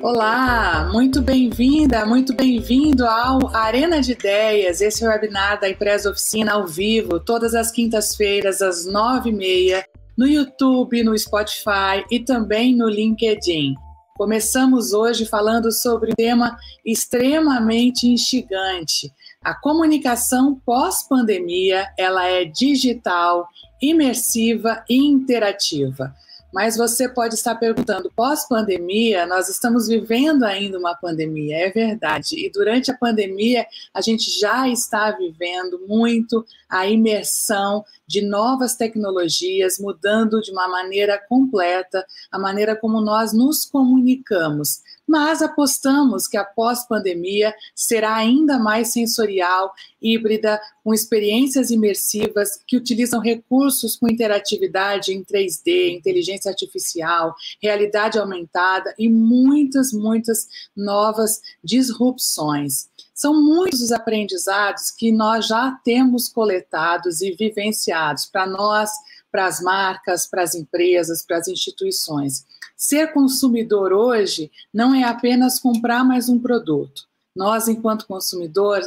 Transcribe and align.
Olá, 0.00 0.88
muito 0.92 1.20
bem-vinda, 1.20 2.06
muito 2.06 2.32
bem-vindo 2.32 3.04
ao 3.04 3.48
Arena 3.54 4.00
de 4.00 4.12
Ideias. 4.12 4.80
Esse 4.80 5.04
é 5.04 5.08
webinar 5.08 5.58
da 5.60 5.68
Empresa 5.68 6.08
Oficina 6.08 6.52
ao 6.52 6.68
vivo, 6.68 7.18
todas 7.18 7.52
as 7.52 7.72
quintas-feiras, 7.72 8.62
às 8.62 8.86
nove 8.86 9.30
e 9.30 9.32
meia, 9.32 9.84
no 10.16 10.24
YouTube, 10.24 11.02
no 11.02 11.18
Spotify 11.18 12.04
e 12.12 12.20
também 12.20 12.76
no 12.76 12.88
LinkedIn. 12.88 13.74
Começamos 14.16 14.92
hoje 14.92 15.26
falando 15.26 15.72
sobre 15.72 16.12
um 16.12 16.14
tema 16.14 16.56
extremamente 16.86 18.06
instigante. 18.06 19.12
A 19.42 19.52
comunicação 19.52 20.60
pós-pandemia, 20.64 21.88
ela 21.98 22.24
é 22.24 22.44
digital, 22.44 23.48
imersiva 23.82 24.84
e 24.88 24.96
interativa. 24.96 26.14
Mas 26.52 26.76
você 26.76 27.08
pode 27.08 27.34
estar 27.34 27.54
perguntando, 27.56 28.10
pós-pandemia, 28.14 29.26
nós 29.26 29.48
estamos 29.48 29.86
vivendo 29.86 30.44
ainda 30.44 30.78
uma 30.78 30.94
pandemia, 30.94 31.56
é 31.56 31.70
verdade. 31.70 32.36
E 32.36 32.50
durante 32.50 32.90
a 32.90 32.96
pandemia, 32.96 33.66
a 33.92 34.00
gente 34.00 34.30
já 34.30 34.66
está 34.68 35.10
vivendo 35.10 35.80
muito 35.86 36.44
a 36.68 36.86
imersão 36.86 37.84
de 38.06 38.22
novas 38.22 38.74
tecnologias, 38.74 39.78
mudando 39.78 40.40
de 40.40 40.50
uma 40.50 40.68
maneira 40.68 41.18
completa 41.28 42.06
a 42.32 42.38
maneira 42.38 42.74
como 42.74 43.00
nós 43.00 43.32
nos 43.34 43.66
comunicamos 43.66 44.82
mas 45.08 45.40
apostamos 45.40 46.28
que 46.28 46.36
a 46.36 46.44
pós-pandemia 46.44 47.54
será 47.74 48.14
ainda 48.14 48.58
mais 48.58 48.92
sensorial, 48.92 49.72
híbrida, 50.00 50.60
com 50.84 50.92
experiências 50.92 51.70
imersivas 51.70 52.60
que 52.66 52.76
utilizam 52.76 53.20
recursos 53.20 53.96
com 53.96 54.08
interatividade 54.08 55.12
em 55.12 55.24
3D, 55.24 55.96
inteligência 55.96 56.50
artificial, 56.50 57.34
realidade 57.60 58.18
aumentada 58.18 58.94
e 58.98 59.08
muitas, 59.08 59.92
muitas 59.92 60.46
novas 60.76 61.40
disrupções. 61.64 62.88
São 63.14 63.34
muitos 63.34 63.80
os 63.80 63.90
aprendizados 63.90 64.90
que 64.90 65.10
nós 65.10 65.46
já 65.46 65.72
temos 65.82 66.28
coletados 66.28 67.20
e 67.20 67.32
vivenciados 67.32 68.26
para 68.26 68.46
nós, 68.46 68.90
para 69.32 69.46
as 69.46 69.60
marcas, 69.60 70.26
para 70.26 70.42
as 70.42 70.54
empresas, 70.54 71.24
para 71.24 71.38
as 71.38 71.48
instituições. 71.48 72.46
Ser 72.78 73.12
consumidor 73.12 73.92
hoje 73.92 74.52
não 74.72 74.94
é 74.94 75.02
apenas 75.02 75.58
comprar 75.58 76.04
mais 76.04 76.28
um 76.28 76.38
produto. 76.38 77.08
Nós, 77.38 77.68
enquanto 77.68 78.04
consumidor, 78.04 78.80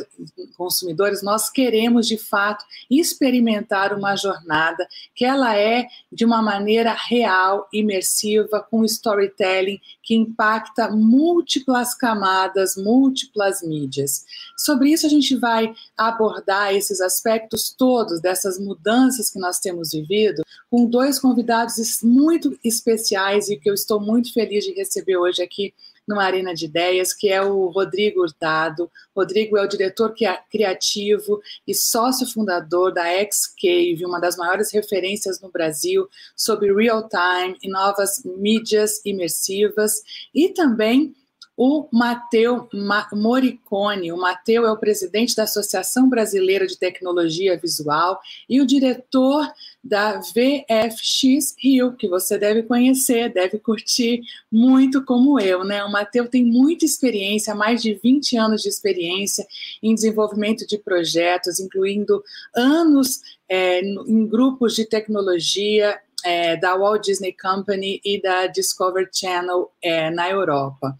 consumidores, 0.57 1.23
nós 1.23 1.49
queremos 1.49 2.05
de 2.05 2.17
fato 2.17 2.65
experimentar 2.89 3.97
uma 3.97 4.17
jornada 4.17 4.85
que 5.15 5.23
ela 5.23 5.55
é 5.57 5.87
de 6.11 6.25
uma 6.25 6.41
maneira 6.41 6.91
real, 6.91 7.69
imersiva, 7.71 8.59
com 8.69 8.83
storytelling 8.83 9.79
que 10.03 10.15
impacta 10.15 10.91
múltiplas 10.91 11.95
camadas, 11.95 12.75
múltiplas 12.75 13.61
mídias. 13.61 14.25
Sobre 14.57 14.91
isso 14.91 15.05
a 15.05 15.09
gente 15.09 15.33
vai 15.37 15.73
abordar 15.95 16.75
esses 16.75 16.99
aspectos 16.99 17.73
todos 17.73 18.19
dessas 18.19 18.59
mudanças 18.59 19.29
que 19.29 19.39
nós 19.39 19.59
temos 19.59 19.91
vivido 19.91 20.43
com 20.69 20.85
dois 20.85 21.17
convidados 21.17 22.01
muito 22.03 22.59
especiais 22.61 23.47
e 23.47 23.55
que 23.55 23.69
eu 23.69 23.73
estou 23.73 24.01
muito 24.01 24.33
feliz 24.33 24.65
de 24.65 24.73
receber 24.73 25.15
hoje 25.15 25.41
aqui 25.41 25.73
numa 26.07 26.23
Arena 26.23 26.53
de 26.53 26.65
Ideias, 26.65 27.13
que 27.13 27.29
é 27.29 27.41
o 27.41 27.67
Rodrigo 27.67 28.21
Hurtado. 28.21 28.91
Rodrigo 29.15 29.57
é 29.57 29.63
o 29.63 29.67
diretor 29.67 30.13
criativo 30.49 31.41
e 31.67 31.73
sócio 31.73 32.27
fundador 32.27 32.93
da 32.93 33.05
X-Cave, 33.05 34.05
uma 34.05 34.19
das 34.19 34.35
maiores 34.35 34.71
referências 34.73 35.39
no 35.41 35.51
Brasil 35.51 36.07
sobre 36.35 36.73
real-time 36.73 37.57
e 37.61 37.69
novas 37.69 38.23
mídias 38.25 39.03
imersivas, 39.05 40.01
e 40.33 40.49
também 40.49 41.15
o 41.63 41.87
Mateu 41.91 42.67
Moricone. 43.13 44.11
O 44.11 44.17
Mateu 44.17 44.65
é 44.65 44.71
o 44.71 44.79
presidente 44.79 45.35
da 45.35 45.43
Associação 45.43 46.09
Brasileira 46.09 46.65
de 46.65 46.75
Tecnologia 46.75 47.55
Visual 47.55 48.19
e 48.49 48.59
o 48.59 48.65
diretor 48.65 49.47
da 49.83 50.19
VFX 50.19 51.53
Rio, 51.59 51.95
que 51.95 52.07
você 52.07 52.39
deve 52.39 52.63
conhecer, 52.63 53.31
deve 53.31 53.59
curtir 53.59 54.21
muito 54.51 55.05
como 55.05 55.39
eu, 55.39 55.63
né? 55.63 55.85
O 55.85 55.91
Mateu 55.91 56.27
tem 56.27 56.43
muita 56.43 56.83
experiência, 56.83 57.53
mais 57.53 57.79
de 57.79 57.93
20 57.93 58.37
anos 58.37 58.63
de 58.63 58.69
experiência 58.69 59.45
em 59.83 59.93
desenvolvimento 59.93 60.65
de 60.65 60.79
projetos, 60.79 61.59
incluindo 61.59 62.23
anos 62.55 63.21
é, 63.47 63.81
em 63.81 64.25
grupos 64.25 64.73
de 64.73 64.89
tecnologia 64.89 65.99
é, 66.25 66.57
da 66.57 66.75
Walt 66.75 67.03
Disney 67.05 67.35
Company 67.39 68.01
e 68.03 68.19
da 68.19 68.47
Discovery 68.47 69.09
Channel 69.13 69.71
é, 69.79 70.09
na 70.09 70.27
Europa. 70.27 70.97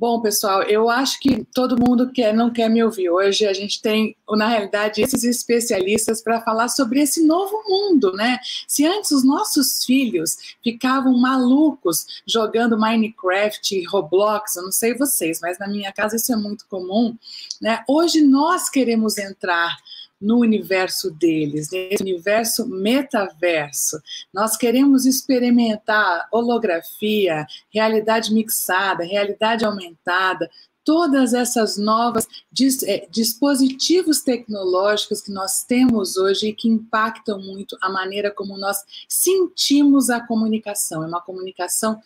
Bom, 0.00 0.18
pessoal, 0.18 0.62
eu 0.62 0.88
acho 0.88 1.20
que 1.20 1.44
todo 1.54 1.78
mundo 1.78 2.10
quer, 2.10 2.32
não 2.32 2.50
quer 2.50 2.70
me 2.70 2.82
ouvir 2.82 3.10
hoje. 3.10 3.46
A 3.46 3.52
gente 3.52 3.82
tem, 3.82 4.16
na 4.30 4.48
realidade, 4.48 5.02
esses 5.02 5.24
especialistas 5.24 6.22
para 6.22 6.40
falar 6.40 6.70
sobre 6.70 7.02
esse 7.02 7.22
novo 7.22 7.62
mundo, 7.68 8.10
né? 8.14 8.38
Se 8.66 8.86
antes 8.86 9.10
os 9.10 9.22
nossos 9.22 9.84
filhos 9.84 10.56
ficavam 10.64 11.12
malucos 11.18 12.22
jogando 12.26 12.80
Minecraft, 12.80 13.84
Roblox, 13.88 14.56
eu 14.56 14.62
não 14.62 14.72
sei 14.72 14.94
vocês, 14.94 15.38
mas 15.42 15.58
na 15.58 15.68
minha 15.68 15.92
casa 15.92 16.16
isso 16.16 16.32
é 16.32 16.36
muito 16.36 16.64
comum, 16.66 17.14
né? 17.60 17.84
Hoje 17.86 18.22
nós 18.22 18.70
queremos 18.70 19.18
entrar 19.18 19.76
no 20.20 20.38
universo 20.38 21.10
deles, 21.10 21.70
nesse 21.70 22.02
universo 22.02 22.68
metaverso. 22.68 24.00
Nós 24.32 24.56
queremos 24.56 25.06
experimentar 25.06 26.28
holografia, 26.30 27.46
realidade 27.72 28.32
mixada, 28.32 29.02
realidade 29.02 29.64
aumentada, 29.64 30.50
todas 30.84 31.34
essas 31.34 31.76
novas 31.76 32.26
dis, 32.50 32.82
é, 32.82 33.06
dispositivos 33.10 34.20
tecnológicos 34.20 35.20
que 35.20 35.30
nós 35.30 35.64
temos 35.64 36.16
hoje 36.16 36.48
e 36.48 36.52
que 36.52 36.68
impactam 36.68 37.40
muito 37.40 37.76
a 37.80 37.88
maneira 37.88 38.30
como 38.30 38.58
nós 38.58 38.78
sentimos 39.08 40.10
a 40.10 40.20
comunicação. 40.20 41.02
É 41.02 41.06
uma 41.06 41.22
comunicação 41.22 42.00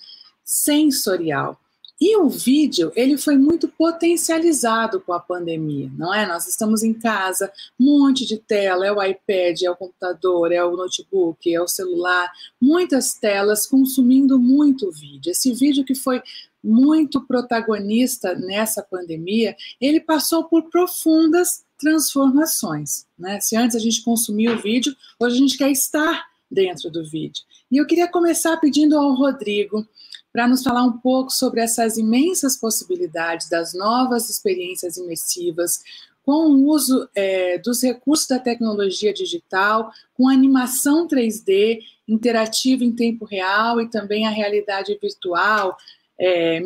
sensorial. 0.45 1.59
E 2.01 2.17
o 2.17 2.29
vídeo, 2.29 2.91
ele 2.97 3.17
foi 3.17 3.37
muito 3.37 3.69
potencializado 3.69 5.01
com 5.01 5.13
a 5.13 5.21
pandemia, 5.21 5.91
não 5.97 6.13
é? 6.13 6.27
Nós 6.27 6.47
estamos 6.49 6.83
em 6.83 6.93
casa, 6.93 7.53
um 7.79 8.01
monte 8.01 8.27
de 8.27 8.37
tela, 8.37 8.85
é 8.85 8.93
o 8.93 9.03
iPad, 9.03 9.63
é 9.63 9.71
o 9.71 9.77
computador, 9.77 10.51
é 10.51 10.65
o 10.65 10.77
notebook, 10.77 11.55
é 11.55 11.61
o 11.61 11.69
celular, 11.69 12.31
muitas 12.61 13.15
telas 13.15 13.67
consumindo 13.67 14.39
muito 14.41 14.91
vídeo. 14.91 15.31
Esse 15.31 15.53
vídeo 15.53 15.85
que 15.85 15.95
foi 15.95 16.21
muito 16.63 17.21
protagonista 17.21 18.35
nessa 18.35 18.83
pandemia, 18.83 19.55
ele 19.81 20.01
passou 20.01 20.45
por 20.45 20.71
profundas 20.71 21.63
transformações, 21.79 23.07
né? 23.19 23.39
Se 23.41 23.57
antes 23.57 23.77
a 23.77 23.81
gente 23.81 24.03
consumia 24.03 24.55
o 24.55 24.61
vídeo, 24.61 24.97
hoje 25.21 25.37
a 25.37 25.39
gente 25.39 25.59
quer 25.59 25.71
estar 25.71 26.25
dentro 26.51 26.91
do 26.91 27.05
vídeo. 27.05 27.43
E 27.71 27.77
eu 27.77 27.87
queria 27.87 28.09
começar 28.09 28.57
pedindo 28.57 28.97
ao 28.99 29.15
Rodrigo 29.15 29.87
para 30.35 30.49
nos 30.49 30.65
falar 30.65 30.83
um 30.83 30.99
pouco 30.99 31.31
sobre 31.31 31.61
essas 31.61 31.97
imensas 31.97 32.57
possibilidades 32.57 33.49
das 33.49 33.73
novas 33.73 34.29
experiências 34.29 34.97
imersivas, 34.97 35.81
com 36.25 36.49
o 36.49 36.67
uso 36.71 37.09
é, 37.15 37.57
dos 37.59 37.81
recursos 37.85 38.27
da 38.27 38.41
tecnologia 38.41 39.15
digital, 39.15 39.93
com 40.13 40.29
animação 40.29 41.07
3D 41.07 41.79
interativa 42.09 42.83
em 42.83 42.91
tempo 42.91 43.25
real 43.25 43.81
e 43.81 43.89
também 43.89 44.27
a 44.27 44.31
realidade 44.31 44.99
virtual, 45.01 45.77
é, 46.19 46.61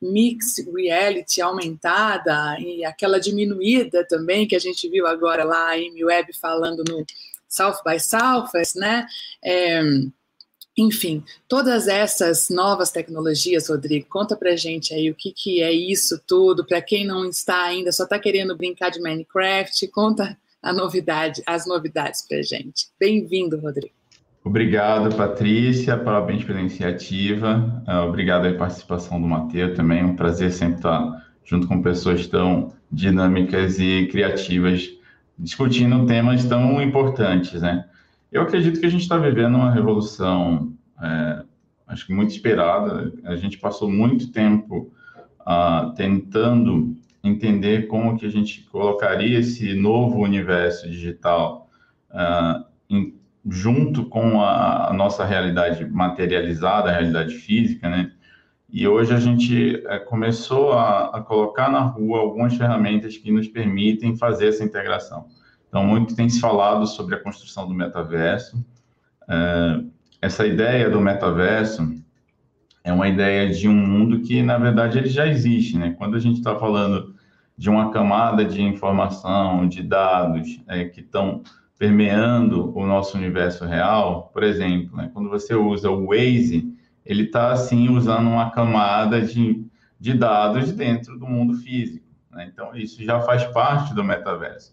mix 0.00 0.64
reality 0.74 1.42
aumentada 1.42 2.58
e 2.58 2.86
aquela 2.86 3.20
diminuída 3.20 4.06
também 4.08 4.48
que 4.48 4.56
a 4.56 4.58
gente 4.58 4.88
viu 4.88 5.06
agora 5.06 5.44
lá 5.44 5.72
a 5.72 6.06
Web 6.06 6.32
falando 6.40 6.82
no 6.88 7.04
South 7.46 7.82
by 7.84 8.00
Southwest, 8.00 8.76
né? 8.76 9.06
É, 9.44 9.82
enfim, 10.76 11.22
todas 11.48 11.86
essas 11.86 12.48
novas 12.50 12.90
tecnologias, 12.90 13.68
Rodrigo, 13.68 14.06
conta 14.08 14.36
pra 14.36 14.56
gente 14.56 14.92
aí 14.92 15.08
o 15.10 15.14
que, 15.14 15.32
que 15.32 15.62
é 15.62 15.72
isso 15.72 16.20
tudo, 16.26 16.66
para 16.66 16.82
quem 16.82 17.06
não 17.06 17.28
está 17.28 17.62
ainda, 17.62 17.92
só 17.92 18.04
está 18.04 18.18
querendo 18.18 18.56
brincar 18.56 18.90
de 18.90 19.00
Minecraft, 19.00 19.86
conta 19.88 20.36
a 20.60 20.72
novidade, 20.72 21.42
as 21.46 21.66
novidades 21.66 22.26
pra 22.26 22.42
gente. 22.42 22.88
Bem-vindo, 22.98 23.58
Rodrigo. 23.60 23.94
Obrigado, 24.42 25.14
Patrícia, 25.16 25.96
parabéns 25.96 26.44
pela 26.44 26.60
iniciativa, 26.60 27.82
uh, 27.88 28.08
obrigado 28.08 28.42
pela 28.42 28.58
participação 28.58 29.20
do 29.20 29.26
Matheus 29.26 29.74
também, 29.74 30.00
é 30.00 30.04
um 30.04 30.16
prazer 30.16 30.52
sempre 30.52 30.76
estar 30.76 31.24
junto 31.44 31.66
com 31.66 31.80
pessoas 31.80 32.26
tão 32.26 32.74
dinâmicas 32.90 33.78
e 33.78 34.06
criativas, 34.10 34.90
discutindo 35.38 36.04
temas 36.06 36.44
tão 36.44 36.82
importantes, 36.82 37.62
né? 37.62 37.86
Eu 38.34 38.42
acredito 38.42 38.80
que 38.80 38.86
a 38.86 38.90
gente 38.90 39.02
está 39.02 39.16
vivendo 39.16 39.54
uma 39.54 39.70
revolução, 39.70 40.74
é, 41.00 41.44
acho 41.86 42.04
que 42.04 42.12
muito 42.12 42.32
esperada. 42.32 43.12
A 43.22 43.36
gente 43.36 43.58
passou 43.58 43.88
muito 43.88 44.32
tempo 44.32 44.92
uh, 45.42 45.94
tentando 45.94 46.96
entender 47.22 47.86
como 47.86 48.18
que 48.18 48.26
a 48.26 48.28
gente 48.28 48.62
colocaria 48.64 49.38
esse 49.38 49.72
novo 49.74 50.18
universo 50.18 50.90
digital 50.90 51.70
uh, 52.10 52.64
em, 52.90 53.14
junto 53.48 54.06
com 54.06 54.42
a, 54.42 54.90
a, 54.90 54.92
nossa 54.92 55.24
realidade 55.24 55.84
materializada, 55.84 56.90
a 56.90 56.92
realidade 56.92 57.36
física, 57.36 57.88
né? 57.88 58.10
E 58.68 58.88
hoje 58.88 59.14
a 59.14 59.20
gente 59.20 59.80
é, 59.86 60.00
começou 60.00 60.72
a, 60.72 61.16
a, 61.16 61.20
colocar 61.20 61.70
na 61.70 61.82
rua 61.82 62.18
algumas 62.18 62.56
ferramentas 62.56 63.16
que 63.16 63.30
nos 63.30 63.46
permitem 63.46 64.16
fazer 64.16 64.48
essa 64.48 64.64
integração. 64.64 65.28
Então, 65.74 65.84
muito 65.84 66.14
tem 66.14 66.28
se 66.28 66.38
falado 66.38 66.86
sobre 66.86 67.16
a 67.16 67.20
construção 67.20 67.66
do 67.66 67.74
metaverso. 67.74 68.64
É, 69.28 69.80
essa 70.22 70.46
ideia 70.46 70.88
do 70.88 71.00
metaverso 71.00 72.00
é 72.84 72.92
uma 72.92 73.08
ideia 73.08 73.50
de 73.50 73.68
um 73.68 73.74
mundo 73.74 74.20
que, 74.20 74.40
na 74.40 74.56
verdade, 74.56 74.98
ele 74.98 75.08
já 75.08 75.26
existe. 75.26 75.76
Né? 75.76 75.92
Quando 75.98 76.14
a 76.14 76.20
gente 76.20 76.38
está 76.38 76.54
falando 76.54 77.16
de 77.58 77.68
uma 77.68 77.90
camada 77.90 78.44
de 78.44 78.62
informação, 78.62 79.66
de 79.66 79.82
dados 79.82 80.62
é, 80.68 80.84
que 80.84 81.00
estão 81.00 81.42
permeando 81.76 82.72
o 82.78 82.86
nosso 82.86 83.18
universo 83.18 83.64
real, 83.64 84.30
por 84.32 84.44
exemplo, 84.44 84.96
né? 84.96 85.10
quando 85.12 85.28
você 85.28 85.56
usa 85.56 85.90
o 85.90 86.06
Waze, 86.06 86.72
ele 87.04 87.24
está, 87.24 87.50
assim, 87.50 87.88
usando 87.88 88.28
uma 88.28 88.48
camada 88.52 89.20
de, 89.20 89.66
de 89.98 90.14
dados 90.14 90.70
dentro 90.70 91.18
do 91.18 91.26
mundo 91.26 91.54
físico. 91.54 92.06
Né? 92.30 92.48
Então, 92.52 92.76
isso 92.76 93.02
já 93.02 93.20
faz 93.22 93.42
parte 93.46 93.92
do 93.92 94.04
metaverso. 94.04 94.72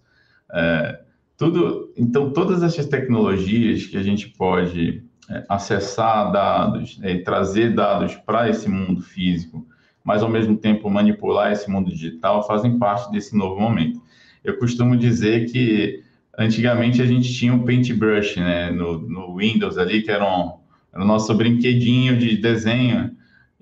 É, 0.54 1.00
tudo, 1.38 1.92
então, 1.98 2.32
todas 2.32 2.62
essas 2.62 2.86
tecnologias 2.86 3.86
que 3.86 3.98
a 3.98 4.04
gente 4.04 4.30
pode 4.30 5.04
é, 5.30 5.44
acessar 5.50 6.32
dados, 6.32 7.00
é, 7.02 7.18
trazer 7.20 7.74
dados 7.74 8.16
para 8.16 8.50
esse 8.50 8.70
mundo 8.70 9.02
físico, 9.02 9.66
mas 10.04 10.22
ao 10.22 10.30
mesmo 10.30 10.58
tempo 10.58 10.90
manipular 10.90 11.52
esse 11.52 11.70
mundo 11.70 11.90
digital, 11.90 12.46
fazem 12.46 12.78
parte 12.78 13.12
desse 13.12 13.36
novo 13.36 13.60
momento. 13.60 14.02
Eu 14.44 14.58
costumo 14.58 14.98
dizer 14.98 15.52
que 15.52 16.04
antigamente 16.38 17.02
a 17.02 17.06
gente 17.06 17.34
tinha 17.34 17.54
um 17.54 17.64
paintbrush 17.64 18.40
né, 18.40 18.72
no, 18.72 19.00
no 19.00 19.38
Windows 19.38 19.78
ali, 19.78 20.02
que 20.02 20.12
era 20.12 20.26
um, 20.26 20.54
era 20.94 21.04
o 21.04 21.08
nosso 21.08 21.34
brinquedinho 21.34 22.18
de 22.18 22.38
desenho. 22.38 23.12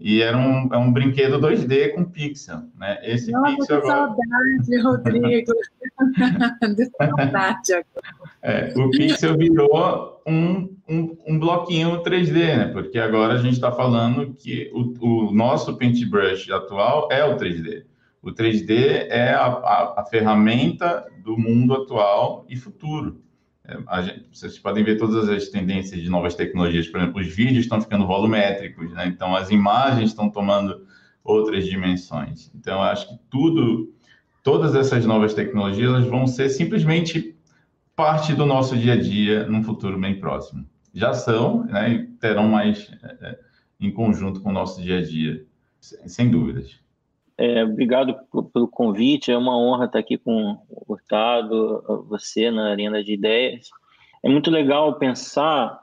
E 0.01 0.21
era 0.21 0.37
um, 0.37 0.69
é 0.71 0.77
um 0.77 0.93
brinquedo 0.93 1.37
2D 1.39 1.93
com 1.93 2.05
pixel, 2.05 2.61
né? 2.79 2.97
Esse 3.03 3.31
Nossa, 3.31 3.57
pixel 3.57 3.81
que 3.81 3.87
agora... 3.89 4.15
saudade, 4.15 4.81
Rodrigo. 4.81 5.51
de 6.75 6.85
saudade 6.85 7.73
agora. 7.73 8.29
É, 8.41 8.73
o 8.77 8.89
pixel 8.91 9.37
virou 9.37 10.21
um, 10.25 10.73
um, 10.87 11.17
um, 11.27 11.37
bloquinho 11.37 12.01
3D, 12.01 12.33
né? 12.33 12.67
Porque 12.67 12.97
agora 12.97 13.33
a 13.33 13.37
gente 13.39 13.55
está 13.55 13.73
falando 13.73 14.33
que 14.35 14.71
o, 14.73 14.93
o, 15.05 15.33
nosso 15.33 15.77
paintbrush 15.77 16.49
atual 16.49 17.09
é 17.11 17.25
o 17.25 17.35
3D. 17.35 17.83
O 18.21 18.31
3D 18.31 19.07
é 19.09 19.33
a, 19.33 19.47
a, 19.47 19.95
a 19.97 20.05
ferramenta 20.05 21.05
do 21.25 21.37
mundo 21.37 21.73
atual 21.73 22.45
e 22.47 22.55
futuro. 22.55 23.21
É, 23.69 24.03
gente, 24.03 24.25
vocês 24.31 24.57
podem 24.57 24.83
ver 24.83 24.97
todas 24.97 25.29
as 25.29 25.49
tendências 25.49 26.01
de 26.01 26.09
novas 26.09 26.35
tecnologias. 26.35 26.87
Por 26.87 26.99
exemplo, 26.99 27.21
os 27.21 27.27
vídeos 27.27 27.65
estão 27.65 27.79
ficando 27.81 28.07
volumétricos, 28.07 28.91
né? 28.93 29.07
então 29.07 29.35
as 29.35 29.51
imagens 29.51 30.09
estão 30.09 30.29
tomando 30.29 30.85
outras 31.23 31.65
dimensões. 31.65 32.51
Então, 32.55 32.75
eu 32.75 32.83
acho 32.83 33.07
que 33.07 33.19
tudo, 33.29 33.93
todas 34.43 34.73
essas 34.75 35.05
novas 35.05 35.33
tecnologias 35.33 36.05
vão 36.05 36.25
ser 36.25 36.49
simplesmente 36.49 37.35
parte 37.95 38.33
do 38.33 38.45
nosso 38.45 38.77
dia 38.77 38.93
a 38.93 38.99
dia 38.99 39.45
num 39.45 39.63
futuro 39.63 39.99
bem 39.99 40.19
próximo. 40.19 40.65
Já 40.93 41.13
são, 41.13 41.65
né? 41.65 41.91
E 41.91 42.07
terão 42.17 42.47
mais 42.47 42.91
é, 43.03 43.29
é 43.29 43.39
em 43.79 43.91
conjunto 43.91 44.41
com 44.41 44.49
o 44.49 44.53
nosso 44.53 44.81
dia 44.81 44.97
a 44.97 45.01
dia, 45.01 45.45
sem 45.79 46.29
dúvidas. 46.29 46.79
É, 47.41 47.63
obrigado 47.63 48.17
pelo 48.51 48.67
convite, 48.67 49.31
é 49.31 49.37
uma 49.37 49.57
honra 49.57 49.85
estar 49.85 49.99
aqui 49.99 50.17
com 50.17 50.57
o 50.69 50.83
Hurtado, 50.85 52.05
você 52.09 52.51
na 52.51 52.71
Arena 52.71 53.01
de 53.01 53.13
Ideias. 53.13 53.69
É 54.21 54.27
muito 54.27 54.51
legal 54.51 54.99
pensar 54.99 55.79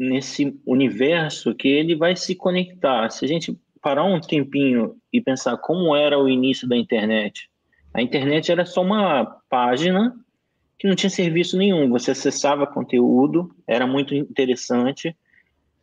nesse 0.00 0.58
universo 0.64 1.54
que 1.54 1.68
ele 1.68 1.94
vai 1.94 2.16
se 2.16 2.34
conectar. 2.34 3.10
Se 3.10 3.22
a 3.26 3.28
gente 3.28 3.54
parar 3.82 4.04
um 4.04 4.18
tempinho 4.18 4.96
e 5.12 5.20
pensar 5.20 5.58
como 5.58 5.94
era 5.94 6.18
o 6.18 6.26
início 6.26 6.66
da 6.66 6.74
internet, 6.74 7.50
a 7.92 8.00
internet 8.00 8.50
era 8.50 8.64
só 8.64 8.80
uma 8.80 9.26
página 9.50 10.16
que 10.78 10.88
não 10.88 10.94
tinha 10.94 11.10
serviço 11.10 11.58
nenhum. 11.58 11.90
Você 11.90 12.12
acessava 12.12 12.66
conteúdo, 12.66 13.54
era 13.66 13.86
muito 13.86 14.14
interessante 14.14 15.14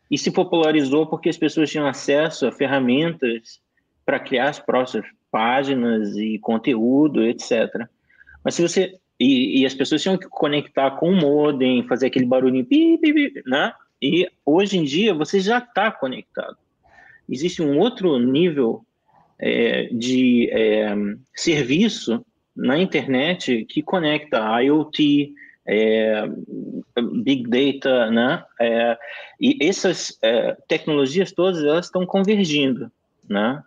e 0.09 0.17
se 0.17 0.31
popularizou 0.31 1.05
porque 1.05 1.29
as 1.29 1.37
pessoas 1.37 1.69
tinham 1.69 1.85
acesso 1.85 2.47
a 2.47 2.51
ferramentas 2.51 3.63
para 4.05 4.19
criar 4.19 4.49
as 4.49 4.59
próprias 4.59 5.05
páginas 5.31 6.15
e 6.15 6.37
conteúdo, 6.39 7.23
etc. 7.23 7.87
Mas 8.43 8.55
se 8.55 8.61
você 8.61 8.99
e, 9.19 9.61
e, 9.61 9.65
as 9.65 9.73
pessoas 9.73 10.01
tinham 10.01 10.17
que 10.17 10.27
conectar 10.27 10.91
com 10.91 11.09
o 11.09 11.15
modem, 11.15 11.87
fazer 11.87 12.07
aquele 12.07 12.25
barulhinho, 12.25 12.65
pi, 12.65 12.97
pi, 12.97 13.13
pi, 13.13 13.43
né? 13.45 13.71
E 14.01 14.29
hoje 14.45 14.77
em 14.77 14.83
dia 14.83 15.13
você 15.13 15.39
já 15.39 15.59
está 15.59 15.89
conectado. 15.89 16.57
Existe 17.29 17.61
um 17.61 17.79
outro 17.79 18.19
nível 18.19 18.85
é, 19.39 19.85
de 19.85 20.49
é, 20.51 20.93
serviço 21.33 22.25
na 22.55 22.77
internet 22.77 23.65
que 23.65 23.81
conecta 23.81 24.61
IoT, 24.61 25.33
é, 25.65 26.23
Big 27.23 27.49
Data, 27.49 28.11
né? 28.11 28.43
É, 28.59 28.97
e 29.39 29.57
essas 29.61 30.17
é, 30.21 30.55
tecnologias 30.67 31.31
todas 31.31 31.63
elas 31.63 31.85
estão 31.85 32.05
convergindo, 32.05 32.91
né? 33.29 33.63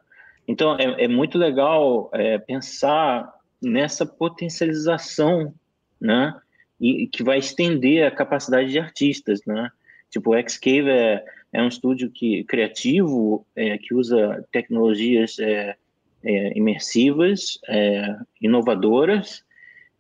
Então, 0.49 0.75
é, 0.79 1.05
é 1.05 1.09
muito 1.09 1.37
legal 1.37 2.11
é, 2.15 2.39
pensar 2.39 3.31
nessa 3.61 4.07
potencialização, 4.07 5.55
né? 6.01 6.35
E 6.81 7.07
que 7.09 7.23
vai 7.23 7.39
estender 7.39 8.07
a 8.07 8.11
capacidade 8.11 8.71
de 8.71 8.79
artistas, 8.79 9.41
né? 9.47 9.71
Tipo, 10.09 10.35
o 10.35 10.49
Xcave 10.49 10.89
é, 10.89 11.25
é 11.53 11.63
um 11.63 11.69
estúdio 11.69 12.11
que, 12.11 12.45
criativo 12.45 13.47
é, 13.55 13.77
que 13.77 13.93
usa 13.95 14.43
tecnologias 14.51 15.39
é, 15.39 15.77
é, 16.25 16.57
imersivas, 16.57 17.59
é, 17.69 18.17
inovadoras 18.41 19.45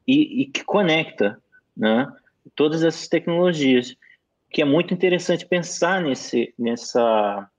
e, 0.06 0.42
e, 0.42 0.46
que 0.46 0.64
conecta, 0.64 1.38
né? 1.76 2.10
Todas 2.54 2.82
essas 2.82 3.06
tecnologias, 3.06 3.94
que 4.50 4.62
é 4.62 4.64
muito 4.64 4.94
interessante 4.94 5.44
pensar 5.44 6.00
nesse, 6.00 6.54
nessa 6.58 7.50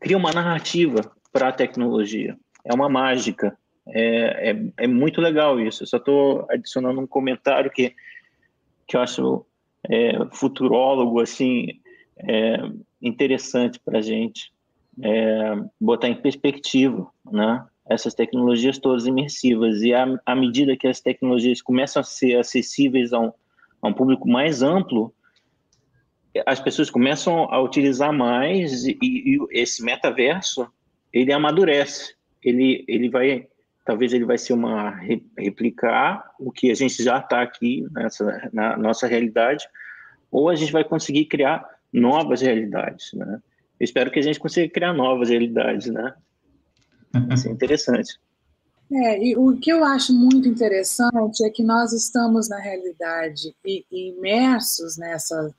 cria 0.00 0.16
uma 0.16 0.32
narrativa 0.32 1.12
para 1.32 1.48
a 1.48 1.52
tecnologia. 1.52 2.36
É 2.64 2.74
uma 2.74 2.88
mágica. 2.88 3.56
É, 3.88 4.50
é, 4.50 4.72
é 4.76 4.86
muito 4.86 5.20
legal 5.20 5.58
isso. 5.58 5.82
Eu 5.82 5.86
só 5.86 5.96
estou 5.96 6.46
adicionando 6.50 7.00
um 7.00 7.06
comentário 7.06 7.70
que, 7.70 7.94
que 8.86 8.96
eu 8.96 9.00
acho 9.00 9.46
é, 9.88 10.12
futurólogo, 10.32 11.20
assim, 11.20 11.80
é, 12.18 12.58
interessante 13.00 13.80
para 13.80 13.98
a 13.98 14.02
gente 14.02 14.52
é, 15.02 15.54
botar 15.80 16.08
em 16.08 16.14
perspectiva, 16.14 17.08
né? 17.30 17.64
Essas 17.88 18.14
tecnologias 18.14 18.78
todas 18.78 19.06
imersivas. 19.06 19.82
E 19.82 19.92
à, 19.92 20.34
medida 20.36 20.76
que 20.76 20.86
as 20.86 21.00
tecnologias 21.00 21.60
começam 21.60 22.00
a 22.00 22.04
ser 22.04 22.38
acessíveis 22.38 23.12
a 23.12 23.18
um, 23.18 23.32
a 23.82 23.88
um 23.88 23.92
público 23.92 24.28
mais 24.28 24.62
amplo, 24.62 25.12
as 26.46 26.60
pessoas 26.60 26.88
começam 26.88 27.52
a 27.52 27.60
utilizar 27.60 28.12
mais 28.12 28.84
e, 28.84 28.96
e 29.02 29.38
esse 29.50 29.82
metaverso 29.82 30.70
ele 31.12 31.32
amadurece. 31.32 32.14
Ele, 32.42 32.84
ele 32.88 33.08
vai, 33.10 33.46
talvez 33.84 34.12
ele 34.12 34.24
vai 34.24 34.38
ser 34.38 34.52
uma 34.54 34.90
replicar 35.38 36.32
o 36.38 36.50
que 36.50 36.70
a 36.70 36.74
gente 36.74 37.02
já 37.02 37.18
está 37.18 37.42
aqui 37.42 37.86
nessa 37.92 38.50
na 38.52 38.76
nossa 38.76 39.06
realidade, 39.06 39.64
ou 40.30 40.48
a 40.48 40.54
gente 40.54 40.72
vai 40.72 40.82
conseguir 40.82 41.26
criar 41.26 41.64
novas 41.92 42.40
realidades, 42.40 43.12
né? 43.12 43.40
Eu 43.78 43.84
espero 43.84 44.10
que 44.10 44.18
a 44.18 44.22
gente 44.22 44.40
consiga 44.40 44.72
criar 44.72 44.92
novas 44.92 45.28
realidades, 45.28 45.86
né? 45.88 46.14
Isso 47.34 47.48
é 47.48 47.50
interessante. 47.50 48.18
É, 48.90 49.24
e 49.24 49.36
o 49.36 49.56
que 49.56 49.72
eu 49.72 49.84
acho 49.84 50.12
muito 50.12 50.48
interessante 50.48 51.44
é 51.44 51.50
que 51.50 51.62
nós 51.62 51.92
estamos, 51.92 52.48
na 52.48 52.58
realidade, 52.58 53.54
imersos 53.90 54.98
nessa, 54.98 55.54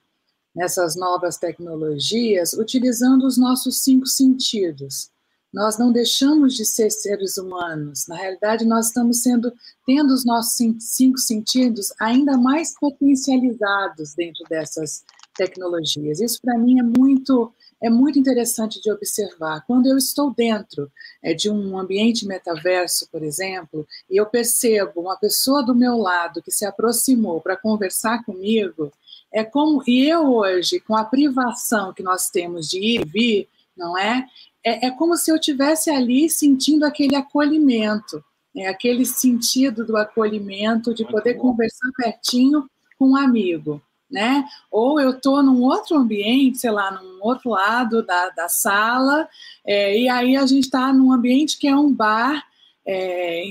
nessas 0.56 0.96
novas 0.96 1.38
tecnologias, 1.38 2.54
utilizando 2.54 3.26
os 3.26 3.38
nossos 3.38 3.84
cinco 3.84 4.06
sentidos 4.06 5.13
nós 5.54 5.78
não 5.78 5.92
deixamos 5.92 6.56
de 6.56 6.66
ser 6.66 6.90
seres 6.90 7.38
humanos. 7.38 8.08
Na 8.08 8.16
realidade, 8.16 8.66
nós 8.66 8.88
estamos 8.88 9.22
sendo 9.22 9.54
tendo 9.86 10.14
os 10.14 10.26
nossos 10.26 10.56
cinco 10.80 11.20
sentidos 11.20 11.94
ainda 12.00 12.38
mais 12.38 12.74
potencializados 12.80 14.16
dentro 14.16 14.44
dessas 14.50 15.04
tecnologias. 15.36 16.20
Isso 16.20 16.40
para 16.42 16.58
mim 16.58 16.80
é 16.80 16.84
muito 16.84 17.54
é 17.82 17.90
muito 17.90 18.18
interessante 18.18 18.82
de 18.82 18.90
observar. 18.90 19.66
Quando 19.68 19.88
eu 19.88 19.98
estou 19.98 20.34
dentro 20.34 20.90
é, 21.22 21.34
de 21.34 21.50
um 21.50 21.78
ambiente 21.78 22.26
metaverso, 22.26 23.10
por 23.12 23.22
exemplo, 23.22 23.86
e 24.10 24.16
eu 24.16 24.26
percebo 24.26 25.02
uma 25.02 25.18
pessoa 25.18 25.62
do 25.62 25.76
meu 25.76 25.98
lado 25.98 26.42
que 26.42 26.50
se 26.50 26.66
aproximou 26.66 27.42
para 27.42 27.58
conversar 27.58 28.24
comigo, 28.24 28.90
é 29.34 29.44
como 29.44 29.84
e 29.86 30.08
eu 30.08 30.34
hoje 30.34 30.80
com 30.80 30.96
a 30.96 31.04
privação 31.04 31.94
que 31.94 32.02
nós 32.02 32.30
temos 32.30 32.70
de 32.70 32.80
ir 32.80 33.02
e 33.02 33.06
vir, 33.06 33.50
não 33.76 33.98
é? 33.98 34.28
É, 34.64 34.88
é 34.88 34.92
como 34.92 35.16
se 35.18 35.32
eu 35.32 35.40
tivesse 35.40 35.90
ali 35.90 36.30
sentindo 36.30 36.86
aquele 36.86 37.16
acolhimento, 37.16 38.24
é, 38.56 38.68
aquele 38.68 39.06
sentido 39.06 39.86
do 39.86 39.98
acolhimento, 39.98 40.94
de 40.94 41.06
poder 41.06 41.36
conversar 41.36 41.90
pertinho 41.98 42.70
com 42.98 43.12
um 43.12 43.18
amigo. 43.18 43.82
né? 44.10 44.46
Ou 44.72 45.00
eu 45.00 45.12
estou 45.12 45.42
num 45.42 45.64
outro 45.64 45.98
ambiente, 45.98 46.60
sei 46.60 46.70
lá, 46.70 46.92
num 46.92 47.18
outro 47.22 47.50
lado 47.50 48.06
da, 48.06 48.30
da 48.30 48.48
sala, 48.48 49.28
é, 49.66 49.98
e 49.98 50.08
aí 50.08 50.36
a 50.38 50.46
gente 50.46 50.66
está 50.66 50.94
num 50.94 51.12
ambiente 51.12 51.58
que 51.58 51.68
é 51.68 51.76
um 51.76 51.92
bar 51.92 52.46
é, 52.86 53.44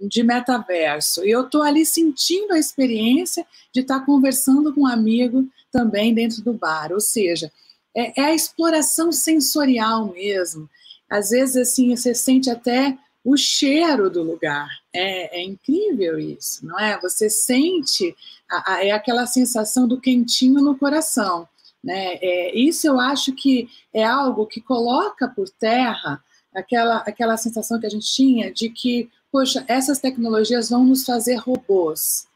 de 0.00 0.22
metaverso. 0.22 1.24
E 1.24 1.30
eu 1.30 1.42
estou 1.42 1.62
ali 1.62 1.84
sentindo 1.84 2.52
a 2.52 2.58
experiência 2.58 3.46
de 3.72 3.80
estar 3.80 4.00
tá 4.00 4.06
conversando 4.06 4.72
com 4.72 4.82
um 4.82 4.86
amigo 4.86 5.46
também 5.70 6.14
dentro 6.14 6.42
do 6.42 6.52
bar. 6.52 6.92
Ou 6.92 7.00
seja, 7.00 7.52
é, 7.94 8.20
é, 8.20 8.24
a 8.24 8.34
exploração 8.34 9.12
sensorial 9.12 10.12
mesmo. 10.12 10.68
Às 11.08 11.30
vezes, 11.30 11.56
assim, 11.56 11.94
você 11.94 12.14
sente 12.14 12.50
até 12.50 12.96
o 13.24 13.36
cheiro 13.36 14.10
do 14.10 14.22
lugar. 14.22 14.68
É, 14.92 15.40
é 15.40 15.44
incrível 15.44 16.18
isso, 16.18 16.66
não 16.66 16.78
é? 16.78 16.98
Você 17.00 17.30
sente, 17.30 18.14
a, 18.50 18.74
a, 18.74 18.84
é 18.84 18.90
aquela 18.90 19.26
sensação 19.26 19.86
do 19.86 20.00
quentinho 20.00 20.60
no 20.60 20.76
coração. 20.76 21.48
Né? 21.82 22.14
É, 22.20 22.56
isso 22.56 22.86
eu 22.86 22.98
acho 22.98 23.32
que 23.32 23.68
é 23.92 24.04
algo 24.04 24.46
que 24.46 24.60
coloca 24.60 25.28
por 25.28 25.48
terra 25.48 26.22
aquela, 26.54 26.98
aquela 26.98 27.36
sensação 27.36 27.80
que 27.80 27.86
a 27.86 27.90
gente 27.90 28.12
tinha 28.12 28.52
de 28.52 28.68
que, 28.68 29.10
poxa, 29.30 29.64
essas 29.68 29.98
tecnologias 29.98 30.70
vão 30.70 30.84
nos 30.84 31.04
fazer 31.04 31.36
robôs. 31.36 32.26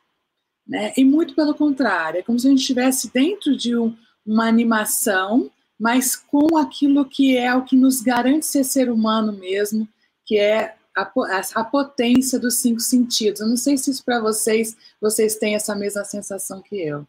Né? 0.67 0.93
E 0.97 1.05
muito 1.05 1.35
pelo 1.35 1.55
contrário, 1.55 2.19
é 2.19 2.23
como 2.23 2.39
se 2.39 2.47
a 2.47 2.51
gente 2.51 2.61
estivesse 2.61 3.13
dentro 3.13 3.57
de 3.57 3.77
um, 3.77 3.97
uma 4.27 4.47
animação, 4.47 5.51
mas 5.79 6.17
com 6.17 6.57
aquilo 6.57 7.05
que 7.05 7.37
é 7.37 7.55
o 7.55 7.65
que 7.65 7.77
nos 7.77 8.01
garante 8.01 8.47
ser 8.47 8.65
ser 8.65 8.91
humano 8.91 9.33
mesmo, 9.33 9.89
que 10.25 10.39
é 10.39 10.75
a, 10.97 11.11
a, 11.55 11.65
potência 11.65 12.41
dos 12.41 12.55
cinco 12.57 12.81
sentidos. 12.81 13.41
Eu 13.41 13.49
não 13.49 13.57
sei 13.57 13.77
se 13.77 13.91
isso 13.91 14.05
para 14.05 14.21
vocês, 14.21 14.77
vocês 15.01 15.37
têm 15.37 15.55
essa 15.55 15.75
mesma 15.77 16.05
sensação 16.05 16.63
que 16.63 16.77
eu. 16.77 17.07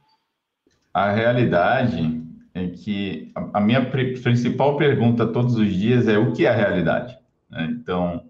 A 0.93 1.11
realidade 1.11 2.21
é 2.53 2.67
que 2.67 3.31
a, 3.53 3.61
minha 3.61 3.89
principal 3.89 4.77
pergunta 4.77 5.25
todos 5.27 5.55
os 5.55 5.73
dias 5.73 6.07
é 6.07 6.17
o 6.17 6.33
que 6.33 6.45
é 6.45 6.49
a 6.49 6.55
realidade? 6.55 7.17
Né? 7.49 7.69
Então, 7.71 8.23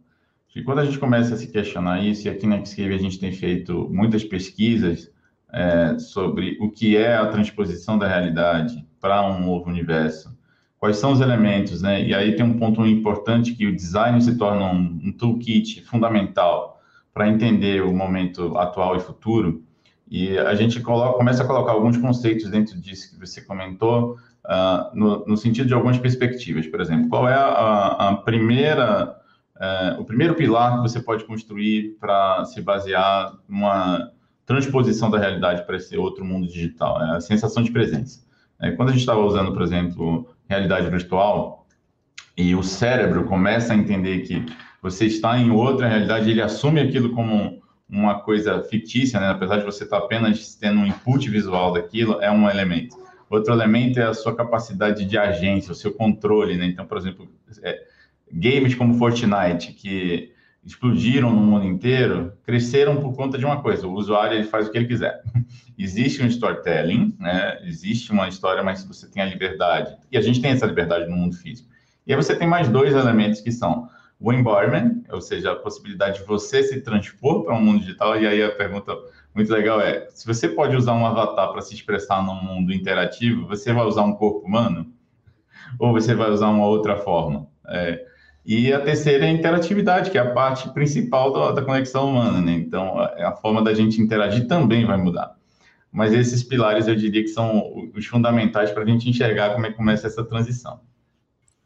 quando 0.63 0.79
a 0.79 0.85
gente 0.85 0.99
começa 0.99 1.33
a 1.33 1.37
se 1.37 1.47
questionar 1.47 2.03
isso, 2.03 2.27
e 2.27 2.29
aqui 2.29 2.47
na 2.47 2.63
Xcave 2.63 2.93
a 2.93 2.97
gente 2.97 3.19
tem 3.19 3.31
feito 3.31 3.87
muitas 3.91 4.23
pesquisas 4.23 5.09
é, 5.51 5.97
sobre 5.99 6.57
o 6.59 6.69
que 6.69 6.97
é 6.97 7.15
a 7.15 7.27
transposição 7.27 7.97
da 7.97 8.07
realidade 8.07 8.85
para 8.99 9.25
um 9.27 9.39
novo 9.39 9.69
universo, 9.69 10.37
quais 10.77 10.97
são 10.97 11.11
os 11.11 11.21
elementos, 11.21 11.81
né? 11.81 12.03
E 12.03 12.13
aí 12.13 12.35
tem 12.35 12.45
um 12.45 12.57
ponto 12.57 12.85
importante 12.85 13.53
que 13.53 13.65
o 13.65 13.75
design 13.75 14.21
se 14.21 14.37
torna 14.37 14.65
um, 14.65 14.99
um 15.03 15.11
toolkit 15.11 15.83
fundamental 15.83 16.81
para 17.13 17.27
entender 17.27 17.81
o 17.83 17.93
momento 17.93 18.57
atual 18.57 18.95
e 18.95 18.99
futuro. 18.99 19.63
E 20.09 20.37
a 20.37 20.55
gente 20.55 20.79
coloca, 20.81 21.17
começa 21.17 21.43
a 21.43 21.47
colocar 21.47 21.71
alguns 21.71 21.97
conceitos 21.97 22.49
dentro 22.49 22.79
disso 22.79 23.11
que 23.11 23.19
você 23.19 23.41
comentou, 23.41 24.17
uh, 24.45 24.95
no, 24.95 25.25
no, 25.25 25.35
sentido 25.35 25.67
de 25.67 25.73
algumas 25.73 25.97
perspectivas. 25.97 26.67
Por 26.67 26.79
exemplo, 26.79 27.09
qual 27.09 27.27
é 27.27 27.33
a, 27.33 28.09
a 28.09 28.15
primeira, 28.17 29.17
uh, 29.55 29.99
o 30.01 30.05
primeiro 30.05 30.35
pilar 30.35 30.75
que 30.75 30.81
você 30.81 31.01
pode 31.01 31.25
construir 31.25 31.97
para 31.99 32.45
se 32.45 32.61
basear 32.61 33.33
numa 33.49 34.11
transposição 34.47 35.11
da 35.11 35.19
realidade 35.19 35.63
para 35.67 35.75
esse 35.75 35.95
outro 35.95 36.25
mundo 36.25 36.47
digital? 36.47 36.99
É 37.03 37.17
a 37.17 37.21
sensação 37.21 37.61
de 37.61 37.69
presença. 37.69 38.25
É, 38.59 38.71
quando 38.71 38.89
a 38.89 38.91
gente 38.93 39.01
estava 39.01 39.19
usando, 39.19 39.53
por 39.53 39.61
exemplo, 39.61 40.27
realidade 40.49 40.89
virtual, 40.89 41.67
e 42.35 42.55
o 42.55 42.63
cérebro 42.63 43.25
começa 43.25 43.73
a 43.73 43.75
entender 43.75 44.19
que 44.19 44.45
você 44.81 45.05
está 45.05 45.37
em 45.37 45.51
outra 45.51 45.87
realidade, 45.87 46.29
ele 46.29 46.41
assume 46.41 46.79
aquilo 46.79 47.11
como 47.11 47.61
uma 47.89 48.19
coisa 48.19 48.61
fictícia, 48.63 49.19
né? 49.19 49.29
apesar 49.29 49.57
de 49.57 49.65
você 49.65 49.83
estar 49.83 49.97
apenas 49.97 50.55
tendo 50.55 50.79
um 50.79 50.85
input 50.85 51.29
visual 51.29 51.73
daquilo, 51.73 52.21
é 52.21 52.31
um 52.31 52.49
elemento. 52.49 52.95
Outro 53.29 53.53
elemento 53.53 53.99
é 53.99 54.03
a 54.03 54.13
sua 54.13 54.35
capacidade 54.35 55.03
de 55.03 55.17
agência, 55.17 55.71
o 55.71 55.75
seu 55.75 55.91
controle, 55.93 56.55
né? 56.55 56.65
Então, 56.65 56.85
por 56.85 56.97
exemplo, 56.97 57.27
é, 57.61 57.83
games 58.31 58.73
como 58.75 58.93
Fortnite, 58.93 59.73
que 59.73 60.31
explodiram 60.67 61.31
no 61.31 61.41
mundo 61.41 61.65
inteiro, 61.65 62.33
cresceram 62.43 62.97
por 62.97 63.15
conta 63.15 63.37
de 63.37 63.45
uma 63.45 63.61
coisa: 63.61 63.87
o 63.87 63.93
usuário 63.93 64.37
ele 64.37 64.43
faz 64.43 64.67
o 64.67 64.71
que 64.71 64.77
ele 64.77 64.87
quiser. 64.87 65.23
existe 65.79 66.21
um 66.21 66.27
storytelling, 66.27 67.15
né? 67.19 67.57
Existe 67.63 68.11
uma 68.11 68.27
história, 68.27 68.61
mas 68.61 68.83
você 68.83 69.07
tem 69.07 69.23
a 69.23 69.25
liberdade. 69.25 69.95
E 70.11 70.17
a 70.17 70.21
gente 70.21 70.41
tem 70.41 70.51
essa 70.51 70.65
liberdade 70.65 71.09
no 71.09 71.15
mundo 71.15 71.35
físico. 71.35 71.69
E 72.05 72.13
aí 72.13 72.17
você 72.17 72.35
tem 72.35 72.47
mais 72.47 72.67
dois 72.67 72.93
elementos 72.93 73.39
que 73.39 73.51
são 73.51 73.89
o 74.19 74.33
environment, 74.33 75.03
ou 75.09 75.21
seja, 75.21 75.51
a 75.51 75.55
possibilidade 75.55 76.19
de 76.19 76.25
você 76.25 76.63
se 76.63 76.81
transpor 76.81 77.43
para 77.43 77.55
um 77.55 77.61
mundo 77.61 77.79
digital. 77.79 78.19
E 78.19 78.27
aí 78.27 78.43
a 78.43 78.51
pergunta 78.51 78.93
muito 79.33 79.51
legal 79.51 79.79
é: 79.79 80.07
se 80.09 80.27
você 80.27 80.49
pode 80.49 80.75
usar 80.75 80.93
um 80.93 81.05
avatar 81.05 81.49
para 81.49 81.61
se 81.61 81.73
expressar 81.75 82.21
num 82.21 82.43
mundo 82.43 82.73
interativo, 82.73 83.47
você 83.47 83.71
vai 83.71 83.85
usar 83.85 84.03
um 84.03 84.13
corpo 84.13 84.45
humano? 84.45 84.91
Ou 85.79 85.93
você 85.93 86.13
vai 86.13 86.29
usar 86.29 86.49
uma 86.49 86.65
outra 86.65 86.97
forma? 86.97 87.47
É, 87.69 88.05
e 88.47 88.71
a 88.71 88.79
terceira 88.79 89.25
é 89.25 89.27
a 89.27 89.31
interatividade, 89.31 90.09
que 90.09 90.17
é 90.17 90.21
a 90.21 90.31
parte 90.31 90.69
principal 90.69 91.33
da, 91.33 91.51
da 91.51 91.61
conexão 91.61 92.09
humana, 92.09 92.39
né? 92.39 92.53
Então, 92.53 92.97
a, 92.97 93.27
a, 93.27 93.35
forma 93.35 93.61
da 93.61 93.73
gente 93.73 93.99
interagir 93.99 94.47
também 94.47 94.85
vai 94.85 94.95
mudar. 94.95 95.35
Mas 95.91 96.13
esses 96.13 96.43
pilares 96.43 96.87
eu 96.87 96.95
diria 96.95 97.21
que 97.21 97.27
são 97.27 97.91
os 97.93 98.05
fundamentais 98.05 98.71
para 98.71 98.83
a 98.83 98.85
gente 98.85 99.09
enxergar 99.09 99.53
como 99.53 99.65
é 99.65 99.71
que 99.71 99.75
começa 99.75 100.07
essa 100.07 100.23
transição. 100.23 100.79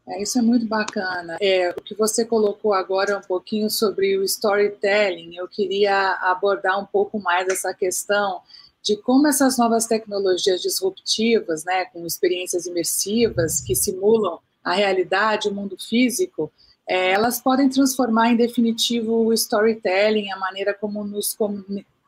É, 0.08 0.20
isso 0.20 0.40
é 0.40 0.42
muito 0.42 0.66
bacana. 0.66 1.36
É, 1.40 1.70
o 1.70 1.80
que 1.80 1.94
você 1.94 2.24
colocou 2.24 2.74
agora 2.74 3.16
um 3.16 3.22
pouquinho 3.22 3.70
sobre 3.70 4.18
o 4.18 4.24
storytelling, 4.24 5.36
eu 5.36 5.46
queria 5.46 6.18
abordar 6.22 6.80
um 6.80 6.86
pouco 6.86 7.20
mais 7.20 7.46
essa 7.46 7.72
questão 7.72 8.40
de 8.82 8.96
como 8.96 9.28
essas 9.28 9.56
novas 9.56 9.86
tecnologias 9.86 10.60
disruptivas, 10.60 11.64
né, 11.64 11.84
com 11.84 12.04
experiências 12.04 12.66
imersivas 12.66 13.60
que 13.60 13.76
simulam 13.76 14.40
a 14.64 14.74
realidade, 14.74 15.48
o 15.48 15.54
mundo 15.54 15.76
físico, 15.78 16.50
é, 16.88 17.12
elas 17.12 17.40
podem 17.40 17.68
transformar 17.68 18.30
em 18.30 18.36
definitivo 18.36 19.24
o 19.24 19.32
storytelling, 19.32 20.30
a 20.30 20.38
maneira 20.38 20.74
como 20.74 21.04
nos 21.04 21.36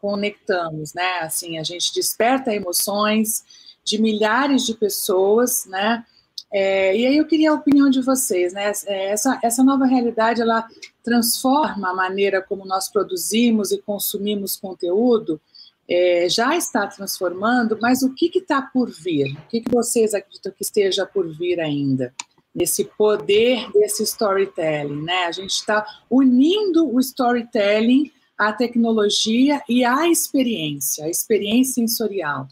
conectamos, 0.00 0.92
né? 0.92 1.20
Assim, 1.20 1.58
a 1.58 1.62
gente 1.62 1.94
desperta 1.94 2.54
emoções 2.54 3.42
de 3.84 4.00
milhares 4.00 4.64
de 4.64 4.74
pessoas, 4.74 5.64
né? 5.66 6.04
É, 6.52 6.96
e 6.96 7.06
aí 7.06 7.16
eu 7.16 7.26
queria 7.26 7.50
a 7.50 7.54
opinião 7.54 7.90
de 7.90 8.00
vocês, 8.00 8.52
né? 8.52 8.72
É, 8.86 9.10
essa, 9.10 9.38
essa 9.42 9.64
nova 9.64 9.86
realidade, 9.86 10.40
ela 10.40 10.66
transforma 11.02 11.90
a 11.90 11.94
maneira 11.94 12.42
como 12.42 12.64
nós 12.64 12.88
produzimos 12.88 13.72
e 13.72 13.82
consumimos 13.82 14.56
conteúdo, 14.56 15.40
é, 15.88 16.28
já 16.28 16.56
está 16.56 16.86
transformando, 16.86 17.78
mas 17.80 18.02
o 18.02 18.14
que 18.14 18.30
está 18.38 18.62
por 18.62 18.90
vir? 18.90 19.32
O 19.32 19.48
que, 19.48 19.60
que 19.60 19.70
vocês 19.70 20.14
acreditam 20.14 20.52
que 20.52 20.62
esteja 20.62 21.04
por 21.04 21.28
vir 21.28 21.60
ainda? 21.60 22.14
Nesse 22.54 22.84
poder 22.84 23.70
desse 23.72 24.04
storytelling, 24.04 25.02
né? 25.02 25.24
A 25.24 25.32
gente 25.32 25.50
está 25.50 25.84
unindo 26.08 26.88
o 26.88 27.00
storytelling 27.00 28.12
à 28.38 28.52
tecnologia 28.52 29.60
e 29.68 29.84
à 29.84 30.08
experiência, 30.08 31.04
a 31.04 31.10
experiência 31.10 31.74
sensorial. 31.74 32.46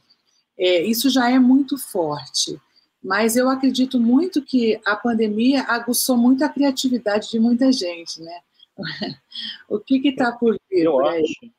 É, 0.58 0.82
isso 0.82 1.08
já 1.08 1.30
é 1.30 1.38
muito 1.38 1.78
forte, 1.78 2.60
mas 3.02 3.36
eu 3.36 3.48
acredito 3.48 4.00
muito 4.00 4.42
que 4.42 4.80
a 4.84 4.96
pandemia 4.96 5.62
aguçou 5.62 6.16
muito 6.16 6.44
a 6.44 6.48
criatividade 6.48 7.30
de 7.30 7.38
muita 7.38 7.72
gente, 7.72 8.20
né? 8.20 8.38
o 9.68 9.78
que 9.78 10.08
está 10.08 10.32
por 10.32 10.58
vir? 10.70 10.84
Eu 10.84 10.92
por 10.92 11.06
acho. 11.06 11.52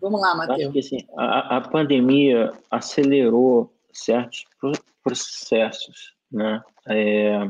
Vamos 0.00 0.20
lá, 0.20 0.34
Matheus. 0.34 0.60
Acho 0.60 0.72
que 0.72 0.78
assim, 0.78 0.98
a, 1.16 1.56
a 1.56 1.60
pandemia 1.60 2.52
acelerou 2.70 3.72
certos 3.92 4.44
processos, 5.02 6.14
né? 6.30 6.62
É, 6.86 7.48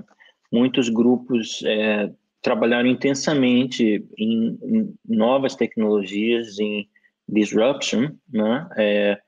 muitos 0.51 0.89
grupos 0.89 1.63
é, 1.65 2.11
trabalharam 2.43 2.89
intensamente 2.89 4.05
em, 4.17 4.59
em, 4.63 4.95
novas 5.07 5.55
tecnologias, 5.55 6.59
em 6.59 6.89
disruption, 7.29 8.11
né? 8.33 8.69
É, 8.77 9.21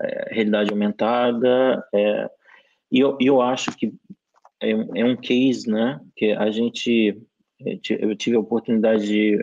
é, 0.00 0.34
realidade 0.34 0.70
aumentada, 0.70 1.84
é, 1.94 2.30
e 2.90 2.98
eu, 2.98 3.16
eu 3.20 3.40
acho 3.40 3.70
que 3.76 3.94
é, 4.60 4.70
é, 4.70 5.04
um 5.04 5.16
case, 5.16 5.70
né, 5.70 6.00
que 6.16 6.32
a 6.32 6.50
gente, 6.50 7.16
é, 7.64 7.78
eu 7.90 8.16
tive 8.16 8.36
a 8.36 8.40
oportunidade 8.40 9.06
de 9.06 9.38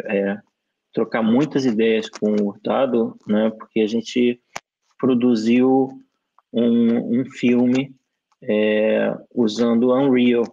trocar 0.91 1.21
muitas 1.21 1.65
ideias 1.65 2.09
com 2.09 2.31
o 2.31 2.47
Hurtado, 2.47 3.17
né, 3.27 3.51
porque 3.51 3.79
a 3.79 3.87
gente 3.87 4.41
produziu 4.97 5.89
um, 6.51 7.21
um 7.21 7.25
filme 7.25 7.95
é, 8.41 9.15
usando 9.33 9.93
Unreal, 9.93 10.43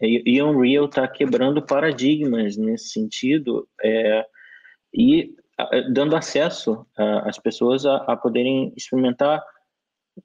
e, 0.00 0.42
Unreal 0.42 0.86
está 0.86 1.06
quebrando 1.06 1.64
paradigmas 1.64 2.56
nesse 2.56 2.88
sentido 2.88 3.68
é, 3.82 4.24
e 4.94 5.34
dando 5.92 6.16
acesso 6.16 6.86
às 6.96 7.38
pessoas 7.38 7.84
a, 7.84 7.96
a, 7.96 8.16
poderem 8.16 8.72
experimentar 8.74 9.44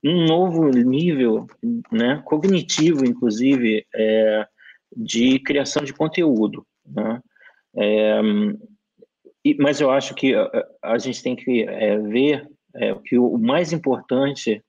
um 0.04 0.26
novo 0.26 0.70
nível 0.70 1.46
né, 1.92 2.22
cognitivo, 2.26 3.06
inclusive, 3.06 3.86
é, 3.94 4.48
de 4.96 5.40
criação 5.40 5.84
de 5.84 5.94
conteúdo. 5.94 6.66
Né? 6.86 7.22
É, 7.76 8.22
e, 9.44 9.56
mas 9.56 9.82
eu 9.82 9.92
acho 9.92 10.16
que 10.16 10.34
a, 10.34 10.50
a 10.82 10.98
gente 10.98 11.22
tem 11.22 11.36
que 11.36 11.64
é, 11.64 11.98
ver 12.00 12.48
é, 12.76 12.96
que 13.06 13.18
o 13.18 13.38
mais 13.38 13.72
importante 13.72 14.64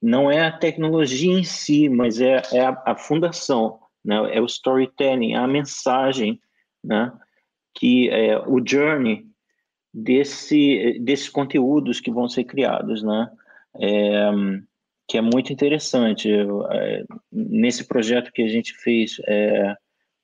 não 0.00 0.30
é 0.30 0.46
a 0.46 0.52
tecnologia 0.52 1.32
em 1.32 1.44
si, 1.44 1.88
mas 1.88 2.20
é, 2.20 2.42
é 2.52 2.60
a, 2.60 2.82
a, 2.86 2.96
fundação, 2.96 3.80
né? 4.04 4.16
é 4.36 4.40
o 4.40 4.46
storytelling, 4.46 5.34
a 5.34 5.46
mensagem, 5.46 6.40
né? 6.82 7.12
que 7.74 8.08
é 8.08 8.38
o 8.38 8.62
journey 8.64 9.26
desse, 9.92 10.98
desses 11.00 11.28
conteúdos 11.28 12.00
que 12.00 12.10
vão 12.10 12.28
ser 12.28 12.44
criados, 12.44 13.02
né? 13.02 13.30
É, 13.80 14.30
que 15.08 15.18
é 15.18 15.20
muito 15.20 15.52
interessante. 15.52 16.28
É, 16.32 17.04
nesse 17.32 17.84
projeto 17.86 18.32
que 18.32 18.42
a 18.42 18.48
gente 18.48 18.74
fez 18.74 19.16
é, 19.26 19.74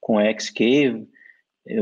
com 0.00 0.18
a 0.18 0.24
Xcave, 0.38 1.08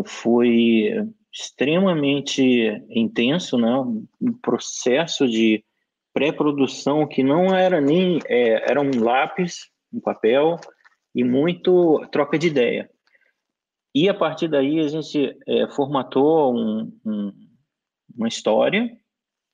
foi 0.07 0.91
extremamente 1.33 2.43
intenso, 2.89 3.59
né? 3.59 3.77
Um 4.21 4.33
processo 4.41 5.29
de 5.29 5.65
pré-produção 6.15 7.07
que 7.07 7.23
não 7.23 7.55
era 7.55 7.81
nem 7.81 8.21
é, 8.27 8.71
era 8.71 8.81
um 8.81 9.03
lápis, 9.03 9.69
um 9.93 10.01
papel 10.01 10.57
e 11.15 11.25
muito 11.25 12.07
troca 12.11 12.39
de 12.39 12.47
ideia. 12.47 12.89
E 13.95 14.09
a 14.09 14.15
partir 14.15 14.49
daí 14.49 14.81
a 14.81 14.89
gente 14.89 15.37
é, 15.47 15.69
formatou 15.69 16.55
um, 16.55 16.99
um, 17.05 17.33
uma 18.17 18.29
história 18.29 18.91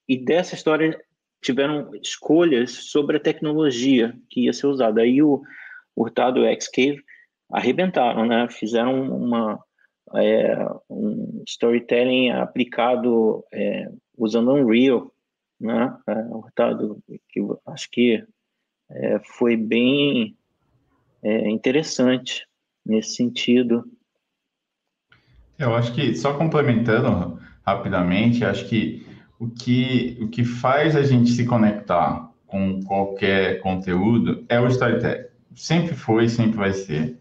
e 0.08 0.16
dessa 0.16 0.54
história 0.54 0.98
tiveram 1.42 1.90
escolhas 2.02 2.70
sobre 2.70 3.16
a 3.16 3.20
tecnologia 3.20 4.14
que 4.28 4.44
ia 4.44 4.52
ser 4.52 4.66
usada. 4.66 5.00
Aí 5.00 5.22
o 5.22 5.42
Hurtado 5.96 6.40
e 6.40 6.42
o 6.42 6.96
arrebentaram, 7.50 8.26
né? 8.26 8.48
Fizeram 8.48 9.10
uma 9.10 9.58
é, 10.14 10.56
um 10.88 11.42
storytelling 11.46 12.30
aplicado 12.30 13.44
é, 13.52 13.88
usando 14.16 14.52
Unreal, 14.52 15.12
né? 15.60 15.96
É, 16.06 16.12
Hurtado, 16.34 17.02
que 17.28 17.40
acho 17.66 17.90
que 17.90 18.24
é, 18.90 19.20
foi 19.20 19.56
bem 19.56 20.36
é, 21.22 21.48
interessante 21.48 22.46
nesse 22.84 23.16
sentido. 23.16 23.84
Eu 25.58 25.74
acho 25.74 25.92
que 25.92 26.14
só 26.14 26.34
complementando 26.34 27.38
rapidamente, 27.64 28.44
acho 28.44 28.66
que 28.68 29.06
o 29.38 29.48
que, 29.48 30.18
o 30.20 30.28
que 30.28 30.44
faz 30.44 30.96
a 30.96 31.02
gente 31.02 31.30
se 31.30 31.46
conectar 31.46 32.30
com 32.46 32.82
qualquer 32.82 33.60
conteúdo 33.60 34.44
é 34.48 34.58
o 34.58 34.66
storytelling. 34.66 35.26
Sempre 35.54 35.94
foi, 35.94 36.28
sempre 36.28 36.56
vai 36.56 36.72
ser. 36.72 37.18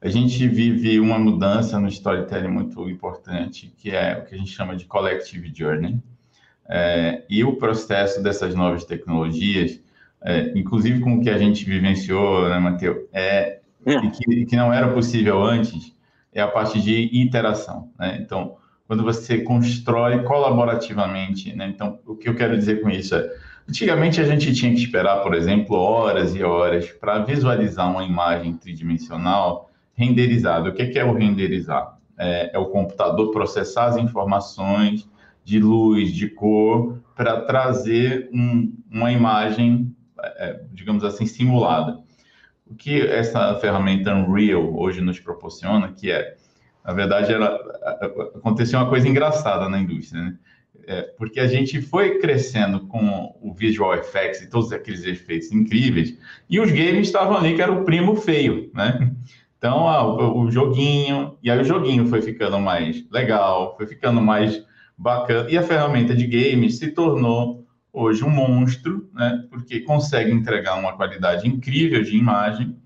A 0.00 0.08
gente 0.08 0.48
vive 0.48 0.98
uma 0.98 1.18
mudança 1.18 1.78
no 1.78 1.88
storytelling 1.88 2.48
muito 2.48 2.88
importante, 2.88 3.72
que 3.76 3.90
é 3.90 4.18
o 4.18 4.24
que 4.24 4.34
a 4.34 4.38
gente 4.38 4.50
chama 4.50 4.74
de 4.74 4.84
collective 4.86 5.52
journey. 5.54 6.02
É, 6.68 7.22
e 7.28 7.44
o 7.44 7.56
processo 7.56 8.22
dessas 8.22 8.54
novas 8.54 8.84
tecnologias, 8.84 9.80
é, 10.22 10.52
inclusive 10.56 11.00
com 11.00 11.16
o 11.16 11.20
que 11.20 11.30
a 11.30 11.38
gente 11.38 11.64
vivenciou, 11.64 12.48
né, 12.48 12.58
Matheus, 12.58 12.98
é, 13.12 13.58
e 13.84 14.10
que, 14.10 14.46
que, 14.46 14.56
não 14.56 14.72
era 14.72 14.88
possível 14.88 15.42
antes, 15.42 15.94
é 16.32 16.40
a 16.40 16.48
parte 16.48 16.80
de 16.80 17.10
interação. 17.12 17.90
Né? 17.98 18.18
Então, 18.20 18.56
quando 18.86 19.02
você 19.02 19.38
constrói 19.38 20.22
colaborativamente. 20.22 21.54
Né? 21.54 21.66
Então, 21.68 21.98
o 22.06 22.14
que 22.14 22.28
eu 22.28 22.34
quero 22.34 22.56
dizer 22.56 22.80
com 22.80 22.90
isso 22.90 23.14
é, 23.14 23.28
antigamente 23.68 24.20
a 24.20 24.24
gente 24.24 24.52
tinha 24.54 24.72
que 24.72 24.80
esperar, 24.80 25.22
por 25.22 25.34
exemplo, 25.34 25.76
horas 25.76 26.34
e 26.34 26.42
horas 26.42 26.90
para 26.90 27.18
visualizar 27.20 27.90
uma 27.90 28.04
imagem 28.04 28.54
tridimensional 28.54 29.70
renderizada. 29.94 30.68
O 30.68 30.74
que 30.74 30.98
é 30.98 31.04
o 31.04 31.12
renderizar? 31.12 31.98
É, 32.18 32.50
é 32.54 32.58
o 32.58 32.66
computador 32.66 33.30
processar 33.30 33.86
as 33.86 33.96
informações 33.96 35.08
de 35.44 35.58
luz, 35.58 36.12
de 36.12 36.28
cor, 36.28 37.00
para 37.16 37.40
trazer 37.42 38.28
um, 38.32 38.74
uma 38.90 39.12
imagem, 39.12 39.94
é, 40.18 40.60
digamos 40.72 41.04
assim, 41.04 41.26
simulada. 41.26 41.98
O 42.66 42.74
que 42.74 43.00
essa 43.00 43.54
ferramenta 43.56 44.14
Unreal 44.14 44.78
hoje 44.78 45.00
nos 45.00 45.20
proporciona, 45.20 45.92
que 45.92 46.10
é 46.10 46.36
na 46.84 46.92
verdade, 46.92 47.32
ela, 47.32 47.58
aconteceu 48.34 48.78
uma 48.78 48.88
coisa 48.88 49.08
engraçada 49.08 49.68
na 49.68 49.78
indústria, 49.78 50.22
né? 50.22 50.38
É, 50.84 51.02
porque 51.16 51.38
a 51.38 51.46
gente 51.46 51.80
foi 51.80 52.18
crescendo 52.18 52.88
com 52.88 53.36
o 53.40 53.54
visual 53.54 53.94
effects 53.94 54.42
e 54.42 54.50
todos 54.50 54.72
aqueles 54.72 55.04
efeitos 55.04 55.52
incríveis, 55.52 56.18
e 56.50 56.58
os 56.58 56.72
games 56.72 57.06
estavam 57.06 57.36
ali 57.36 57.54
que 57.54 57.62
era 57.62 57.70
o 57.70 57.84
primo 57.84 58.16
feio, 58.16 58.68
né? 58.74 59.12
Então, 59.56 59.86
ah, 59.88 60.04
o, 60.04 60.40
o, 60.40 60.50
joguinho, 60.50 61.38
e 61.40 61.48
aí 61.48 61.60
o 61.60 61.64
joguinho 61.64 62.08
foi 62.08 62.20
ficando 62.20 62.58
mais 62.58 63.08
legal, 63.12 63.76
foi 63.76 63.86
ficando 63.86 64.20
mais 64.20 64.60
bacana, 64.96 65.50
e 65.50 65.56
a 65.56 65.62
ferramenta 65.62 66.14
de 66.14 66.26
games 66.26 66.78
se 66.78 66.88
tornou 66.88 67.66
hoje 67.92 68.24
um 68.24 68.30
monstro, 68.30 69.08
né? 69.12 69.46
Porque 69.50 69.80
consegue 69.80 70.32
entregar 70.32 70.78
uma 70.78 70.96
qualidade 70.96 71.46
incrível 71.46 72.02
de 72.02 72.16
imagem, 72.16 72.76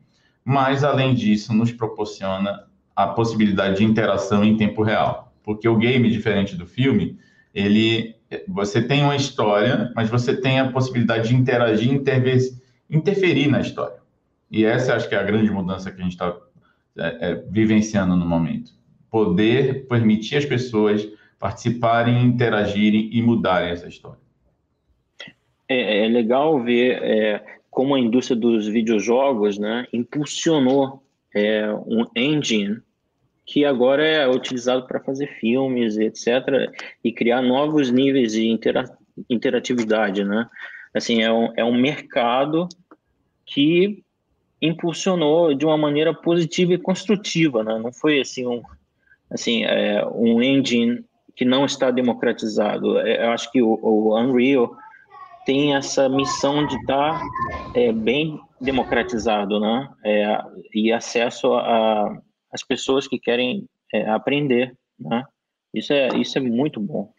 mas 0.44 0.82
além 0.82 1.14
disso, 1.14 1.54
nos 1.54 1.72
proporciona 1.72 2.64
a 2.94 3.08
possibilidade 3.08 3.76
de 3.76 3.84
interação 3.84 4.44
em 4.44 4.56
tempo 4.56 4.82
real. 4.82 5.32
Porque 5.42 5.68
o 5.68 5.76
game, 5.76 6.10
diferente 6.10 6.56
do 6.56 6.66
filme, 6.66 7.18
ele 7.54 8.16
você 8.48 8.82
tem 8.82 9.02
uma 9.02 9.14
história, 9.14 9.92
mas 9.94 10.10
você 10.10 10.36
tem 10.36 10.58
a 10.58 10.70
possibilidade 10.70 11.28
de 11.28 11.36
interagir, 11.36 11.92
intervir, 11.92 12.40
interferir 12.90 13.48
na 13.48 13.60
história. 13.60 13.98
E 14.50 14.64
essa 14.64 14.94
acho 14.94 15.08
que 15.08 15.14
é 15.14 15.18
a 15.18 15.22
grande 15.22 15.50
mudança 15.50 15.90
que 15.90 16.00
a 16.00 16.02
gente 16.02 16.12
está 16.12 16.36
é, 16.96 17.30
é, 17.30 17.34
vivenciando 17.48 18.16
no 18.16 18.26
momento. 18.26 18.72
Poder 19.10 19.86
permitir 19.86 20.36
as 20.36 20.44
pessoas 20.44 21.06
participarem, 21.38 22.24
interagirem 22.24 23.10
e 23.12 23.22
mudarem 23.22 23.70
essa 23.70 23.88
história. 23.88 24.18
É, 25.68 26.06
é 26.06 26.08
legal 26.08 26.62
ver 26.62 27.02
é, 27.02 27.44
como 27.70 27.94
a 27.94 28.00
indústria 28.00 28.36
dos 28.36 28.66
videojogos 28.66 29.58
né, 29.58 29.86
impulsionou 29.92 31.02
é, 31.34 31.70
um 31.86 32.06
engine 32.14 32.80
que 33.44 33.64
agora 33.64 34.04
é 34.06 34.28
utilizado 34.28 34.86
para 34.86 35.00
fazer 35.00 35.28
filmes, 35.38 35.96
etc., 35.96 36.72
e 37.02 37.12
criar 37.12 37.40
novos 37.40 37.92
níveis 37.92 38.32
de 38.32 38.48
intera 38.48 38.84
interatividade, 39.30 40.24
né? 40.24 40.48
Assim, 40.92 41.22
é 41.22 41.32
um, 41.32 41.52
é 41.56 41.64
um 41.64 41.74
mercado 41.74 42.68
que 43.44 44.02
impulsionou 44.60 45.54
de 45.54 45.64
uma 45.64 45.76
maneira 45.76 46.12
positiva 46.12 46.74
e 46.74 46.78
construtiva, 46.78 47.62
né? 47.62 47.78
Não 47.78 47.92
foi 47.92 48.20
assim 48.20 48.46
um, 48.46 48.62
assim, 49.30 49.64
é, 49.64 50.04
um 50.06 50.42
engine 50.42 51.04
que 51.36 51.44
não 51.44 51.66
está 51.66 51.90
democratizado. 51.90 52.98
É, 52.98 53.26
eu 53.26 53.30
acho 53.30 53.52
que 53.52 53.62
o, 53.62 53.78
o 53.82 54.18
Unreal 54.18 54.74
tem 55.44 55.76
essa 55.76 56.08
missão 56.08 56.66
de 56.66 56.74
estar 56.76 57.22
é, 57.74 57.92
bem 57.92 58.40
democratizado, 58.60 59.60
né? 59.60 59.88
É, 60.04 60.38
e 60.74 60.92
acesso 60.92 61.52
a, 61.54 62.20
as 62.50 62.62
pessoas 62.64 63.06
que 63.06 63.18
querem 63.18 63.68
é, 63.92 64.08
aprender, 64.08 64.74
né? 64.98 65.24
Isso 65.72 65.92
é, 65.92 66.08
isso 66.16 66.38
é 66.38 66.40
muito 66.40 66.80
bom. 66.80 67.12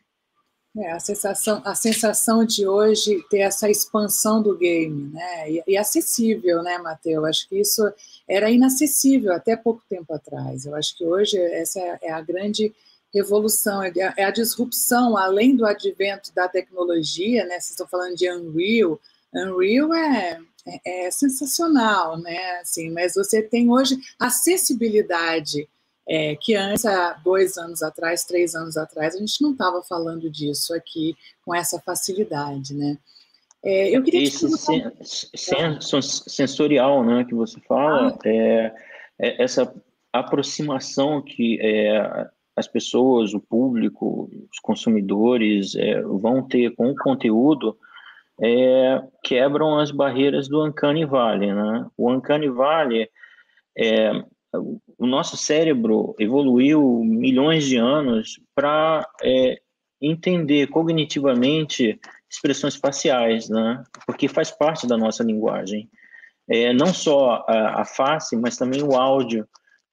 É, 0.76 0.92
a 0.92 1.00
sensação, 1.00 1.62
a 1.64 1.74
sensação 1.74 2.46
de 2.46 2.68
hoje 2.68 3.24
ter 3.30 3.40
essa 3.40 3.70
expansão 3.70 4.42
do 4.42 4.58
game, 4.58 5.12
né? 5.14 5.52
E, 5.52 5.64
e 5.68 5.78
acessível, 5.78 6.62
né, 6.64 6.78
Matheus? 6.80 7.24
Acho 7.26 7.50
que 7.50 7.60
isso 7.60 7.84
era 8.28 8.50
inacessível 8.50 9.32
até 9.32 9.56
pouco 9.56 9.82
tempo 9.88 10.14
atrás. 10.14 10.66
Eu 10.66 10.76
acho 10.76 10.98
que 10.98 11.06
hoje 11.06 11.38
essa 11.38 11.80
é 12.02 12.12
a 12.12 12.22
grande 12.22 12.74
revolução, 13.14 13.82
é, 13.84 13.92
é 14.18 14.24
a 14.24 14.32
disrupção, 14.32 15.18
além 15.18 15.56
do 15.56 15.66
advento 15.66 16.34
da 16.34 16.48
tecnologia, 16.48 17.44
né? 17.46 17.60
Vocês 17.60 17.72
estão 17.72 17.88
falando 17.88 18.16
de 18.16 18.30
Unreal. 18.32 19.00
Unreal 19.34 19.94
é, 19.94 20.40
é, 20.66 21.08
é, 21.08 21.12
sensacional, 21.12 22.18
né? 22.20 22.60
Assim, 22.62 22.90
mas 22.92 23.14
você 23.16 23.42
tem 23.42 23.70
hoje 23.70 23.98
acessibilidade 24.20 25.68
é, 26.08 26.38
que 26.38 26.56
antes, 26.56 26.86
há 26.86 27.14
dois 27.14 27.58
anos 27.58 27.84
atrás, 27.84 28.24
três 28.24 28.56
anos 28.56 28.78
atrás, 28.78 29.16
a 29.16 29.20
gente 29.20 29.42
não 29.42 29.52
estava 29.52 29.84
falando 29.84 30.30
disso 30.30 30.74
aqui 30.74 31.16
com 31.44 31.54
essa 31.54 31.80
facilidade, 31.80 32.74
né? 32.74 32.98
É, 33.64 33.90
eu 33.90 34.02
queria 34.02 34.24
Esse 34.24 34.48
sen, 34.58 34.92
sen, 35.36 36.02
sensorial, 36.02 37.04
né, 37.04 37.26
que 37.26 37.34
você 37.36 37.60
fala, 37.68 38.12
ah. 38.12 38.20
é, 38.26 38.74
é, 39.20 39.44
essa 39.44 39.74
aproximação 40.14 41.22
que 41.22 41.60
é, 41.62 42.30
as 42.58 42.68
pessoas, 42.68 43.34
o 43.34 43.40
público, 43.40 44.30
os 44.52 44.60
consumidores 44.60 45.76
é, 45.76 46.02
vão 46.02 46.42
ter 46.42 46.76
com 46.76 46.90
o 46.90 46.96
conteúdo 46.96 47.78
é, 48.42 49.02
quebram 49.24 49.80
as 49.80 49.92
barreiras 49.92 50.48
do 50.48 50.64
Uncanny 50.64 51.06
Valley. 51.06 51.54
Né? 51.54 51.86
O 51.98 52.12
Uncanny 52.12 52.50
Valley, 52.50 53.10
é, 53.78 54.12
o 54.98 55.06
nosso 55.06 55.36
cérebro 55.36 56.16
evoluiu 56.20 57.02
milhões 57.04 57.66
de 57.66 57.78
anos 57.78 58.40
para 58.56 59.08
é, 59.24 59.60
entender 60.02 60.68
cognitivamente 60.68 62.00
expressões 62.30 62.76
faciais, 62.76 63.50
né? 63.50 63.84
porque 64.06 64.28
faz 64.28 64.52
parte 64.52 64.88
da 64.88 64.98
nossa 64.98 65.24
linguagem. 65.24 65.90
É, 66.50 66.72
não 66.74 66.94
só 66.94 67.44
a, 67.48 67.82
a, 67.82 67.86
face, 67.86 68.38
mas 68.38 68.56
também 68.56 68.82
o 68.82 68.96
áudio, 68.96 69.46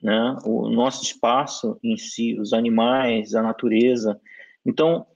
né? 0.04 0.36
o 0.44 0.68
nosso 0.68 1.02
espaço 1.02 1.78
em 1.82 1.96
si, 1.96 2.38
os 2.38 2.52
animais, 2.52 3.34
a 3.34 3.42
natureza. 3.42 4.20
Então, 4.64 5.06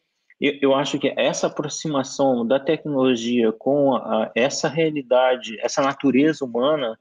eu, 0.41 0.55
eu 0.63 0.75
acho 0.75 0.99
que 0.99 1.13
essa 1.15 1.47
aproximação 1.47 2.47
da 2.47 2.59
tecnologia 2.59 3.53
com 3.53 3.95
a, 3.95 4.33
essa 4.35 4.67
realidade, 4.67 5.61
essa 5.61 5.83
natureza 5.83 6.43
humana, 6.43 6.99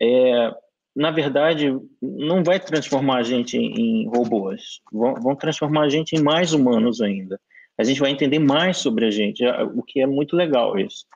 é, 0.00 0.54
na 0.94 1.10
verdade, 1.10 1.74
não 2.02 2.44
vai 2.44 2.60
transformar 2.60 3.20
a 3.20 3.22
gente 3.22 3.56
em, 3.56 4.06
robôs, 4.08 4.82
vão, 4.92 5.14
vão, 5.14 5.34
transformar 5.34 5.84
a 5.84 5.88
gente 5.88 6.14
em 6.14 6.22
mais 6.22 6.52
humanos 6.52 7.00
ainda. 7.00 7.40
A 7.78 7.84
gente 7.84 8.00
vai 8.00 8.10
entender 8.10 8.40
mais 8.40 8.76
sobre 8.76 9.06
a 9.06 9.10
gente, 9.10 9.42
o 9.74 9.82
que 9.82 10.00
é 10.00 10.06
muito 10.06 10.36
legal 10.36 10.78
isso. 10.78 11.06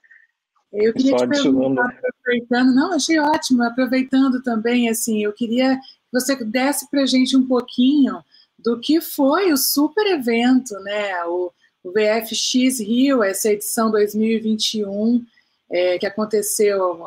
Eu 0.72 0.92
queria 0.92 1.18
Só 1.18 1.26
te 1.26 1.42
perguntar, 1.42 1.84
aproveitando, 1.86 2.74
não, 2.74 2.92
achei 2.92 3.18
ótimo, 3.18 3.62
aproveitando 3.62 4.42
também, 4.42 4.88
assim, 4.88 5.22
eu 5.22 5.32
queria 5.32 5.76
que 5.76 5.80
você 6.20 6.36
desse 6.44 6.88
para 6.90 7.02
a 7.02 7.06
gente 7.06 7.36
um 7.36 7.46
pouquinho 7.46 8.22
do 8.58 8.80
que 8.80 9.00
foi 9.00 9.52
o 9.52 9.56
super 9.56 10.06
evento, 10.06 10.74
né, 10.80 11.24
o, 11.26 11.52
o 11.84 11.92
VFX 11.92 12.80
Rio, 12.80 13.22
essa 13.22 13.50
edição 13.50 13.90
2021, 13.90 15.24
é, 15.70 15.98
que 15.98 16.06
aconteceu 16.06 17.06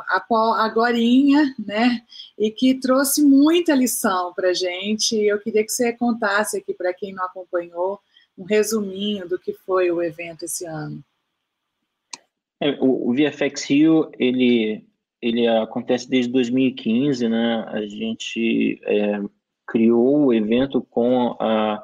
agora, 0.58 0.98
né? 1.58 2.04
E 2.38 2.52
que 2.52 2.76
trouxe 2.76 3.24
muita 3.24 3.74
lição 3.74 4.34
para 4.34 4.50
a 4.50 4.54
gente. 4.54 5.16
Eu 5.16 5.40
queria 5.40 5.64
que 5.64 5.72
você 5.72 5.94
contasse 5.94 6.58
aqui 6.58 6.74
para 6.74 6.94
quem 6.94 7.14
não 7.14 7.24
acompanhou 7.24 8.00
um 8.38 8.44
resuminho 8.44 9.28
do 9.28 9.40
que 9.40 9.54
foi 9.54 9.92
o 9.92 10.02
evento 10.02 10.44
esse 10.44 10.66
ano. 10.66 11.02
É, 12.62 12.72
o, 12.82 13.10
o 13.10 13.14
VFX 13.14 13.64
Rio 13.64 14.12
ele 14.20 14.86
ele 15.22 15.48
acontece 15.48 16.10
desde 16.10 16.32
2015, 16.32 17.28
né? 17.28 17.66
A 17.68 17.82
gente 17.86 18.80
é, 18.84 19.20
criou 19.68 20.26
o 20.26 20.34
evento 20.34 20.82
com 20.82 21.36
a, 21.40 21.84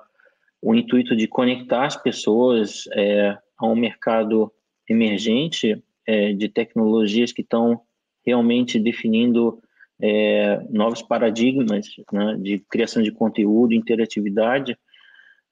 o 0.61 0.73
intuito 0.73 1.15
de 1.15 1.27
conectar 1.27 1.85
as 1.85 2.01
pessoas 2.01 2.85
é, 2.93 3.37
a 3.57 3.67
um 3.67 3.75
mercado 3.75 4.51
emergente 4.89 5.83
é, 6.07 6.33
de 6.33 6.47
tecnologias 6.47 7.31
que 7.31 7.41
estão 7.41 7.81
realmente 8.25 8.79
definindo 8.79 9.59
é, 10.01 10.59
novos 10.69 11.01
paradigmas 11.01 11.87
né, 12.11 12.37
de 12.39 12.59
criação 12.69 13.01
de 13.01 13.11
conteúdo, 13.11 13.73
interatividade, 13.73 14.77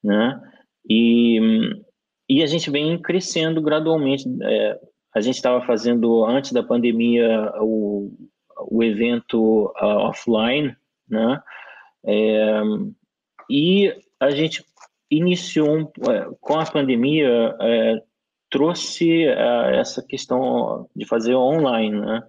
né? 0.02 0.40
E, 0.88 1.40
e 2.28 2.42
a 2.42 2.46
gente 2.46 2.70
vem 2.70 3.00
crescendo 3.00 3.62
gradualmente. 3.62 4.24
A 5.14 5.20
gente 5.20 5.36
estava 5.36 5.64
fazendo 5.64 6.24
antes 6.24 6.52
da 6.52 6.62
pandemia 6.62 7.52
o, 7.60 8.12
o 8.68 8.82
evento 8.82 9.72
uh, 9.80 10.08
offline, 10.08 10.76
né? 11.08 11.40
É, 12.06 12.62
e 13.48 13.94
a 14.20 14.30
gente 14.30 14.64
iniciou 15.10 15.78
um, 15.78 15.82
é, 16.10 16.28
com 16.40 16.58
a 16.58 16.66
pandemia 16.66 17.56
é, 17.60 18.02
trouxe 18.50 19.26
uh, 19.26 19.74
essa 19.74 20.02
questão 20.02 20.88
de 20.94 21.06
fazer 21.06 21.34
online, 21.34 22.00
né? 22.00 22.22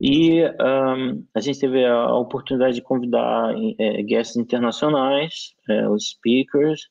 E 0.00 0.44
um, 0.44 1.24
a 1.34 1.40
gente 1.40 1.58
teve 1.58 1.84
a 1.84 2.14
oportunidade 2.14 2.74
de 2.74 2.82
convidar 2.82 3.54
é, 3.78 4.02
guests 4.02 4.36
internacionais, 4.36 5.54
é, 5.70 5.88
os 5.88 6.10
speakers, 6.10 6.82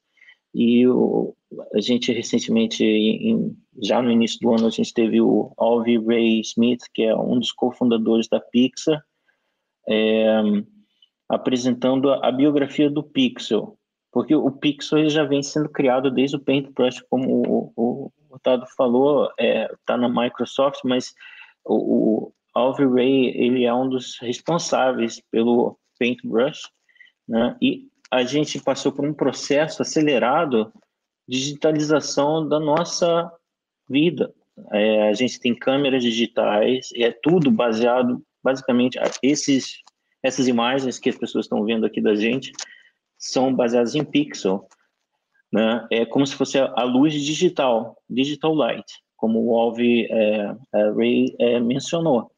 e 0.53 0.87
o, 0.87 1.35
a 1.75 1.81
gente 1.81 2.11
recentemente, 2.11 2.83
em, 2.83 3.55
já 3.81 4.01
no 4.01 4.11
início 4.11 4.39
do 4.39 4.53
ano, 4.53 4.67
a 4.67 4.69
gente 4.69 4.93
teve 4.93 5.21
o 5.21 5.53
Alvy 5.57 5.97
Ray 5.97 6.41
Smith, 6.41 6.83
que 6.93 7.03
é 7.03 7.15
um 7.15 7.39
dos 7.39 7.51
cofundadores 7.51 8.27
da 8.27 8.39
Pixar, 8.39 9.03
é, 9.87 10.41
apresentando 11.29 12.11
a, 12.11 12.27
a 12.27 12.31
biografia 12.31 12.89
do 12.89 13.03
Pixel, 13.03 13.77
porque 14.11 14.35
o 14.35 14.51
Pixel 14.51 15.09
já 15.09 15.23
vem 15.23 15.43
sendo 15.43 15.69
criado 15.69 16.09
desde 16.09 16.37
o 16.37 16.39
Paintbrush, 16.39 17.01
como 17.09 17.43
o, 17.45 17.73
o, 17.75 18.11
Tado 18.43 18.65
falou, 18.77 19.25
está 19.25 19.43
é, 19.43 19.69
tá 19.85 19.97
na 19.97 20.09
Microsoft, 20.09 20.81
mas 20.83 21.13
o, 21.63 21.75
o 21.75 22.33
Alvy 22.53 22.85
Ray 22.85 23.27
ele 23.35 23.65
é 23.65 23.73
um 23.73 23.89
dos 23.89 24.19
responsáveis 24.19 25.21
pelo 25.31 25.79
Paintbrush, 25.97 26.69
né? 27.27 27.57
E 27.61 27.87
a 28.11 28.23
gente 28.23 28.61
passou 28.61 28.91
por 28.91 29.05
um 29.05 29.13
processo 29.13 29.81
acelerado 29.81 30.71
digitalização 31.27 32.47
da 32.47 32.59
nossa 32.59 33.31
vida. 33.89 34.33
É, 34.71 35.09
a 35.09 35.13
gente 35.13 35.39
tem 35.39 35.53
câmeras 35.53 36.01
digitais, 36.01 36.89
é 36.95 37.11
tudo 37.11 37.51
baseado, 37.51 38.23
basicamente, 38.43 38.97
esses, 39.21 39.81
essas 40.23 40.47
imagens 40.47 40.97
que 40.97 41.09
as 41.09 41.17
pessoas 41.17 41.45
estão 41.45 41.63
vendo 41.63 41.85
aqui 41.85 42.01
da 42.01 42.15
gente 42.15 42.51
são 43.17 43.53
baseadas 43.53 43.95
em 43.95 44.03
pixel. 44.03 44.67
Né? 45.51 45.87
É 45.91 46.05
como 46.05 46.25
se 46.25 46.35
fosse 46.35 46.57
a 46.57 46.83
luz 46.83 47.13
digital, 47.13 47.97
digital 48.09 48.53
light, 48.53 48.85
como 49.15 49.43
o 49.45 49.57
Alvi 49.57 50.05
é, 50.05 50.55
é, 50.73 50.89
Ray 50.91 51.35
é, 51.39 51.59
mencionou. 51.59 52.31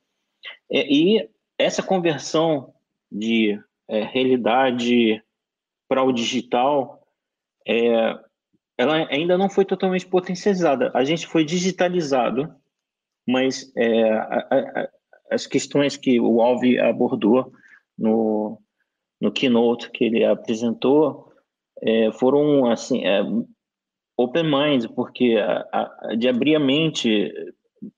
É, 0.71 0.85
e 0.91 1.29
essa 1.57 1.81
conversão 1.81 2.73
de 3.11 3.59
é, 3.87 4.03
realidade 4.03 5.21
para 5.87 6.03
o 6.03 6.11
digital, 6.11 7.01
é, 7.65 8.19
ela 8.77 9.07
ainda 9.09 9.37
não 9.37 9.49
foi 9.49 9.65
totalmente 9.65 10.05
potencializada. 10.05 10.91
A 10.93 11.03
gente 11.03 11.25
foi 11.27 11.43
digitalizado, 11.43 12.53
mas 13.27 13.71
é, 13.75 14.11
a, 14.11 14.47
a, 14.51 14.89
as 15.31 15.47
questões 15.47 15.97
que 15.97 16.19
o 16.19 16.41
Alvi 16.41 16.79
abordou 16.79 17.51
no, 17.97 18.61
no 19.19 19.31
keynote 19.31 19.89
que 19.91 20.05
ele 20.05 20.23
apresentou 20.23 21.33
é, 21.81 22.11
foram 22.11 22.69
assim 22.69 23.05
é, 23.05 23.21
open 24.15 24.43
mind, 24.43 24.87
porque 24.95 25.35
a, 25.37 26.15
de 26.17 26.27
abrir 26.27 26.55
a 26.55 26.59
mente 26.59 27.31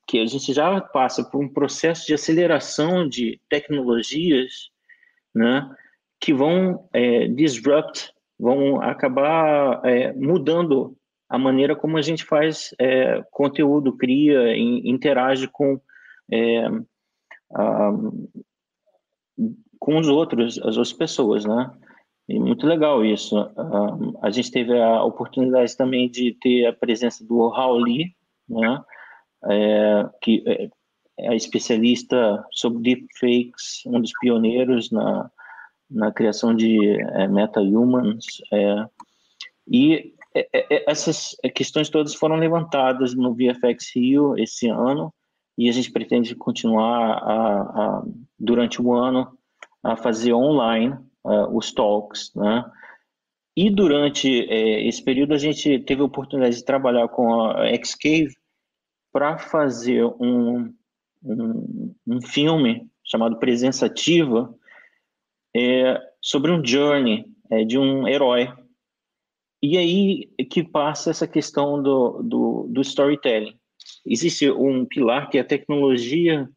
que 0.08 0.20
a 0.20 0.26
gente 0.26 0.54
já 0.54 0.80
passa 0.82 1.24
por 1.24 1.42
um 1.42 1.48
processo 1.48 2.06
de 2.06 2.14
aceleração 2.14 3.08
de 3.08 3.40
tecnologias, 3.50 4.70
né, 5.34 5.74
que 6.20 6.34
vão 6.34 6.90
é, 6.94 7.28
disrupt, 7.28 8.12
vão 8.40 8.82
acabar 8.82 9.82
é, 9.86 10.14
mudando 10.14 10.96
a 11.28 11.38
maneira 11.38 11.76
como 11.76 11.98
a 11.98 12.02
gente 12.02 12.24
faz 12.24 12.74
é, 12.80 13.22
conteúdo, 13.32 13.96
cria, 13.96 14.56
in, 14.58 14.90
interage 14.90 15.48
com 15.48 15.80
é, 16.32 16.66
a, 17.54 17.92
com 19.80 19.98
os 19.98 20.08
outros, 20.08 20.58
as 20.60 20.78
outras 20.78 20.94
pessoas, 20.94 21.46
né? 21.46 21.72
E 22.28 22.40
muito 22.40 22.68
legal 22.68 23.04
isso. 23.04 23.36
A 24.22 24.30
gente 24.30 24.52
teve 24.52 24.80
a 24.80 25.04
oportunidade 25.04 25.76
também 25.76 26.10
de 26.10 26.38
ter 26.40 26.68
a 26.68 26.74
presença 26.74 27.26
do 27.26 27.48
Raul 27.50 27.80
Lee, 27.80 28.16
né? 28.48 28.84
É, 29.46 30.10
que 30.22 30.44
é, 30.46 30.70
é 31.20 31.36
especialista 31.36 32.46
sobre 32.52 32.82
deepfakes, 32.82 33.84
um 33.86 34.00
dos 34.00 34.12
pioneiros 34.20 34.92
na, 34.92 35.32
na 35.90 36.12
criação 36.12 36.56
de 36.56 37.00
é, 37.02 37.28
meta-humans. 37.28 38.26
É, 38.52 38.86
e 39.68 40.14
é, 40.36 40.48
é, 40.54 40.92
essas 40.92 41.36
questões 41.56 41.90
todas 41.90 42.14
foram 42.14 42.36
levantadas 42.36 43.16
no 43.16 43.34
VFX 43.34 43.96
Rio 43.96 44.38
esse 44.38 44.70
ano, 44.70 45.14
e 45.58 45.68
a 45.68 45.72
gente 45.74 45.92
pretende 45.92 46.36
continuar 46.36 47.18
a, 47.18 47.62
a, 47.62 48.04
durante 48.40 48.82
o 48.82 48.94
ano 48.94 49.38
a 49.84 49.98
fazer 49.98 50.34
online 50.34 50.96
uh, 51.26 51.58
os 51.58 51.74
talks, 51.74 52.34
né? 52.34 52.64
E 53.58 53.70
durante 53.70 54.50
é, 54.50 54.88
esse 54.88 55.04
período 55.04 55.34
a 55.34 55.38
gente 55.38 55.80
teve 55.80 56.02
a 56.02 56.06
oportunidade 56.06 56.56
de 56.56 56.64
trabalhar 56.64 57.10
com 57.10 57.34
a 57.34 57.66
Xcave 57.84 58.34
para 59.12 59.38
fazer 59.38 60.06
um, 60.06 60.74
um, 61.22 61.94
um, 62.08 62.22
filme 62.22 62.90
chamado 63.04 63.38
Presença 63.38 63.88
Ativa 63.88 64.54
é, 65.60 66.02
sobre 66.22 66.52
um 66.52 66.66
journey 66.66 67.26
é, 67.50 67.64
de 67.64 67.78
um 67.78 68.08
herói. 68.08 68.52
E 69.62 69.78
aí 69.78 70.26
que 70.50 70.64
passa 70.64 71.10
essa 71.10 71.28
questão 71.28 71.82
do, 71.82 72.22
do, 72.24 72.68
do 72.70 72.82
storytelling. 72.82 73.58
Existe 74.06 74.50
um 74.50 74.86
pilar 74.86 75.30
que 75.30 75.38
é 75.38 75.42
a 75.42 75.46
tecnologia 75.46 76.50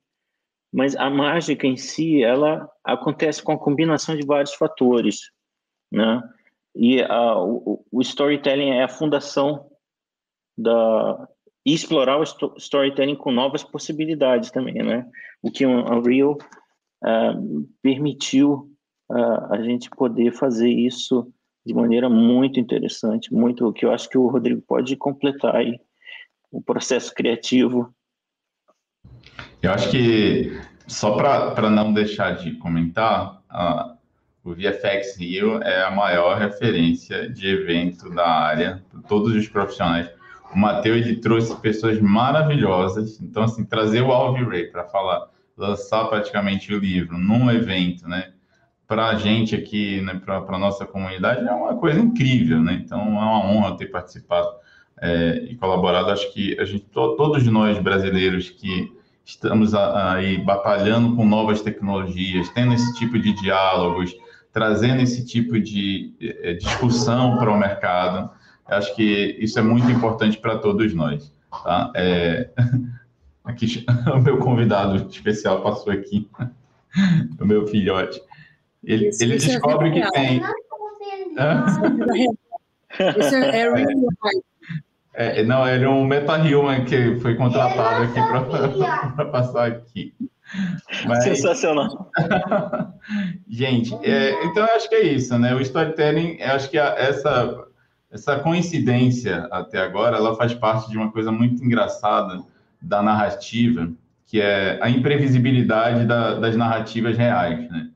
mas 0.72 0.96
a 0.96 1.10
mágica 1.10 1.66
em 1.66 1.76
si, 1.76 2.22
ela 2.22 2.68
acontece 2.82 3.42
com 3.42 3.52
a 3.52 3.58
combinação 3.58 4.16
de 4.16 4.24
vários 4.24 4.54
fatores, 4.54 5.30
né? 5.92 6.22
E 6.74 7.02
a, 7.02 7.38
o, 7.38 7.84
o, 7.92 8.00
storytelling 8.00 8.70
é 8.70 8.82
a 8.82 8.88
fundação 8.88 9.70
da 10.56 11.28
e 11.64 11.74
explorar 11.74 12.18
o 12.18 12.24
storytelling 12.56 13.14
com 13.14 13.30
novas 13.30 13.62
possibilidades 13.62 14.50
também, 14.50 14.82
né? 14.82 15.06
O 15.42 15.50
que 15.50 15.66
o 15.66 15.70
Unreal 15.70 16.38
uh, 17.04 17.68
permitiu 17.82 18.71
uh, 19.12 19.52
a 19.52 19.62
gente 19.62 19.88
poder 19.90 20.32
fazer 20.32 20.70
isso 20.70 21.32
de 21.64 21.74
maneira 21.74 22.08
muito 22.08 22.58
interessante, 22.58 23.32
muito 23.32 23.72
que 23.72 23.86
eu 23.86 23.92
acho 23.92 24.08
que 24.08 24.18
o 24.18 24.26
Rodrigo 24.26 24.60
pode 24.62 24.96
completar 24.96 25.54
aí 25.54 25.78
o 26.50 26.60
processo 26.60 27.14
criativo 27.14 27.94
eu 29.62 29.70
acho 29.70 29.90
que, 29.90 30.60
só 30.88 31.12
para 31.12 31.70
não 31.70 31.92
deixar 31.92 32.32
de 32.32 32.52
comentar, 32.52 33.40
o 34.44 34.52
VFX 34.54 35.16
Rio 35.18 35.62
é 35.62 35.84
a 35.84 35.90
maior 35.90 36.36
referência 36.36 37.30
de 37.30 37.46
evento 37.46 38.10
da 38.10 38.28
área, 38.28 38.82
todos 39.08 39.34
os 39.34 39.48
profissionais. 39.48 40.10
o 40.52 40.58
Matheus 40.58 41.06
trouxe 41.20 41.54
pessoas 41.60 42.00
maravilhosas. 42.00 43.20
Então, 43.20 43.44
assim, 43.44 43.64
trazer 43.64 44.02
o 44.02 44.12
Alvi 44.12 44.42
Ray 44.42 44.66
para 44.66 44.84
falar, 44.84 45.28
lançar 45.56 46.06
praticamente 46.06 46.74
o 46.74 46.78
livro 46.78 47.16
num 47.16 47.50
evento, 47.50 48.08
né? 48.08 48.32
Para 48.92 49.06
a 49.06 49.14
gente 49.14 49.56
aqui, 49.56 50.02
né, 50.02 50.20
para 50.22 50.36
a 50.36 50.58
nossa 50.58 50.84
comunidade, 50.84 51.48
é 51.48 51.50
uma 51.50 51.74
coisa 51.76 51.98
incrível, 51.98 52.60
né? 52.60 52.74
Então, 52.84 53.00
é 53.00 53.08
uma 53.08 53.42
honra 53.42 53.74
ter 53.74 53.86
participado 53.86 54.48
é, 55.00 55.46
e 55.48 55.56
colaborado. 55.56 56.10
Acho 56.10 56.30
que 56.30 56.60
a 56.60 56.64
gente, 56.66 56.84
to, 56.92 57.16
todos 57.16 57.42
nós 57.46 57.78
brasileiros 57.78 58.50
que 58.50 58.92
estamos 59.24 59.74
aí 59.74 60.36
batalhando 60.44 61.16
com 61.16 61.24
novas 61.24 61.62
tecnologias, 61.62 62.50
tendo 62.50 62.74
esse 62.74 62.92
tipo 62.98 63.18
de 63.18 63.32
diálogos, 63.40 64.14
trazendo 64.52 65.00
esse 65.00 65.24
tipo 65.24 65.58
de 65.58 66.12
é, 66.20 66.52
discussão 66.52 67.38
para 67.38 67.50
o 67.50 67.58
mercado, 67.58 68.28
acho 68.66 68.94
que 68.94 69.38
isso 69.40 69.58
é 69.58 69.62
muito 69.62 69.90
importante 69.90 70.36
para 70.36 70.58
todos 70.58 70.92
nós. 70.92 71.32
Tá? 71.64 71.90
É... 71.96 72.50
Aqui, 73.42 73.86
o 74.14 74.20
meu 74.20 74.36
convidado 74.36 75.08
especial 75.08 75.62
passou 75.62 75.92
aqui, 75.92 76.28
o 77.40 77.44
meu 77.44 77.66
filhote. 77.66 78.20
Ele, 78.84 79.08
isso, 79.08 79.22
ele 79.22 79.36
isso 79.36 79.50
é 79.50 79.52
descobre 79.52 79.88
é 79.88 79.92
que 79.92 80.10
tem. 80.10 80.42
Isso 83.18 83.34
é, 83.34 83.48
é 83.48 83.50
real 83.50 83.74
é, 85.14 85.42
não, 85.42 85.68
ele 85.68 85.84
é 85.84 85.88
um 85.88 86.04
meta-human 86.04 86.84
que 86.84 87.20
foi 87.20 87.34
contratado 87.34 88.04
aqui 88.04 88.20
para 89.14 89.24
passar 89.30 89.66
aqui. 89.66 90.14
Mas... 91.06 91.24
Sensacional. 91.24 92.10
Gente, 93.48 93.94
é, 94.02 94.44
então 94.46 94.66
eu 94.66 94.74
acho 94.74 94.88
que 94.88 94.94
é 94.94 95.02
isso, 95.02 95.38
né? 95.38 95.54
O 95.54 95.60
storytelling, 95.60 96.38
eu 96.40 96.52
acho 96.52 96.70
que 96.70 96.78
a, 96.78 96.94
essa 96.96 97.66
essa 98.12 98.38
coincidência 98.38 99.48
até 99.50 99.78
agora, 99.78 100.18
ela 100.18 100.36
faz 100.36 100.52
parte 100.52 100.90
de 100.90 100.98
uma 100.98 101.10
coisa 101.10 101.32
muito 101.32 101.64
engraçada 101.64 102.42
da 102.80 103.02
narrativa, 103.02 103.90
que 104.26 104.38
é 104.38 104.78
a 104.82 104.90
imprevisibilidade 104.90 106.04
da, 106.04 106.34
das 106.34 106.54
narrativas 106.54 107.16
reais, 107.16 107.70
né? 107.70 107.88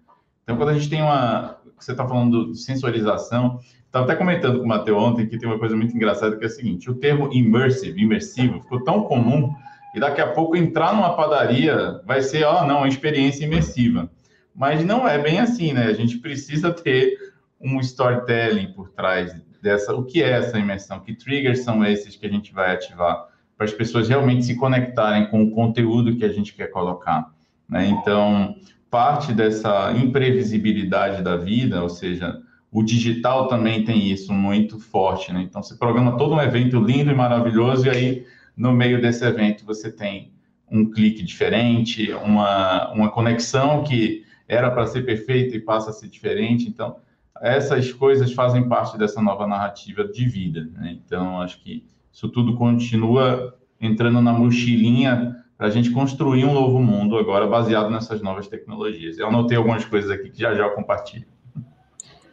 Então, 0.47 0.57
quando 0.57 0.69
a 0.69 0.75
gente 0.75 0.89
tem 0.89 1.03
uma... 1.03 1.59
Você 1.77 1.91
está 1.91 2.07
falando 2.07 2.53
de 2.53 2.59
sensorização, 2.59 3.59
estava 3.85 4.05
até 4.05 4.15
comentando 4.15 4.61
com 4.61 4.65
o 4.65 4.69
Matheus 4.69 5.03
ontem 5.03 5.27
que 5.27 5.37
tem 5.37 5.49
uma 5.49 5.59
coisa 5.59 5.77
muito 5.77 5.95
engraçada 5.95 6.37
que 6.37 6.45
é 6.45 6.47
o 6.47 6.51
seguinte, 6.51 6.89
o 6.89 6.95
termo 6.95 7.29
immersive, 7.33 8.01
imersivo, 8.01 8.63
ficou 8.63 8.83
tão 8.85 9.03
comum 9.03 9.53
e 9.93 9.99
daqui 9.99 10.21
a 10.21 10.29
pouco 10.29 10.57
entrar 10.57 10.95
numa 10.95 11.17
padaria 11.17 12.01
vai 12.07 12.23
ser, 12.23 12.45
ó, 12.45 12.63
oh, 12.63 12.67
não, 12.67 12.79
uma 12.79 12.89
experiência 12.89 13.45
imersiva. 13.45 14.09
Mas 14.55 14.85
não 14.85 15.07
é 15.07 15.19
bem 15.19 15.41
assim, 15.41 15.73
né? 15.73 15.87
A 15.87 15.93
gente 15.93 16.19
precisa 16.19 16.73
ter 16.73 17.19
um 17.61 17.81
storytelling 17.81 18.73
por 18.73 18.91
trás 18.91 19.35
dessa, 19.61 19.95
o 19.95 20.05
que 20.05 20.23
é 20.23 20.31
essa 20.31 20.59
imersão, 20.59 21.01
que 21.01 21.13
triggers 21.13 21.65
são 21.65 21.85
esses 21.85 22.15
que 22.15 22.25
a 22.25 22.31
gente 22.31 22.55
vai 22.55 22.73
ativar 22.73 23.27
para 23.57 23.67
as 23.67 23.73
pessoas 23.73 24.09
realmente 24.09 24.45
se 24.45 24.55
conectarem 24.55 25.27
com 25.29 25.43
o 25.43 25.51
conteúdo 25.51 26.17
que 26.17 26.25
a 26.25 26.33
gente 26.33 26.55
quer 26.55 26.69
colocar. 26.69 27.33
Né? 27.69 27.87
Então, 27.89 28.55
parte 28.97 29.35
dessa 29.35 29.93
imprevisibilidade 29.93 31.23
da 31.23 31.37
vida, 31.37 31.83
ou 31.83 31.89
seja, 31.91 32.41
o 32.73 32.83
digital 32.83 33.47
também 33.47 33.85
tem 33.85 34.11
isso 34.11 34.33
muito 34.33 34.81
forte. 34.81 35.31
Né? 35.35 35.43
Então, 35.43 35.63
você 35.63 35.77
programa 35.77 36.17
todo 36.17 36.35
um 36.35 36.41
evento 36.41 36.81
lindo 36.81 37.11
e 37.11 37.15
maravilhoso, 37.15 37.85
e 37.87 37.91
aí, 37.91 38.27
no 38.57 38.73
meio 38.73 38.99
desse 38.99 39.23
evento, 39.23 39.67
você 39.67 39.93
tem 39.93 40.33
um 40.73 40.91
clique 40.91 41.23
diferente, 41.23 42.11
uma, 42.25 42.91
uma 42.91 43.11
conexão 43.11 43.85
que 43.85 44.25
era 44.49 44.71
para 44.71 44.87
ser 44.87 45.05
perfeita 45.05 45.55
e 45.55 45.61
passa 45.61 45.91
a 45.91 45.93
ser 45.93 46.09
diferente. 46.09 46.67
Então, 46.67 46.97
essas 47.43 47.93
coisas 47.93 48.33
fazem 48.33 48.67
parte 48.67 48.97
dessa 48.97 49.21
nova 49.21 49.47
narrativa 49.47 50.05
de 50.09 50.27
vida. 50.27 50.67
Né? 50.73 50.97
Então, 51.05 51.43
acho 51.43 51.63
que 51.63 51.85
isso 52.11 52.31
tudo 52.31 52.55
continua 52.55 53.59
entrando 53.79 54.23
na 54.23 54.33
mochilinha 54.33 55.37
para 55.57 55.69
a 55.69 55.71
gente 55.71 55.91
construir 55.91 56.45
um 56.45 56.53
novo 56.53 56.81
mundo 56.81 57.17
agora 57.17 57.47
baseado 57.47 57.91
nessas 57.91 58.21
novas 58.21 58.47
tecnologias. 58.47 59.19
Eu 59.19 59.29
anotei 59.29 59.57
algumas 59.57 59.85
coisas 59.85 60.11
aqui 60.11 60.31
que 60.31 60.41
já 60.41 60.55
já 60.55 60.65
eu 60.65 60.75
compartilho. 60.75 61.27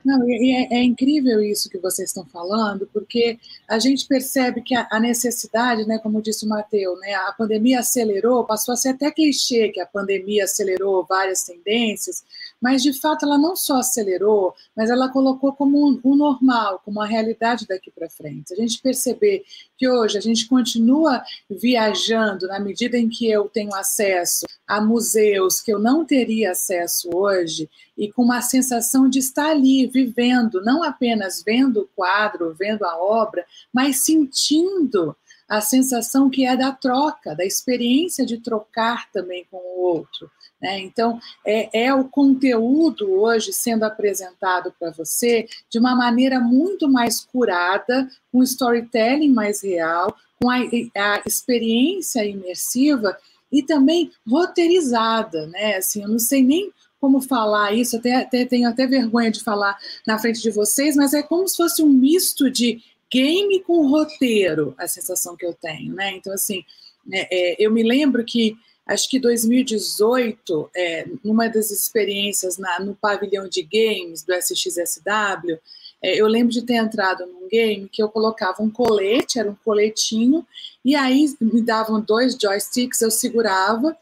Não, 0.03 0.21
é, 0.29 0.67
é, 0.69 0.83
incrível 0.83 1.41
isso 1.41 1.69
que 1.69 1.77
vocês 1.77 2.09
estão 2.09 2.25
falando, 2.25 2.87
porque 2.91 3.39
a 3.69 3.79
gente 3.79 4.05
percebe 4.05 4.61
que 4.61 4.75
a, 4.75 4.85
a 4.91 4.99
necessidade, 4.99 5.87
né, 5.87 5.97
como 5.97 6.21
disse 6.21 6.45
o 6.45 6.49
Matheus, 6.49 6.99
né, 6.99 7.13
a 7.13 7.31
pandemia 7.31 7.79
acelerou, 7.79 8.43
passou 8.43 8.73
a 8.73 8.75
ser 8.75 8.89
até 8.89 9.09
clichê 9.11 9.69
que 9.69 9.79
a 9.79 9.85
pandemia 9.85 10.43
acelerou 10.43 11.05
várias 11.07 11.43
tendências, 11.43 12.23
mas 12.61 12.83
de 12.83 12.91
fato 12.91 13.25
ela 13.25 13.37
não 13.37 13.55
só 13.55 13.77
acelerou, 13.77 14.53
mas 14.75 14.89
ela 14.89 15.07
colocou 15.07 15.53
como 15.53 15.87
um, 15.87 15.99
um 16.03 16.15
normal, 16.15 16.81
como 16.83 16.99
uma 16.99 17.07
realidade 17.07 17.65
daqui 17.65 17.89
para 17.89 18.09
frente. 18.09 18.53
A 18.53 18.57
gente 18.57 18.81
perceber 18.81 19.43
que 19.77 19.87
hoje 19.87 20.17
a 20.17 20.21
gente 20.21 20.47
continua 20.47 21.23
viajando 21.49 22.47
na 22.47 22.59
medida 22.59 22.97
em 22.97 23.07
que 23.07 23.29
eu 23.29 23.47
tenho 23.47 23.73
acesso 23.73 24.45
a 24.67 24.81
museus 24.81 25.61
que 25.61 25.71
eu 25.73 25.79
não 25.79 26.05
teria 26.05 26.51
acesso 26.51 27.09
hoje 27.13 27.69
e 27.97 28.11
com 28.11 28.23
uma 28.23 28.41
sensação 28.41 29.09
de 29.09 29.19
estar 29.19 29.51
ali 29.51 29.87
vivendo, 29.87 30.63
não 30.63 30.83
apenas 30.83 31.43
vendo 31.43 31.81
o 31.81 31.89
quadro, 31.95 32.55
vendo 32.57 32.83
a 32.83 32.97
obra, 32.97 33.45
mas 33.71 34.03
sentindo 34.03 35.15
a 35.47 35.61
sensação 35.61 36.29
que 36.29 36.45
é 36.45 36.55
da 36.57 36.71
troca, 36.71 37.35
da 37.35 37.45
experiência 37.45 38.25
de 38.25 38.39
trocar 38.39 39.11
também 39.11 39.45
com 39.51 39.57
o 39.57 39.81
outro. 39.81 40.31
Né? 40.61 40.79
Então, 40.79 41.19
é, 41.45 41.85
é, 41.85 41.93
o 41.93 42.05
conteúdo 42.05 43.11
hoje 43.11 43.51
sendo 43.51 43.83
apresentado 43.83 44.73
para 44.79 44.91
você 44.91 45.47
de 45.69 45.77
uma 45.77 45.95
maneira 45.95 46.39
muito 46.39 46.89
mais 46.89 47.19
curada, 47.19 48.09
com 48.31 48.41
storytelling 48.41 49.29
mais 49.29 49.61
real, 49.61 50.15
com 50.41 50.49
a, 50.49 50.57
a 50.57 51.21
experiência 51.25 52.25
imersiva 52.25 53.17
e 53.51 53.61
também 53.61 54.11
roteirizada, 54.27 55.45
né? 55.47 55.75
Assim, 55.75 56.01
eu 56.01 56.07
não 56.07 56.17
sei 56.17 56.41
nem 56.41 56.71
como 57.03 57.19
falar 57.19 57.73
isso, 57.73 57.97
até, 57.97 58.15
até 58.15 58.45
tenho 58.45 58.69
até 58.69 58.87
vergonha 58.87 59.29
de 59.29 59.43
falar 59.43 59.77
na 60.07 60.17
frente 60.17 60.41
de 60.41 60.49
vocês, 60.49 60.95
mas 60.95 61.13
é 61.13 61.21
como 61.21 61.45
se 61.45 61.57
fosse 61.57 61.83
um 61.83 61.89
misto 61.89 62.49
de 62.49 62.81
game 63.11 63.59
com 63.59 63.89
roteiro, 63.89 64.73
a 64.77 64.87
sensação 64.87 65.35
que 65.35 65.45
eu 65.45 65.53
tenho, 65.53 65.93
né? 65.93 66.15
Então, 66.15 66.31
assim, 66.31 66.63
é, 67.11 67.27
é, 67.29 67.55
eu 67.59 67.73
me 67.73 67.83
lembro 67.83 68.23
que 68.23 68.55
acho 68.87 69.09
que 69.09 69.19
2018, 69.19 70.69
é, 70.73 71.05
numa 71.21 71.49
das 71.49 71.71
experiências 71.71 72.57
na, 72.57 72.79
no 72.79 72.95
pavilhão 72.95 73.49
de 73.49 73.63
games 73.63 74.23
do 74.23 74.33
SXSW, 74.33 75.59
é, 76.01 76.21
eu 76.21 76.25
lembro 76.25 76.53
de 76.53 76.61
ter 76.61 76.75
entrado 76.75 77.25
num 77.25 77.49
game 77.49 77.89
que 77.91 78.01
eu 78.01 78.07
colocava 78.07 78.63
um 78.63 78.69
colete, 78.69 79.39
era 79.39 79.51
um 79.51 79.55
coletinho, 79.55 80.47
e 80.85 80.95
aí 80.95 81.25
me 81.41 81.61
davam 81.61 81.99
dois 81.99 82.37
joysticks, 82.41 83.01
eu 83.01 83.11
segurava, 83.11 83.93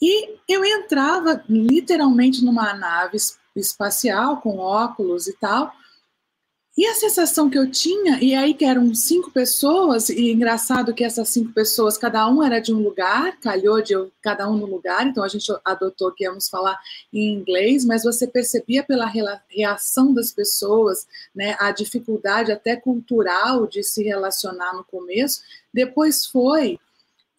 e 0.00 0.36
eu 0.48 0.64
entrava 0.64 1.42
literalmente 1.48 2.44
numa 2.44 2.72
nave 2.74 3.18
espacial 3.54 4.40
com 4.40 4.58
óculos 4.58 5.26
e 5.26 5.32
tal, 5.34 5.72
e 6.78 6.86
a 6.86 6.94
sensação 6.94 7.50
que 7.50 7.58
eu 7.58 7.70
tinha, 7.70 8.22
e 8.22 8.34
aí 8.34 8.54
que 8.54 8.64
eram 8.64 8.94
cinco 8.94 9.30
pessoas, 9.30 10.08
e 10.08 10.30
engraçado 10.30 10.94
que 10.94 11.04
essas 11.04 11.28
cinco 11.28 11.52
pessoas, 11.52 11.98
cada 11.98 12.26
um 12.28 12.42
era 12.42 12.60
de 12.60 12.72
um 12.72 12.78
lugar, 12.78 13.38
calhou 13.40 13.82
de 13.82 13.92
eu, 13.92 14.10
cada 14.22 14.48
um 14.48 14.56
no 14.56 14.66
lugar, 14.66 15.06
então 15.06 15.22
a 15.22 15.28
gente 15.28 15.52
adotou 15.64 16.12
que 16.12 16.24
íamos 16.24 16.48
falar 16.48 16.78
em 17.12 17.34
inglês, 17.34 17.84
mas 17.84 18.04
você 18.04 18.26
percebia 18.26 18.84
pela 18.84 19.12
reação 19.48 20.14
das 20.14 20.32
pessoas, 20.32 21.06
né, 21.34 21.56
a 21.58 21.72
dificuldade 21.72 22.52
até 22.52 22.76
cultural 22.76 23.66
de 23.66 23.82
se 23.82 24.04
relacionar 24.04 24.72
no 24.72 24.84
começo, 24.84 25.42
depois 25.74 26.24
foi 26.24 26.78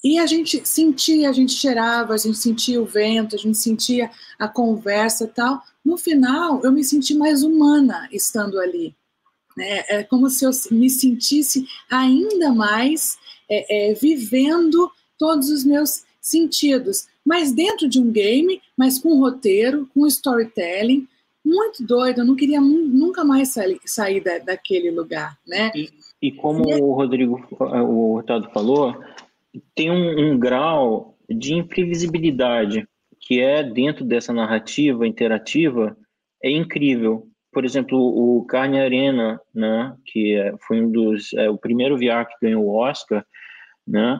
e 0.03 0.17
a 0.17 0.25
gente 0.25 0.67
sentia, 0.67 1.29
a 1.29 1.33
gente 1.33 1.53
cheirava, 1.53 2.13
a 2.13 2.17
gente 2.17 2.37
sentia 2.37 2.81
o 2.81 2.85
vento, 2.85 3.35
a 3.35 3.39
gente 3.39 3.57
sentia 3.57 4.09
a 4.39 4.47
conversa 4.47 5.25
e 5.25 5.27
tal. 5.27 5.61
No 5.85 5.97
final, 5.97 6.61
eu 6.63 6.71
me 6.71 6.83
senti 6.83 7.13
mais 7.13 7.43
humana 7.43 8.09
estando 8.11 8.59
ali. 8.59 8.95
É, 9.59 9.97
é 9.97 10.03
como 10.03 10.29
se 10.29 10.45
eu 10.45 10.51
me 10.71 10.89
sentisse 10.89 11.67
ainda 11.89 12.51
mais 12.51 13.17
é, 13.49 13.91
é, 13.91 13.93
vivendo 13.93 14.91
todos 15.17 15.49
os 15.49 15.63
meus 15.63 16.03
sentidos, 16.19 17.07
mas 17.23 17.51
dentro 17.51 17.87
de 17.87 17.99
um 17.99 18.11
game, 18.11 18.61
mas 18.75 18.97
com 18.97 19.19
roteiro, 19.19 19.87
com 19.93 20.07
storytelling, 20.07 21.07
muito 21.45 21.83
doido. 21.85 22.21
Eu 22.21 22.25
não 22.25 22.35
queria 22.35 22.61
nunca 22.61 23.23
mais 23.23 23.49
sair, 23.49 23.79
sair 23.85 24.23
da, 24.23 24.39
daquele 24.39 24.89
lugar, 24.89 25.37
né? 25.47 25.71
E, 25.75 25.89
e 26.21 26.31
como 26.31 26.69
e, 26.69 26.81
o 26.81 26.93
Rodrigo, 26.93 27.45
o 27.59 28.13
Hurtado 28.13 28.49
falou, 28.51 28.95
tem 29.75 29.89
um, 29.91 30.33
um 30.33 30.39
grau 30.39 31.17
de 31.29 31.53
imprevisibilidade 31.53 32.87
que 33.19 33.39
é 33.39 33.63
dentro 33.63 34.03
dessa 34.03 34.33
narrativa 34.33 35.07
interativa 35.07 35.95
é 36.43 36.49
incrível 36.49 37.31
por 37.51 37.65
exemplo, 37.65 37.99
o 37.99 38.45
Carne 38.45 38.79
Arena, 38.79 39.37
né, 39.53 39.93
que 40.05 40.35
é, 40.35 40.55
foi 40.65 40.81
um 40.81 40.89
dos 40.89 41.33
é, 41.33 41.49
o 41.49 41.57
primeiro 41.57 41.97
VR 41.97 42.25
que 42.25 42.37
ganhou 42.41 42.63
o 42.63 42.75
Oscar, 42.75 43.25
né, 43.85 44.17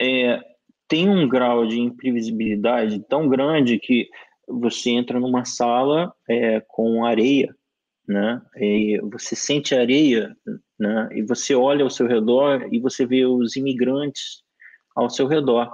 é, 0.00 0.40
tem 0.88 1.08
um 1.08 1.28
grau 1.28 1.64
de 1.64 1.78
imprevisibilidade 1.78 2.98
tão 3.08 3.28
grande 3.28 3.78
que 3.78 4.08
você 4.48 4.90
entra 4.90 5.20
numa 5.20 5.44
sala 5.44 6.12
é, 6.28 6.60
com 6.66 7.04
areia, 7.04 7.54
né, 8.08 8.42
e 8.56 9.00
você 9.04 9.36
sente 9.36 9.76
areia 9.76 10.36
né? 10.82 11.08
E 11.12 11.22
você 11.22 11.54
olha 11.54 11.84
ao 11.84 11.90
seu 11.90 12.08
redor 12.08 12.66
e 12.72 12.80
você 12.80 13.06
vê 13.06 13.24
os 13.24 13.54
imigrantes 13.54 14.42
ao 14.94 15.10
seu 15.10 15.26
redor. 15.26 15.72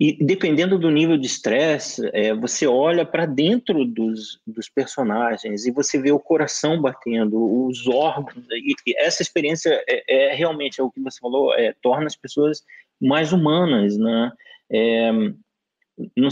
E 0.00 0.16
dependendo 0.24 0.78
do 0.78 0.90
nível 0.90 1.18
de 1.18 1.26
estresse, 1.26 2.08
é, 2.14 2.32
você 2.32 2.66
olha 2.66 3.04
para 3.04 3.26
dentro 3.26 3.84
dos, 3.84 4.40
dos 4.46 4.66
personagens 4.66 5.66
e 5.66 5.70
você 5.70 6.00
vê 6.00 6.10
o 6.10 6.18
coração 6.18 6.80
batendo, 6.80 7.66
os 7.66 7.86
órgãos. 7.86 8.46
E, 8.50 8.74
e 8.86 8.94
essa 8.96 9.20
experiência 9.20 9.84
é, 9.86 10.30
é, 10.30 10.34
realmente 10.34 10.80
é 10.80 10.82
o 10.82 10.90
que 10.90 11.02
você 11.02 11.18
falou, 11.20 11.52
é, 11.54 11.74
torna 11.82 12.06
as 12.06 12.16
pessoas 12.16 12.62
mais 12.98 13.30
humanas, 13.30 13.98
né? 13.98 14.32
É, 14.72 15.12
no, 15.12 16.28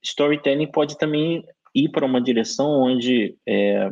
storytelling 0.00 0.70
pode 0.70 0.96
também 0.96 1.44
ir 1.74 1.88
para 1.88 2.06
uma 2.06 2.20
direção 2.20 2.80
onde 2.80 3.36
é, 3.44 3.90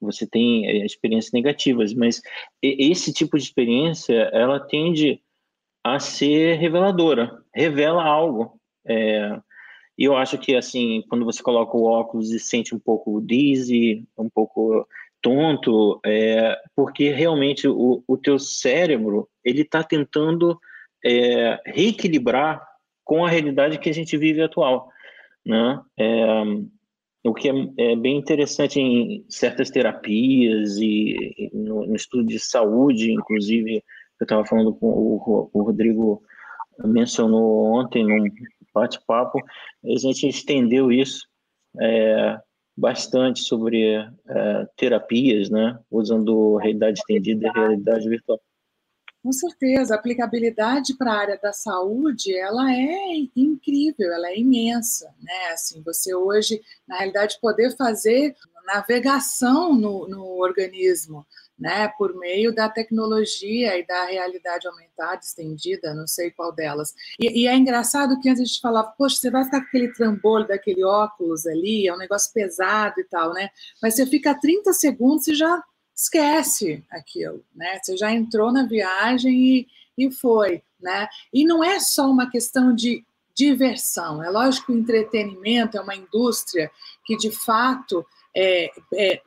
você 0.00 0.24
tem 0.24 0.68
é, 0.68 0.86
experiências 0.86 1.32
negativas, 1.32 1.92
mas 1.92 2.22
esse 2.62 3.12
tipo 3.12 3.36
de 3.36 3.42
experiência 3.42 4.30
ela 4.32 4.60
tende 4.60 5.20
a 5.94 6.00
ser 6.00 6.58
reveladora, 6.58 7.38
revela 7.54 8.02
algo. 8.02 8.58
É, 8.84 9.38
e 9.96 10.04
eu 10.04 10.16
acho 10.16 10.36
que, 10.36 10.56
assim, 10.56 11.02
quando 11.08 11.24
você 11.24 11.42
coloca 11.42 11.76
o 11.76 11.84
óculos 11.84 12.32
e 12.32 12.40
sente 12.40 12.74
um 12.74 12.78
pouco 12.78 13.20
dizzy, 13.20 14.04
um 14.18 14.28
pouco 14.28 14.86
tonto, 15.22 16.00
é, 16.04 16.56
porque 16.74 17.10
realmente 17.10 17.68
o, 17.68 18.02
o 18.06 18.16
teu 18.16 18.38
cérebro, 18.38 19.28
ele 19.44 19.62
está 19.62 19.82
tentando 19.82 20.58
é, 21.04 21.60
reequilibrar 21.64 22.66
com 23.04 23.24
a 23.24 23.28
realidade 23.30 23.78
que 23.78 23.88
a 23.88 23.94
gente 23.94 24.16
vive 24.16 24.42
atual, 24.42 24.88
né? 25.44 25.80
É, 25.96 26.42
o 27.24 27.34
que 27.34 27.48
é, 27.48 27.52
é, 27.78 27.96
bem 27.96 28.16
interessante 28.18 28.80
em 28.80 29.24
certas 29.28 29.70
terapias 29.70 30.76
e, 30.78 31.32
e 31.38 31.50
no, 31.52 31.86
no, 31.86 31.94
estudo 31.94 32.24
de 32.24 32.38
saúde, 32.38 33.12
inclusive, 33.12 33.82
eu 34.20 34.24
estava 34.24 34.44
falando 34.44 34.74
com 34.74 34.86
o, 34.86 35.50
o, 35.52 35.62
Rodrigo 35.62 36.22
mencionou 36.84 37.64
ontem 37.74 38.04
num 38.04 38.30
bate-papo, 38.74 39.38
a 39.84 39.98
gente 39.98 40.28
estendeu 40.28 40.92
isso 40.92 41.26
é, 41.80 42.38
bastante 42.76 43.40
sobre 43.40 43.94
é, 43.94 44.68
terapias, 44.76 45.48
né, 45.48 45.78
usando 45.90 46.56
realidade 46.56 46.98
estendida 46.98 47.46
e 47.46 47.50
realidade 47.50 48.08
virtual. 48.08 48.40
Com 49.22 49.32
certeza, 49.32 49.94
a 49.94 49.98
aplicabilidade 49.98 50.96
para 50.96 51.12
a 51.12 51.18
área 51.18 51.38
da 51.42 51.52
saúde, 51.52 52.36
ela 52.36 52.72
é 52.72 53.26
incrível, 53.34 54.12
ela 54.12 54.28
é 54.28 54.38
imensa, 54.38 55.12
né? 55.20 55.48
Assim, 55.52 55.82
você 55.82 56.14
hoje, 56.14 56.60
na 56.86 56.98
realidade, 56.98 57.36
poder 57.40 57.76
fazer 57.76 58.36
navegação 58.66 59.74
no, 59.74 60.06
no 60.08 60.40
organismo, 60.40 61.26
né, 61.58 61.88
por 61.96 62.14
meio 62.16 62.54
da 62.54 62.68
tecnologia 62.68 63.78
e 63.78 63.86
da 63.86 64.04
realidade 64.04 64.68
aumentada, 64.68 65.20
estendida, 65.22 65.94
não 65.94 66.06
sei 66.06 66.30
qual 66.30 66.52
delas. 66.52 66.94
E, 67.18 67.42
e, 67.42 67.46
é 67.46 67.56
engraçado 67.56 68.20
que 68.20 68.28
antes 68.28 68.42
a 68.42 68.44
gente 68.44 68.60
falava, 68.60 68.88
poxa, 68.96 69.16
você 69.16 69.30
vai 69.30 69.44
ficar 69.44 69.60
com 69.60 69.66
aquele 69.66 69.92
trambolho 69.92 70.46
daquele 70.46 70.84
óculos 70.84 71.46
ali, 71.46 71.88
é 71.88 71.94
um 71.94 71.98
negócio 71.98 72.32
pesado 72.32 73.00
e 73.00 73.04
tal, 73.04 73.32
né? 73.32 73.48
Mas 73.82 73.94
você 73.94 74.06
fica 74.06 74.34
30 74.34 74.72
segundos 74.74 75.26
e 75.28 75.34
já 75.34 75.62
esquece 75.94 76.84
aquilo, 76.90 77.42
né? 77.54 77.78
Você 77.82 77.96
já 77.96 78.12
entrou 78.12 78.52
na 78.52 78.66
viagem 78.66 79.34
e, 79.34 79.68
e 79.96 80.10
foi, 80.12 80.62
né? 80.78 81.08
E 81.32 81.44
não 81.46 81.64
é 81.64 81.80
só 81.80 82.10
uma 82.10 82.30
questão 82.30 82.74
de 82.74 83.02
diversão, 83.34 84.22
é 84.22 84.30
lógico 84.30 84.66
que 84.66 84.72
o 84.72 84.78
entretenimento 84.78 85.76
é 85.76 85.80
uma 85.80 85.94
indústria 85.94 86.70
que, 87.04 87.16
de 87.18 87.30
fato, 87.30 88.04
é, 88.34 88.70
é, 88.94 89.22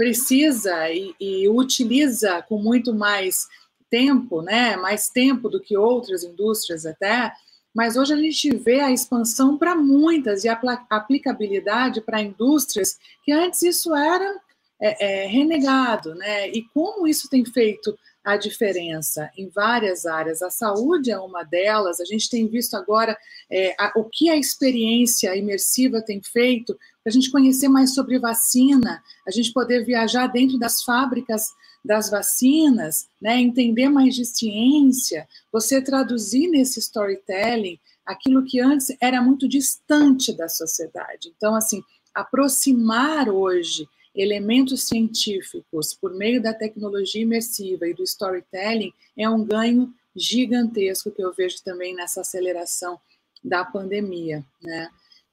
precisa 0.00 0.90
e, 0.90 1.14
e, 1.20 1.46
utiliza 1.46 2.40
com 2.48 2.56
muito 2.56 2.94
mais 2.94 3.46
tempo, 3.90 4.40
né, 4.40 4.74
mais 4.74 5.10
tempo 5.10 5.46
do 5.46 5.60
que 5.60 5.76
outras 5.76 6.24
indústrias 6.24 6.86
até, 6.86 7.30
mas 7.74 7.98
hoje 7.98 8.14
a 8.14 8.16
gente 8.16 8.56
vê 8.56 8.80
a 8.80 8.90
expansão 8.90 9.58
para 9.58 9.74
muitas 9.74 10.42
e 10.42 10.48
a 10.48 10.58
aplicabilidade 10.88 12.00
para 12.00 12.22
indústrias 12.22 12.98
que 13.22 13.30
antes 13.30 13.60
isso 13.60 13.94
era 13.94 14.40
é, 14.80 15.24
é, 15.24 15.26
renegado, 15.26 16.14
né? 16.14 16.48
E 16.48 16.62
como 16.72 17.06
isso 17.06 17.28
tem 17.28 17.44
feito 17.44 17.94
a 18.24 18.36
diferença 18.36 19.30
em 19.36 19.48
várias 19.48 20.04
áreas. 20.06 20.42
A 20.42 20.50
saúde 20.50 21.10
é 21.10 21.18
uma 21.18 21.42
delas. 21.42 22.00
A 22.00 22.04
gente 22.04 22.28
tem 22.28 22.46
visto 22.46 22.74
agora 22.74 23.16
é, 23.50 23.74
a, 23.78 23.92
o 23.96 24.04
que 24.04 24.28
a 24.28 24.36
experiência 24.36 25.34
imersiva 25.36 26.02
tem 26.02 26.20
feito 26.22 26.74
para 27.02 27.10
a 27.10 27.12
gente 27.12 27.30
conhecer 27.30 27.68
mais 27.68 27.94
sobre 27.94 28.18
vacina, 28.18 29.02
a 29.26 29.30
gente 29.30 29.52
poder 29.52 29.84
viajar 29.84 30.26
dentro 30.26 30.58
das 30.58 30.82
fábricas 30.82 31.46
das 31.84 32.10
vacinas, 32.10 33.08
né, 33.20 33.40
entender 33.40 33.88
mais 33.88 34.14
de 34.14 34.24
ciência, 34.24 35.26
você 35.50 35.80
traduzir 35.80 36.48
nesse 36.48 36.78
storytelling 36.78 37.78
aquilo 38.04 38.44
que 38.44 38.60
antes 38.60 38.94
era 39.00 39.22
muito 39.22 39.48
distante 39.48 40.36
da 40.36 40.48
sociedade. 40.48 41.32
Então, 41.34 41.54
assim, 41.54 41.82
aproximar 42.14 43.28
hoje 43.28 43.88
elementos 44.14 44.84
científicos 44.84 45.94
por 45.94 46.14
meio 46.14 46.42
da 46.42 46.52
tecnologia 46.52 47.22
imersiva 47.22 47.86
e 47.86 47.94
do 47.94 48.02
storytelling 48.02 48.92
é 49.16 49.28
um 49.28 49.44
ganho 49.44 49.92
gigantesco 50.14 51.10
que 51.10 51.22
eu 51.22 51.32
vejo 51.32 51.62
também 51.62 51.94
nessa 51.94 52.22
aceleração 52.22 52.98
da 53.42 53.64
pandemia, 53.64 54.44
né? 54.60 54.90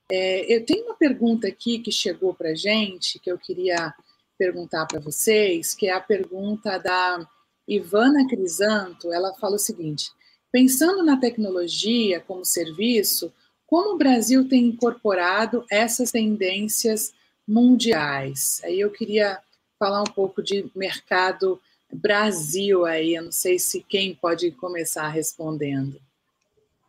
É, 0.09 0.55
eu 0.55 0.65
tenho 0.65 0.85
uma 0.85 0.95
pergunta 0.95 1.47
aqui 1.47 1.79
que 1.79 1.91
chegou 1.91 2.33
para 2.33 2.55
gente 2.55 3.19
que 3.19 3.29
eu 3.29 3.37
queria 3.37 3.93
perguntar 4.37 4.85
para 4.85 5.01
vocês, 5.01 5.73
que 5.73 5.87
é 5.87 5.91
a 5.91 5.99
pergunta 5.99 6.77
da 6.77 7.27
Ivana 7.67 8.25
Crisanto. 8.27 9.11
Ela 9.11 9.33
fala 9.33 9.55
o 9.55 9.59
seguinte: 9.59 10.09
pensando 10.49 11.03
na 11.03 11.19
tecnologia 11.19 12.21
como 12.21 12.45
serviço, 12.45 13.33
como 13.65 13.95
o 13.95 13.97
Brasil 13.97 14.47
tem 14.47 14.67
incorporado 14.67 15.65
essas 15.69 16.11
tendências 16.11 17.13
mundiais. 17.47 18.61
Aí 18.63 18.79
eu 18.79 18.89
queria 18.89 19.39
falar 19.79 20.01
um 20.01 20.11
pouco 20.11 20.43
de 20.43 20.69
mercado 20.75 21.59
Brasil 21.91 22.85
aí, 22.85 23.15
eu 23.15 23.23
não 23.23 23.31
sei 23.31 23.57
se 23.57 23.81
quem 23.81 24.13
pode 24.13 24.51
começar 24.51 25.07
respondendo. 25.07 25.99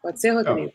Pode 0.02 0.20
ser, 0.20 0.30
Rodrigo? 0.30 0.72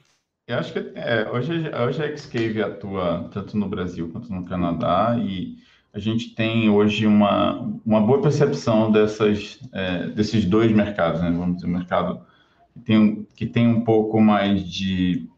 Eu, 0.47 0.55
eu 0.55 0.57
acho 0.57 0.73
que 0.73 0.79
é, 0.95 1.29
hoje, 1.29 1.51
hoje 1.69 2.03
a 2.03 2.17
Xcave 2.17 2.61
atua 2.61 3.29
tanto 3.33 3.57
no 3.57 3.67
Brasil 3.67 4.09
quanto 4.09 4.31
no 4.31 4.45
Canadá 4.45 5.17
e 5.19 5.57
a 5.93 5.99
gente 5.99 6.33
tem 6.33 6.69
hoje 6.69 7.05
uma, 7.05 7.59
uma 7.85 8.01
boa 8.01 8.21
percepção 8.21 8.91
dessas, 8.91 9.59
é, 9.71 10.07
desses 10.07 10.45
dois 10.45 10.71
mercados, 10.71 11.21
né? 11.21 11.29
vamos 11.29 11.57
dizer, 11.57 11.67
o 11.67 11.69
mercado 11.69 12.25
que 12.73 12.79
tem, 12.79 13.27
que 13.35 13.45
tem 13.45 13.67
um 13.67 13.83
pouco 13.83 14.19
mais 14.19 14.63
de 14.67 15.29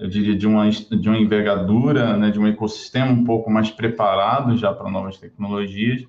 eu 0.00 0.08
diria, 0.08 0.36
de 0.36 0.46
uma, 0.46 0.68
de 0.68 1.08
uma 1.08 1.18
envergadura, 1.18 2.16
né, 2.16 2.30
de 2.30 2.38
um 2.38 2.46
ecossistema 2.46 3.10
um 3.10 3.24
pouco 3.24 3.50
mais 3.50 3.70
preparado 3.70 4.56
já 4.56 4.72
para 4.72 4.90
novas 4.90 5.18
tecnologias, 5.18 6.04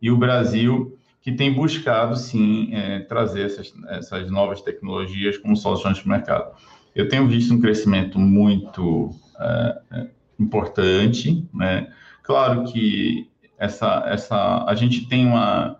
e 0.00 0.10
o 0.10 0.16
Brasil, 0.16 0.98
que 1.20 1.32
tem 1.32 1.52
buscado, 1.52 2.16
sim, 2.16 2.70
é, 2.74 3.00
trazer 3.00 3.46
essas, 3.46 3.72
essas 3.88 4.30
novas 4.30 4.60
tecnologias 4.60 5.38
como 5.38 5.56
soluções 5.56 5.98
para 6.00 6.06
o 6.06 6.10
mercado. 6.10 6.56
Eu 6.94 7.08
tenho 7.08 7.26
visto 7.26 7.54
um 7.54 7.60
crescimento 7.60 8.18
muito 8.18 9.06
uh, 9.06 10.08
importante, 10.38 11.48
né? 11.54 11.90
Claro 12.22 12.64
que 12.64 13.30
essa, 13.56 14.02
essa, 14.06 14.64
a 14.66 14.74
gente 14.74 15.08
tem 15.08 15.24
uma, 15.26 15.78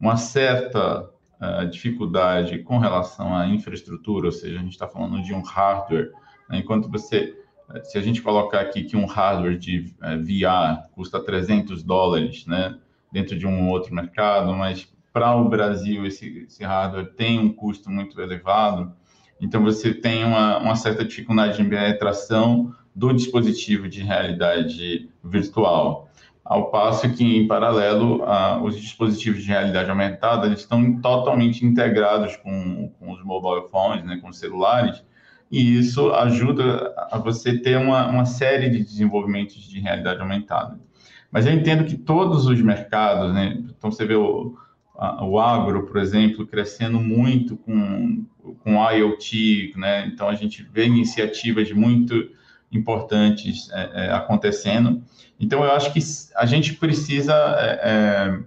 uma 0.00 0.16
certa 0.16 1.10
dificuldade 1.64 2.58
com 2.58 2.78
relação 2.78 3.34
à 3.34 3.46
infraestrutura, 3.46 4.26
ou 4.26 4.32
seja, 4.32 4.58
a 4.58 4.62
gente 4.62 4.72
está 4.72 4.88
falando 4.88 5.22
de 5.22 5.32
um 5.34 5.42
hardware, 5.42 6.12
né? 6.48 6.58
enquanto 6.58 6.90
você, 6.90 7.36
se 7.84 7.98
a 7.98 8.00
gente 8.00 8.22
colocar 8.22 8.60
aqui 8.60 8.84
que 8.84 8.96
um 8.96 9.06
hardware 9.06 9.58
de 9.58 9.94
é, 10.02 10.16
VR 10.16 10.88
custa 10.92 11.20
300 11.20 11.82
dólares, 11.82 12.46
né, 12.46 12.78
dentro 13.12 13.38
de 13.38 13.46
um 13.46 13.68
outro 13.68 13.94
mercado, 13.94 14.52
mas 14.52 14.88
para 15.12 15.36
o 15.36 15.48
Brasil 15.48 16.04
esse, 16.04 16.44
esse, 16.46 16.64
hardware 16.64 17.14
tem 17.14 17.38
um 17.38 17.52
custo 17.52 17.90
muito 17.90 18.20
elevado, 18.20 18.92
então 19.40 19.62
você 19.62 19.94
tem 19.94 20.24
uma, 20.24 20.58
uma 20.58 20.76
certa 20.76 21.04
dificuldade 21.04 21.56
de 21.56 21.68
penetração 21.68 22.74
do 22.94 23.12
dispositivo 23.12 23.88
de 23.88 24.02
realidade 24.02 25.08
virtual 25.22 26.08
ao 26.44 26.70
passo 26.70 27.10
que, 27.10 27.24
em 27.24 27.46
paralelo, 27.46 28.22
os 28.62 28.78
dispositivos 28.78 29.42
de 29.42 29.48
realidade 29.48 29.88
aumentada 29.88 30.46
eles 30.46 30.60
estão 30.60 31.00
totalmente 31.00 31.64
integrados 31.64 32.36
com, 32.36 32.92
com 32.98 33.12
os 33.12 33.24
mobile 33.24 33.66
phones, 33.70 34.04
né, 34.04 34.18
com 34.20 34.28
os 34.28 34.38
celulares, 34.38 35.02
e 35.50 35.78
isso 35.78 36.12
ajuda 36.12 36.92
a 37.10 37.18
você 37.18 37.56
ter 37.58 37.78
uma, 37.78 38.08
uma 38.08 38.26
série 38.26 38.68
de 38.68 38.84
desenvolvimentos 38.84 39.56
de 39.62 39.80
realidade 39.80 40.20
aumentada. 40.20 40.78
Mas 41.30 41.46
eu 41.46 41.52
entendo 41.52 41.84
que 41.84 41.96
todos 41.96 42.46
os 42.46 42.60
mercados, 42.60 43.32
né, 43.32 43.62
então 43.76 43.90
você 43.90 44.04
vê 44.04 44.14
o, 44.14 44.54
a, 44.96 45.24
o 45.24 45.38
agro, 45.38 45.86
por 45.86 45.96
exemplo, 45.96 46.46
crescendo 46.46 47.00
muito 47.00 47.56
com, 47.56 48.26
com 48.62 48.90
IoT, 48.90 49.74
né, 49.76 50.06
então 50.06 50.28
a 50.28 50.34
gente 50.34 50.62
vê 50.62 50.86
iniciativas 50.86 51.72
muito 51.72 52.14
importantes 52.74 53.70
é, 53.72 53.90
é, 54.06 54.12
acontecendo. 54.12 55.02
Então, 55.38 55.64
eu 55.64 55.72
acho 55.72 55.92
que 55.92 56.00
a 56.36 56.46
gente 56.46 56.74
precisa, 56.74 57.34
é, 57.58 57.80
é, 57.82 58.38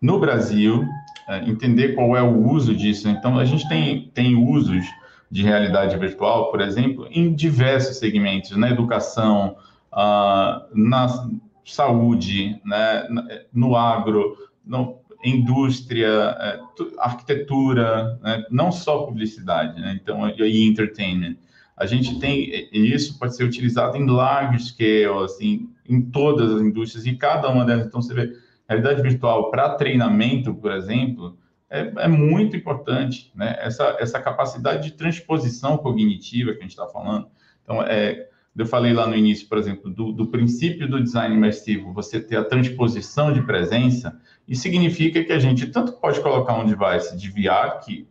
no 0.00 0.18
Brasil, 0.18 0.84
é, 1.28 1.38
entender 1.48 1.94
qual 1.94 2.16
é 2.16 2.22
o 2.22 2.48
uso 2.48 2.74
disso. 2.74 3.08
Então, 3.08 3.38
a 3.38 3.44
gente 3.44 3.68
tem, 3.68 4.10
tem 4.14 4.34
usos 4.34 4.84
de 5.30 5.42
realidade 5.42 5.96
virtual, 5.96 6.50
por 6.50 6.60
exemplo, 6.60 7.08
em 7.10 7.34
diversos 7.34 7.96
segmentos, 7.96 8.56
na 8.56 8.70
educação, 8.70 9.56
uh, 9.92 10.62
na 10.72 11.28
saúde, 11.64 12.60
né, 12.64 13.08
no 13.52 13.74
agro, 13.74 14.36
no, 14.64 15.00
indústria, 15.24 16.36
é, 16.38 16.60
arquitetura, 16.98 18.18
né, 18.22 18.44
não 18.50 18.70
só 18.70 19.04
publicidade, 19.04 19.80
né, 19.80 19.98
então, 20.00 20.28
e 20.28 20.66
entertainment. 20.66 21.36
A 21.76 21.84
gente 21.84 22.18
tem, 22.18 22.68
isso 22.72 23.18
pode 23.18 23.36
ser 23.36 23.44
utilizado 23.44 23.96
em 23.96 24.06
large 24.06 24.64
scale, 24.64 25.24
assim, 25.24 25.68
em 25.88 26.00
todas 26.00 26.50
as 26.52 26.62
indústrias, 26.62 27.06
e 27.06 27.14
cada 27.14 27.48
uma 27.48 27.64
delas, 27.64 27.86
então 27.86 28.00
você 28.00 28.14
vê, 28.14 28.32
realidade 28.68 29.02
virtual 29.02 29.50
para 29.50 29.74
treinamento, 29.74 30.54
por 30.54 30.72
exemplo, 30.72 31.38
é, 31.68 31.92
é, 31.96 32.08
muito 32.08 32.56
importante, 32.56 33.32
né? 33.34 33.56
Essa, 33.58 33.96
essa 33.98 34.20
capacidade 34.20 34.90
de 34.90 34.96
transposição 34.96 35.76
cognitiva 35.76 36.52
que 36.52 36.58
a 36.58 36.62
gente 36.62 36.70
está 36.70 36.86
falando. 36.86 37.28
Então, 37.62 37.82
é, 37.82 38.28
eu 38.56 38.66
falei 38.66 38.92
lá 38.92 39.06
no 39.06 39.14
início, 39.14 39.48
por 39.48 39.58
exemplo, 39.58 39.90
do, 39.90 40.12
do, 40.12 40.28
princípio 40.28 40.88
do 40.88 41.02
design 41.02 41.34
imersivo, 41.34 41.92
você 41.92 42.20
ter 42.20 42.36
a 42.36 42.44
transposição 42.44 43.32
de 43.32 43.42
presença, 43.42 44.18
isso 44.48 44.62
significa 44.62 45.22
que 45.22 45.32
a 45.32 45.38
gente 45.38 45.66
tanto 45.66 45.92
pode 45.92 46.20
colocar 46.20 46.54
um 46.54 46.64
device 46.64 47.16
de 47.16 47.28
VR, 47.28 47.80
que, 47.84 48.08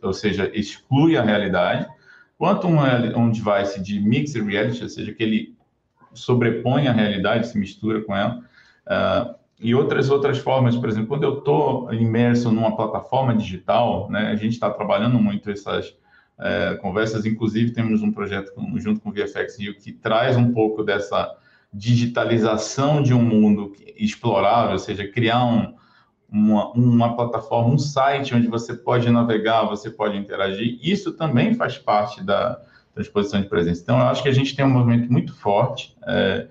ou 0.00 0.12
seja, 0.12 0.50
exclui 0.54 1.16
a 1.16 1.22
realidade, 1.22 1.86
quanto 2.38 2.66
um, 2.66 2.78
um 3.18 3.30
device 3.30 3.80
de 3.82 4.00
mixed 4.00 4.40
reality, 4.42 4.82
ou 4.82 4.88
seja, 4.88 5.12
que 5.12 5.22
ele 5.22 5.56
sobrepõe 6.12 6.88
a 6.88 6.92
realidade, 6.92 7.46
se 7.48 7.58
mistura 7.58 8.02
com 8.02 8.14
ela. 8.14 8.42
Uh, 8.86 9.34
e 9.58 9.74
outras 9.74 10.10
outras 10.10 10.38
formas, 10.38 10.76
por 10.76 10.88
exemplo, 10.88 11.08
quando 11.08 11.24
eu 11.24 11.38
estou 11.38 11.92
imerso 11.92 12.50
numa 12.50 12.76
plataforma 12.76 13.34
digital, 13.34 14.10
né, 14.10 14.28
a 14.28 14.36
gente 14.36 14.52
está 14.52 14.70
trabalhando 14.70 15.18
muito 15.18 15.50
essas 15.50 15.96
é, 16.38 16.74
conversas, 16.74 17.24
inclusive 17.24 17.70
temos 17.70 18.02
um 18.02 18.12
projeto 18.12 18.52
junto 18.76 19.00
com 19.00 19.08
o 19.08 19.12
VFX 19.12 19.58
Rio 19.58 19.74
que 19.74 19.92
traz 19.92 20.36
um 20.36 20.52
pouco 20.52 20.82
dessa 20.82 21.34
digitalização 21.72 23.02
de 23.02 23.14
um 23.14 23.22
mundo 23.22 23.72
explorável, 23.96 24.72
ou 24.72 24.78
seja, 24.78 25.08
criar 25.08 25.44
um, 25.46 25.74
uma, 26.30 26.70
uma 26.72 27.16
plataforma, 27.16 27.74
um 27.74 27.78
site 27.78 28.34
onde 28.34 28.48
você 28.48 28.74
pode 28.74 29.08
navegar, 29.10 29.64
você 29.64 29.90
pode 29.90 30.16
interagir, 30.16 30.78
isso 30.82 31.12
também 31.12 31.54
faz 31.54 31.78
parte 31.78 32.22
da 32.22 32.60
transposição 32.94 33.40
de 33.40 33.48
presença. 33.48 33.82
Então, 33.82 33.98
eu 33.98 34.06
acho 34.06 34.22
que 34.22 34.28
a 34.28 34.32
gente 34.32 34.56
tem 34.56 34.64
um 34.64 34.70
movimento 34.70 35.10
muito 35.12 35.34
forte, 35.34 35.94
é, 36.06 36.46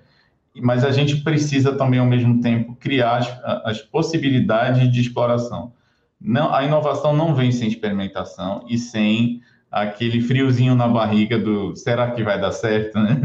mas 0.54 0.84
a 0.84 0.90
gente 0.90 1.16
precisa 1.16 1.74
também, 1.74 2.00
ao 2.00 2.06
mesmo 2.06 2.40
tempo, 2.40 2.74
criar 2.76 3.16
as, 3.16 3.40
as 3.64 3.82
possibilidades 3.82 4.90
de 4.90 5.00
exploração. 5.00 5.72
Não, 6.20 6.54
a 6.54 6.64
inovação 6.64 7.14
não 7.14 7.34
vem 7.34 7.52
sem 7.52 7.68
experimentação 7.68 8.64
e 8.68 8.78
sem 8.78 9.42
aquele 9.70 10.22
friozinho 10.22 10.74
na 10.74 10.88
barriga 10.88 11.38
do 11.38 11.76
será 11.76 12.10
que 12.12 12.22
vai 12.22 12.40
dar 12.40 12.52
certo, 12.52 12.98
né? 12.98 13.20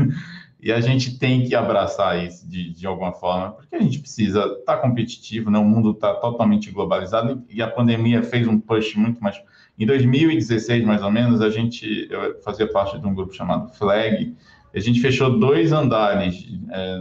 E 0.61 0.71
a 0.71 0.79
gente 0.79 1.17
tem 1.17 1.43
que 1.43 1.55
abraçar 1.55 2.23
isso 2.23 2.47
de, 2.47 2.71
de 2.71 2.85
alguma 2.85 3.11
forma, 3.11 3.53
porque 3.53 3.75
a 3.75 3.79
gente 3.79 3.97
precisa 3.97 4.41
estar 4.41 4.75
tá 4.75 4.77
competitivo, 4.77 5.49
né? 5.49 5.57
O 5.57 5.65
mundo 5.65 5.91
está 5.91 6.13
totalmente 6.13 6.69
globalizado 6.69 7.43
e 7.49 7.63
a 7.63 7.67
pandemia 7.67 8.21
fez 8.21 8.47
um 8.47 8.59
push 8.59 8.95
muito 8.95 9.21
mais. 9.23 9.41
Em 9.79 9.87
2016, 9.87 10.85
mais 10.85 11.01
ou 11.01 11.09
menos, 11.09 11.41
a 11.41 11.49
gente 11.49 12.07
eu 12.11 12.39
fazia 12.41 12.71
parte 12.71 12.99
de 12.99 13.07
um 13.07 13.15
grupo 13.15 13.33
chamado 13.33 13.73
Flag, 13.73 14.35
a 14.73 14.79
gente 14.79 15.01
fechou 15.01 15.39
dois 15.39 15.71
andares 15.71 16.47
é, 16.69 16.99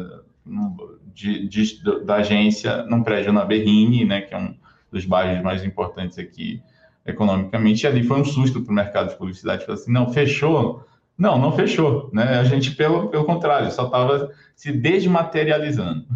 de, 1.14 1.46
de, 1.46 1.84
da 2.04 2.16
agência 2.16 2.84
num 2.84 3.02
prédio 3.02 3.32
na 3.32 3.44
Berrini, 3.44 4.06
né, 4.06 4.22
que 4.22 4.32
é 4.32 4.38
um 4.38 4.54
dos 4.90 5.04
bairros 5.04 5.42
mais 5.44 5.62
importantes 5.64 6.18
aqui 6.18 6.62
economicamente, 7.06 7.84
e 7.84 7.86
ali 7.86 8.02
foi 8.02 8.20
um 8.20 8.24
susto 8.24 8.62
para 8.62 8.70
o 8.70 8.74
mercado 8.74 9.10
de 9.10 9.16
publicidade, 9.16 9.64
falou 9.64 9.80
assim, 9.80 9.92
não, 9.92 10.12
fechou? 10.12 10.84
Não, 11.20 11.38
não 11.38 11.54
fechou, 11.54 12.08
né, 12.14 12.38
a 12.38 12.44
gente, 12.44 12.74
pelo, 12.74 13.10
pelo 13.10 13.26
contrário, 13.26 13.70
só 13.70 13.84
estava 13.84 14.32
se 14.56 14.72
desmaterializando. 14.72 16.06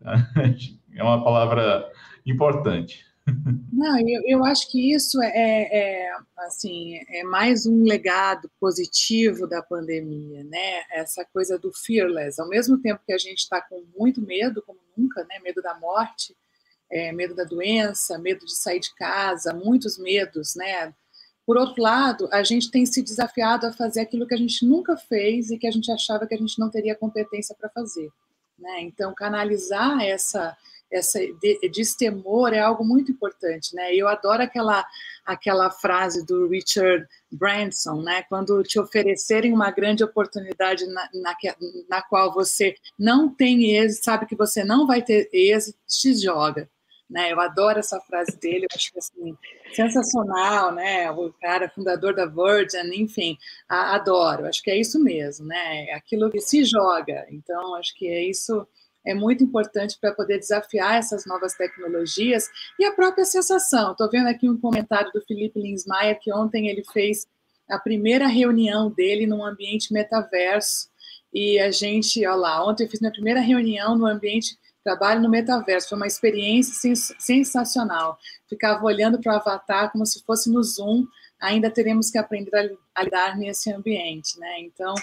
É 0.94 1.02
uma 1.02 1.22
palavra 1.22 1.92
importante. 2.26 3.06
Não, 3.72 4.00
eu, 4.00 4.20
eu 4.26 4.44
acho 4.44 4.68
que 4.68 4.92
isso 4.92 5.22
é, 5.22 5.28
é, 5.28 5.78
é, 5.78 6.10
assim, 6.38 6.98
é 7.08 7.22
mais 7.22 7.66
um 7.66 7.84
legado 7.84 8.50
positivo 8.58 9.46
da 9.46 9.62
pandemia, 9.62 10.42
né? 10.42 10.82
Essa 10.90 11.24
coisa 11.24 11.56
do 11.56 11.72
fearless. 11.72 12.40
Ao 12.40 12.48
mesmo 12.48 12.80
tempo 12.80 13.00
que 13.06 13.12
a 13.12 13.18
gente 13.18 13.38
está 13.38 13.60
com 13.60 13.84
muito 13.96 14.20
medo, 14.20 14.60
como 14.62 14.80
nunca, 14.96 15.22
né? 15.22 15.38
Medo 15.40 15.62
da 15.62 15.78
morte, 15.78 16.36
é, 16.90 17.12
medo 17.12 17.36
da 17.36 17.44
doença, 17.44 18.18
medo 18.18 18.44
de 18.44 18.56
sair 18.56 18.80
de 18.80 18.92
casa, 18.96 19.54
muitos 19.54 19.96
medos, 19.98 20.56
né? 20.56 20.92
Por 21.48 21.56
outro 21.56 21.82
lado, 21.82 22.28
a 22.30 22.42
gente 22.42 22.70
tem 22.70 22.84
se 22.84 23.02
desafiado 23.02 23.66
a 23.66 23.72
fazer 23.72 24.02
aquilo 24.02 24.26
que 24.26 24.34
a 24.34 24.36
gente 24.36 24.66
nunca 24.66 24.98
fez 24.98 25.50
e 25.50 25.56
que 25.56 25.66
a 25.66 25.70
gente 25.70 25.90
achava 25.90 26.26
que 26.26 26.34
a 26.34 26.36
gente 26.36 26.58
não 26.58 26.68
teria 26.68 26.94
competência 26.94 27.56
para 27.58 27.70
fazer, 27.70 28.10
né? 28.58 28.82
Então, 28.82 29.14
canalizar 29.14 29.98
essa 30.02 30.54
essa 30.92 31.18
destemor 31.72 32.52
é 32.52 32.58
algo 32.58 32.84
muito 32.84 33.10
importante, 33.10 33.74
né? 33.74 33.94
Eu 33.94 34.08
adoro 34.08 34.42
aquela 34.42 34.86
aquela 35.24 35.70
frase 35.70 36.22
do 36.26 36.48
Richard 36.48 37.06
Branson, 37.32 38.02
né? 38.02 38.22
Quando 38.24 38.62
te 38.62 38.78
oferecerem 38.78 39.50
uma 39.50 39.70
grande 39.70 40.04
oportunidade 40.04 40.86
na, 40.86 41.08
na, 41.14 41.34
na 41.88 42.02
qual 42.02 42.30
você 42.30 42.74
não 42.98 43.26
tem 43.26 43.74
êxito, 43.74 44.04
sabe 44.04 44.26
que 44.26 44.36
você 44.36 44.62
não 44.64 44.86
vai 44.86 45.00
ter 45.00 45.30
êxito, 45.32 45.78
te 45.86 46.14
joga. 46.14 46.68
Né, 47.08 47.32
eu 47.32 47.40
adoro 47.40 47.78
essa 47.78 47.98
frase 48.00 48.38
dele, 48.38 48.66
eu 48.66 48.76
acho 48.76 48.90
assim, 48.98 49.34
sensacional, 49.72 50.74
né? 50.74 51.10
O 51.10 51.32
cara 51.40 51.70
fundador 51.70 52.14
da 52.14 52.26
Virgin, 52.26 53.02
enfim, 53.02 53.38
a, 53.66 53.94
adoro, 53.94 54.44
acho 54.44 54.62
que 54.62 54.70
é 54.70 54.76
isso 54.76 55.02
mesmo, 55.02 55.46
né? 55.46 55.90
Aquilo 55.92 56.30
que 56.30 56.38
se 56.38 56.64
joga. 56.64 57.26
Então, 57.30 57.74
acho 57.76 57.94
que 57.96 58.06
é 58.06 58.22
isso 58.22 58.66
é 59.08 59.14
muito 59.14 59.42
importante 59.42 59.96
para 59.98 60.12
poder 60.12 60.38
desafiar 60.38 60.98
essas 60.98 61.24
novas 61.24 61.54
tecnologias 61.54 62.46
e 62.78 62.84
a 62.84 62.92
própria 62.92 63.24
sensação. 63.24 63.92
Estou 63.92 64.10
vendo 64.10 64.28
aqui 64.28 64.48
um 64.48 64.60
comentário 64.60 65.10
do 65.12 65.22
Felipe 65.22 65.58
Linsmaier, 65.58 66.20
que 66.20 66.30
ontem 66.30 66.68
ele 66.68 66.84
fez 66.92 67.26
a 67.70 67.78
primeira 67.78 68.26
reunião 68.26 68.90
dele 68.90 69.26
num 69.26 69.44
ambiente 69.44 69.92
metaverso. 69.92 70.90
E 71.32 71.58
a 71.58 71.70
gente, 71.70 72.26
olha 72.26 72.36
lá, 72.36 72.66
ontem 72.66 72.84
eu 72.84 72.90
fiz 72.90 73.00
minha 73.00 73.12
primeira 73.12 73.40
reunião 73.40 73.96
no 73.96 74.06
ambiente 74.06 74.58
trabalho 74.88 75.20
no 75.20 75.28
metaverso. 75.28 75.90
Foi 75.90 75.96
uma 75.96 76.06
experiência 76.06 76.74
sens 76.74 77.14
sensacional. 77.18 78.18
Ficava 78.48 78.84
olhando 78.84 79.20
para 79.20 79.34
o 79.34 79.36
avatar 79.36 79.92
como 79.92 80.06
se 80.06 80.24
fosse 80.24 80.50
no 80.50 80.62
Zoom. 80.62 81.06
Ainda 81.40 81.70
teremos 81.70 82.10
que 82.10 82.18
aprender 82.18 82.80
a, 82.94 83.02
lidar 83.02 83.36
nesse 83.36 83.70
ambiente, 83.72 84.38
né? 84.38 84.60
Então, 84.60 84.94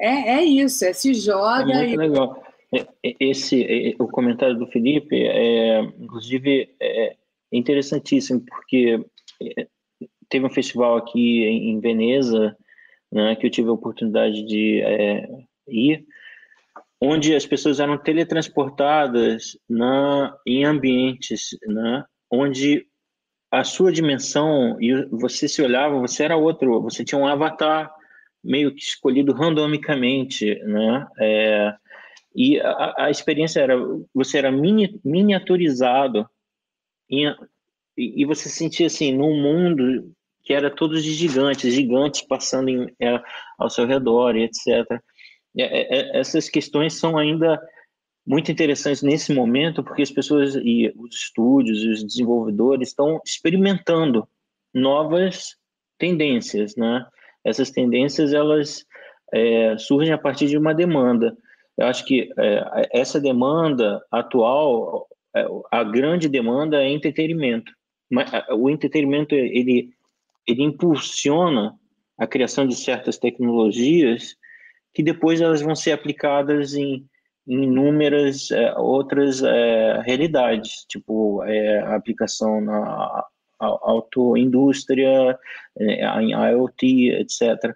é, 0.00 0.38
é 0.38 0.44
isso, 0.44 0.84
é 0.84 0.92
se 0.92 1.14
joga. 1.14 1.72
É 1.72 1.86
muito 1.86 1.94
e... 1.94 1.96
legal. 1.96 2.42
É, 2.74 2.86
é, 3.04 3.16
esse, 3.20 3.62
é, 3.62 3.94
o 3.98 4.08
comentário 4.08 4.56
do 4.56 4.66
Felipe, 4.66 5.22
é, 5.22 5.80
inclusive, 6.00 6.74
é 6.80 7.16
interessantíssimo, 7.52 8.40
porque 8.40 9.04
teve 10.30 10.46
um 10.46 10.50
festival 10.50 10.96
aqui 10.96 11.44
em 11.44 11.78
Veneza, 11.80 12.56
né, 13.12 13.36
que 13.36 13.46
eu 13.46 13.50
tive 13.50 13.68
a 13.68 13.72
oportunidade 13.72 14.42
de 14.44 14.80
é, 14.80 15.28
ir, 15.68 16.06
onde 17.04 17.34
as 17.34 17.44
pessoas 17.44 17.80
eram 17.80 17.98
teletransportadas 17.98 19.58
na, 19.68 20.36
em 20.46 20.64
ambientes, 20.64 21.48
né, 21.66 22.04
onde 22.30 22.86
a 23.50 23.64
sua 23.64 23.90
dimensão 23.90 24.80
e 24.80 25.04
você 25.06 25.48
se 25.48 25.60
olhava, 25.60 25.98
você 25.98 26.22
era 26.22 26.36
outro, 26.36 26.80
você 26.80 27.04
tinha 27.04 27.20
um 27.20 27.26
avatar 27.26 27.92
meio 28.42 28.72
que 28.72 28.80
escolhido 28.80 29.32
randomicamente, 29.32 30.54
né? 30.64 31.06
É, 31.18 31.74
e 32.34 32.60
a, 32.60 32.94
a 32.96 33.10
experiência 33.10 33.60
era, 33.60 33.74
você 34.14 34.38
era 34.38 34.50
mini, 34.50 34.98
miniaturizado 35.04 36.26
e, 37.10 37.24
e 37.96 38.24
você 38.24 38.48
sentia 38.48 38.86
assim, 38.86 39.12
num 39.12 39.42
mundo 39.42 40.14
que 40.42 40.54
era 40.54 40.70
todos 40.70 41.04
de 41.04 41.12
gigantes, 41.12 41.74
gigantes 41.74 42.22
passando 42.22 42.68
em, 42.68 42.86
é, 43.00 43.20
ao 43.58 43.68
seu 43.68 43.86
redor, 43.86 44.36
etc. 44.36 44.86
É, 45.56 45.62
é, 45.62 45.98
é, 45.98 46.20
essas 46.20 46.48
questões 46.48 46.94
são 46.94 47.18
ainda 47.18 47.60
muito 48.26 48.50
interessantes 48.50 49.02
nesse 49.02 49.34
momento, 49.34 49.82
porque 49.82 50.02
as 50.02 50.10
pessoas 50.10 50.54
e 50.54 50.92
os 50.96 51.14
estúdios, 51.14 51.82
os 51.82 52.04
desenvolvedores 52.04 52.88
estão 52.88 53.20
experimentando 53.24 54.26
novas 54.72 55.56
tendências, 55.98 56.76
né? 56.76 57.04
Essas 57.44 57.70
tendências 57.70 58.32
elas 58.32 58.84
é, 59.32 59.76
surgem 59.76 60.12
a 60.12 60.18
partir 60.18 60.46
de 60.46 60.56
uma 60.56 60.74
demanda. 60.74 61.36
Eu 61.76 61.86
acho 61.86 62.04
que 62.04 62.30
é, 62.38 62.88
essa 62.92 63.20
demanda 63.20 64.00
atual, 64.10 65.08
é, 65.34 65.44
a 65.70 65.82
grande 65.82 66.28
demanda 66.28 66.82
é 66.82 66.88
entretenimento. 66.88 67.72
Mas 68.10 68.30
o 68.50 68.70
entretenimento 68.70 69.34
ele 69.34 69.90
ele 70.46 70.62
impulsiona 70.62 71.74
a 72.18 72.26
criação 72.26 72.66
de 72.66 72.74
certas 72.74 73.16
tecnologias 73.16 74.36
que 74.94 75.02
depois 75.02 75.40
elas 75.40 75.62
vão 75.62 75.74
ser 75.74 75.92
aplicadas 75.92 76.74
em 76.74 77.06
em 77.46 77.64
inúmeras 77.64 78.50
é, 78.50 78.74
outras 78.78 79.42
é, 79.42 80.00
realidades, 80.02 80.84
tipo 80.88 81.42
é, 81.44 81.80
a 81.80 81.96
aplicação 81.96 82.60
na 82.60 83.24
autoindústria, 83.58 85.38
é, 85.78 86.20
em 86.20 86.32
IoT, 86.32 87.10
etc. 87.10 87.74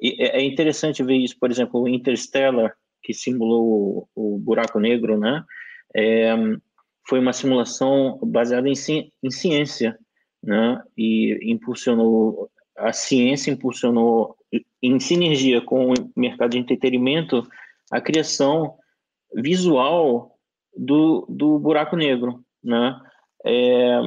E 0.00 0.22
é, 0.22 0.40
é 0.40 0.42
interessante 0.42 1.02
ver 1.02 1.16
isso, 1.16 1.38
por 1.38 1.50
exemplo, 1.50 1.82
o 1.82 1.88
Interstellar, 1.88 2.74
que 3.02 3.12
simulou 3.12 4.08
o, 4.14 4.34
o 4.34 4.38
buraco 4.38 4.80
negro, 4.80 5.18
né? 5.18 5.44
É, 5.94 6.34
foi 7.06 7.20
uma 7.20 7.32
simulação 7.32 8.18
baseada 8.22 8.68
em, 8.68 8.74
ci, 8.74 9.12
em 9.22 9.30
ciência, 9.30 9.98
né? 10.42 10.82
E 10.96 11.38
impulsionou 11.50 12.50
a 12.76 12.92
ciência 12.92 13.52
impulsionou 13.52 14.36
em 14.86 15.00
sinergia 15.00 15.60
com 15.60 15.90
o 15.90 15.94
mercado 16.14 16.50
de 16.50 16.58
entretenimento 16.58 17.46
a 17.90 18.00
criação 18.00 18.74
visual 19.34 20.36
do, 20.76 21.26
do 21.28 21.58
buraco 21.58 21.96
negro, 21.96 22.44
né? 22.62 23.00
É, 23.44 24.00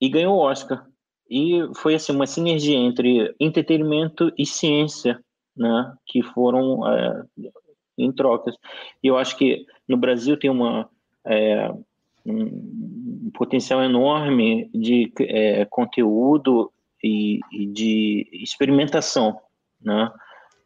e 0.00 0.08
ganhou 0.08 0.36
o 0.36 0.40
Oscar. 0.40 0.86
E 1.28 1.60
foi 1.76 1.94
assim 1.94 2.12
uma 2.12 2.26
sinergia 2.26 2.76
entre 2.76 3.34
entretenimento 3.38 4.32
e 4.36 4.46
ciência, 4.46 5.20
né? 5.56 5.94
Que 6.06 6.22
foram 6.22 6.86
é, 6.86 7.24
em 7.98 8.12
trocas. 8.12 8.54
E 9.02 9.08
eu 9.08 9.16
acho 9.16 9.36
que 9.36 9.64
no 9.88 9.96
Brasil 9.96 10.36
tem 10.36 10.50
uma 10.50 10.88
é, 11.24 11.72
um 12.24 13.30
potencial 13.34 13.82
enorme 13.82 14.70
de 14.74 15.12
é, 15.20 15.64
conteúdo 15.64 16.72
e, 17.02 17.40
e, 17.52 17.66
de 17.66 18.28
experimentação, 18.32 19.38
né? 19.82 20.10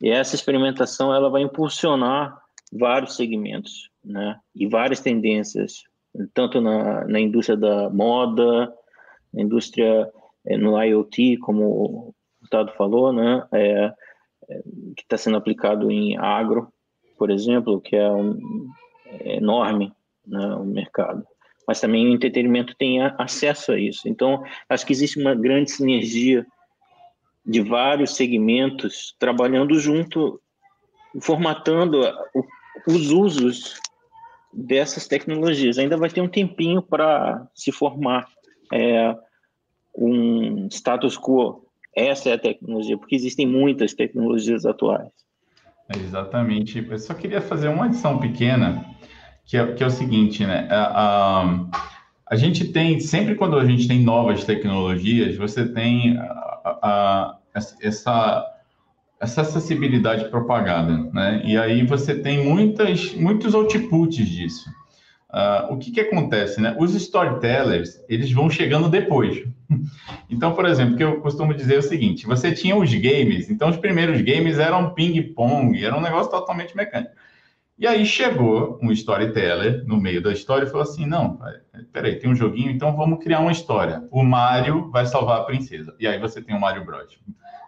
E 0.00 0.10
essa 0.10 0.34
experimentação 0.34 1.14
ela 1.14 1.30
vai 1.30 1.42
impulsionar 1.42 2.36
vários 2.72 3.16
segmentos, 3.16 3.90
né? 4.04 4.38
E 4.54 4.66
várias 4.66 5.00
tendências, 5.00 5.82
tanto 6.32 6.60
na, 6.60 7.06
na 7.06 7.20
indústria 7.20 7.56
da 7.56 7.88
moda, 7.90 8.72
na 9.32 9.42
indústria 9.42 10.10
é, 10.46 10.56
no 10.56 10.80
IoT, 10.82 11.38
como 11.38 12.14
o 12.42 12.48
Tado 12.50 12.72
falou, 12.72 13.12
né? 13.12 13.46
É, 13.52 13.92
é, 14.48 14.62
que 14.96 15.02
está 15.02 15.16
sendo 15.16 15.36
aplicado 15.36 15.90
em 15.90 16.16
agro, 16.16 16.68
por 17.16 17.30
exemplo, 17.30 17.80
que 17.80 17.96
é, 17.96 18.10
um, 18.10 18.68
é 19.06 19.36
enorme 19.36 19.92
né, 20.26 20.46
o 20.56 20.64
mercado. 20.64 21.26
Mas 21.66 21.80
também 21.80 22.06
o 22.06 22.12
entretenimento 22.12 22.74
tem 22.76 23.00
acesso 23.00 23.72
a 23.72 23.78
isso. 23.78 24.06
Então, 24.06 24.42
acho 24.68 24.84
que 24.84 24.92
existe 24.92 25.18
uma 25.18 25.34
grande 25.34 25.70
sinergia 25.70 26.46
de 27.44 27.60
vários 27.60 28.16
segmentos 28.16 29.14
trabalhando 29.18 29.78
junto, 29.78 30.40
formatando 31.20 32.00
os 32.86 33.10
usos 33.10 33.80
dessas 34.52 35.06
tecnologias. 35.06 35.78
Ainda 35.78 35.96
vai 35.96 36.08
ter 36.08 36.20
um 36.20 36.28
tempinho 36.28 36.80
para 36.80 37.46
se 37.54 37.70
formar 37.70 38.26
é, 38.72 39.14
um 39.96 40.68
status 40.70 41.18
quo. 41.18 41.64
Essa 41.94 42.30
é 42.30 42.32
a 42.32 42.38
tecnologia, 42.38 42.96
porque 42.96 43.14
existem 43.14 43.46
muitas 43.46 43.94
tecnologias 43.94 44.64
atuais. 44.64 45.12
Exatamente. 45.94 46.84
Eu 46.88 46.98
só 46.98 47.14
queria 47.14 47.40
fazer 47.40 47.68
uma 47.68 47.84
adição 47.84 48.18
pequena, 48.18 48.84
que 49.44 49.56
é, 49.56 49.72
que 49.74 49.82
é 49.82 49.86
o 49.86 49.90
seguinte, 49.90 50.44
né? 50.44 50.66
A, 50.70 51.42
a, 51.42 51.70
a, 52.30 52.36
gente 52.36 52.72
tem, 52.72 52.98
sempre 52.98 53.34
quando 53.34 53.58
a 53.58 53.64
gente 53.64 53.86
tem 53.86 54.02
novas 54.02 54.44
tecnologias, 54.44 55.36
você 55.36 55.68
tem 55.68 56.18
a, 56.64 57.36
essa, 57.54 58.46
essa 59.20 59.42
acessibilidade 59.42 60.28
propagada, 60.28 60.96
né? 61.12 61.42
E 61.44 61.56
aí 61.56 61.84
você 61.84 62.14
tem 62.14 62.44
muitas, 62.44 63.14
muitos 63.14 63.54
outputs 63.54 64.26
disso. 64.28 64.70
Uh, 65.30 65.74
o 65.74 65.78
que, 65.78 65.90
que 65.90 66.00
acontece, 66.00 66.60
né? 66.60 66.76
Os 66.78 66.94
storytellers, 66.94 68.00
eles 68.08 68.30
vão 68.30 68.48
chegando 68.48 68.88
depois. 68.88 69.44
Então, 70.30 70.52
por 70.52 70.64
exemplo, 70.64 70.94
o 70.94 70.96
que 70.96 71.04
eu 71.04 71.20
costumo 71.20 71.54
dizer 71.54 71.76
é 71.76 71.78
o 71.78 71.82
seguinte: 71.82 72.26
você 72.26 72.50
tinha 72.50 72.74
os 72.74 72.92
games, 72.92 73.50
então 73.50 73.68
os 73.68 73.76
primeiros 73.76 74.20
games 74.20 74.58
eram 74.58 74.92
ping-pong, 74.94 75.84
era 75.84 75.96
um 75.96 76.00
negócio 76.00 76.30
totalmente 76.30 76.76
mecânico. 76.76 77.12
E 77.76 77.86
aí 77.88 78.06
chegou 78.06 78.78
um 78.80 78.92
storyteller 78.92 79.84
no 79.84 80.00
meio 80.00 80.22
da 80.22 80.32
história 80.32 80.64
e 80.64 80.70
falou 80.70 80.82
assim: 80.82 81.06
não, 81.06 81.38
peraí, 81.92 82.16
tem 82.18 82.30
um 82.30 82.34
joguinho, 82.34 82.70
então 82.70 82.96
vamos 82.96 83.22
criar 83.22 83.40
uma 83.40 83.50
história. 83.50 84.06
O 84.10 84.22
Mario 84.22 84.90
vai 84.90 85.06
salvar 85.06 85.40
a 85.40 85.44
princesa. 85.44 85.94
E 85.98 86.06
aí 86.06 86.18
você 86.18 86.40
tem 86.40 86.54
o 86.54 86.60
Mario 86.60 86.84
Bros. 86.84 87.18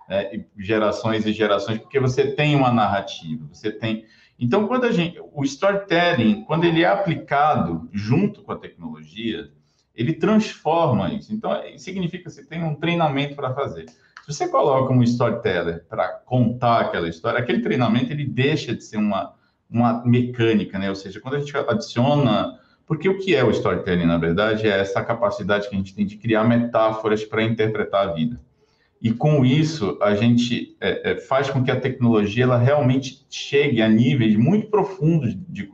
É, 0.08 0.44
gerações 0.56 1.26
e 1.26 1.32
gerações, 1.32 1.78
porque 1.78 1.98
você 1.98 2.30
tem 2.30 2.54
uma 2.54 2.72
narrativa, 2.72 3.44
você 3.50 3.72
tem. 3.72 4.04
Então, 4.38 4.68
quando 4.68 4.84
a 4.84 4.92
gente, 4.92 5.18
o 5.32 5.42
storytelling, 5.42 6.44
quando 6.44 6.64
ele 6.64 6.84
é 6.84 6.86
aplicado 6.86 7.88
junto 7.92 8.42
com 8.42 8.52
a 8.52 8.58
tecnologia, 8.58 9.50
ele 9.96 10.12
transforma 10.12 11.12
isso. 11.12 11.32
Então, 11.32 11.50
significa 11.76 12.24
que 12.24 12.30
você 12.30 12.44
tem 12.44 12.62
um 12.62 12.76
treinamento 12.76 13.34
para 13.34 13.52
fazer. 13.52 13.86
Se 13.88 14.32
você 14.32 14.48
coloca 14.48 14.92
um 14.92 15.02
storyteller 15.02 15.84
para 15.88 16.08
contar 16.08 16.82
aquela 16.82 17.08
história, 17.08 17.40
aquele 17.40 17.62
treinamento 17.62 18.12
ele 18.12 18.26
deixa 18.26 18.74
de 18.74 18.84
ser 18.84 18.98
uma, 18.98 19.34
uma 19.70 20.04
mecânica, 20.04 20.78
né? 20.78 20.88
Ou 20.88 20.96
seja, 20.96 21.20
quando 21.20 21.34
a 21.34 21.40
gente 21.40 21.56
adiciona. 21.56 22.58
Porque 22.86 23.08
o 23.08 23.18
que 23.18 23.34
é 23.34 23.42
o 23.42 23.50
storytelling, 23.50 24.06
na 24.06 24.16
verdade, 24.16 24.68
é 24.68 24.78
essa 24.78 25.02
capacidade 25.02 25.68
que 25.68 25.74
a 25.74 25.78
gente 25.78 25.92
tem 25.92 26.06
de 26.06 26.16
criar 26.16 26.44
metáforas 26.44 27.24
para 27.24 27.42
interpretar 27.42 28.08
a 28.08 28.12
vida. 28.12 28.40
E 29.02 29.12
com 29.12 29.44
isso, 29.44 29.98
a 30.00 30.14
gente 30.14 30.76
é, 30.80 31.10
é, 31.10 31.16
faz 31.16 31.50
com 31.50 31.64
que 31.64 31.70
a 31.70 31.80
tecnologia 31.80 32.44
ela 32.44 32.58
realmente 32.58 33.26
chegue 33.28 33.82
a 33.82 33.88
níveis 33.88 34.36
muito 34.36 34.68
profundos 34.68 35.36
de, 35.48 35.68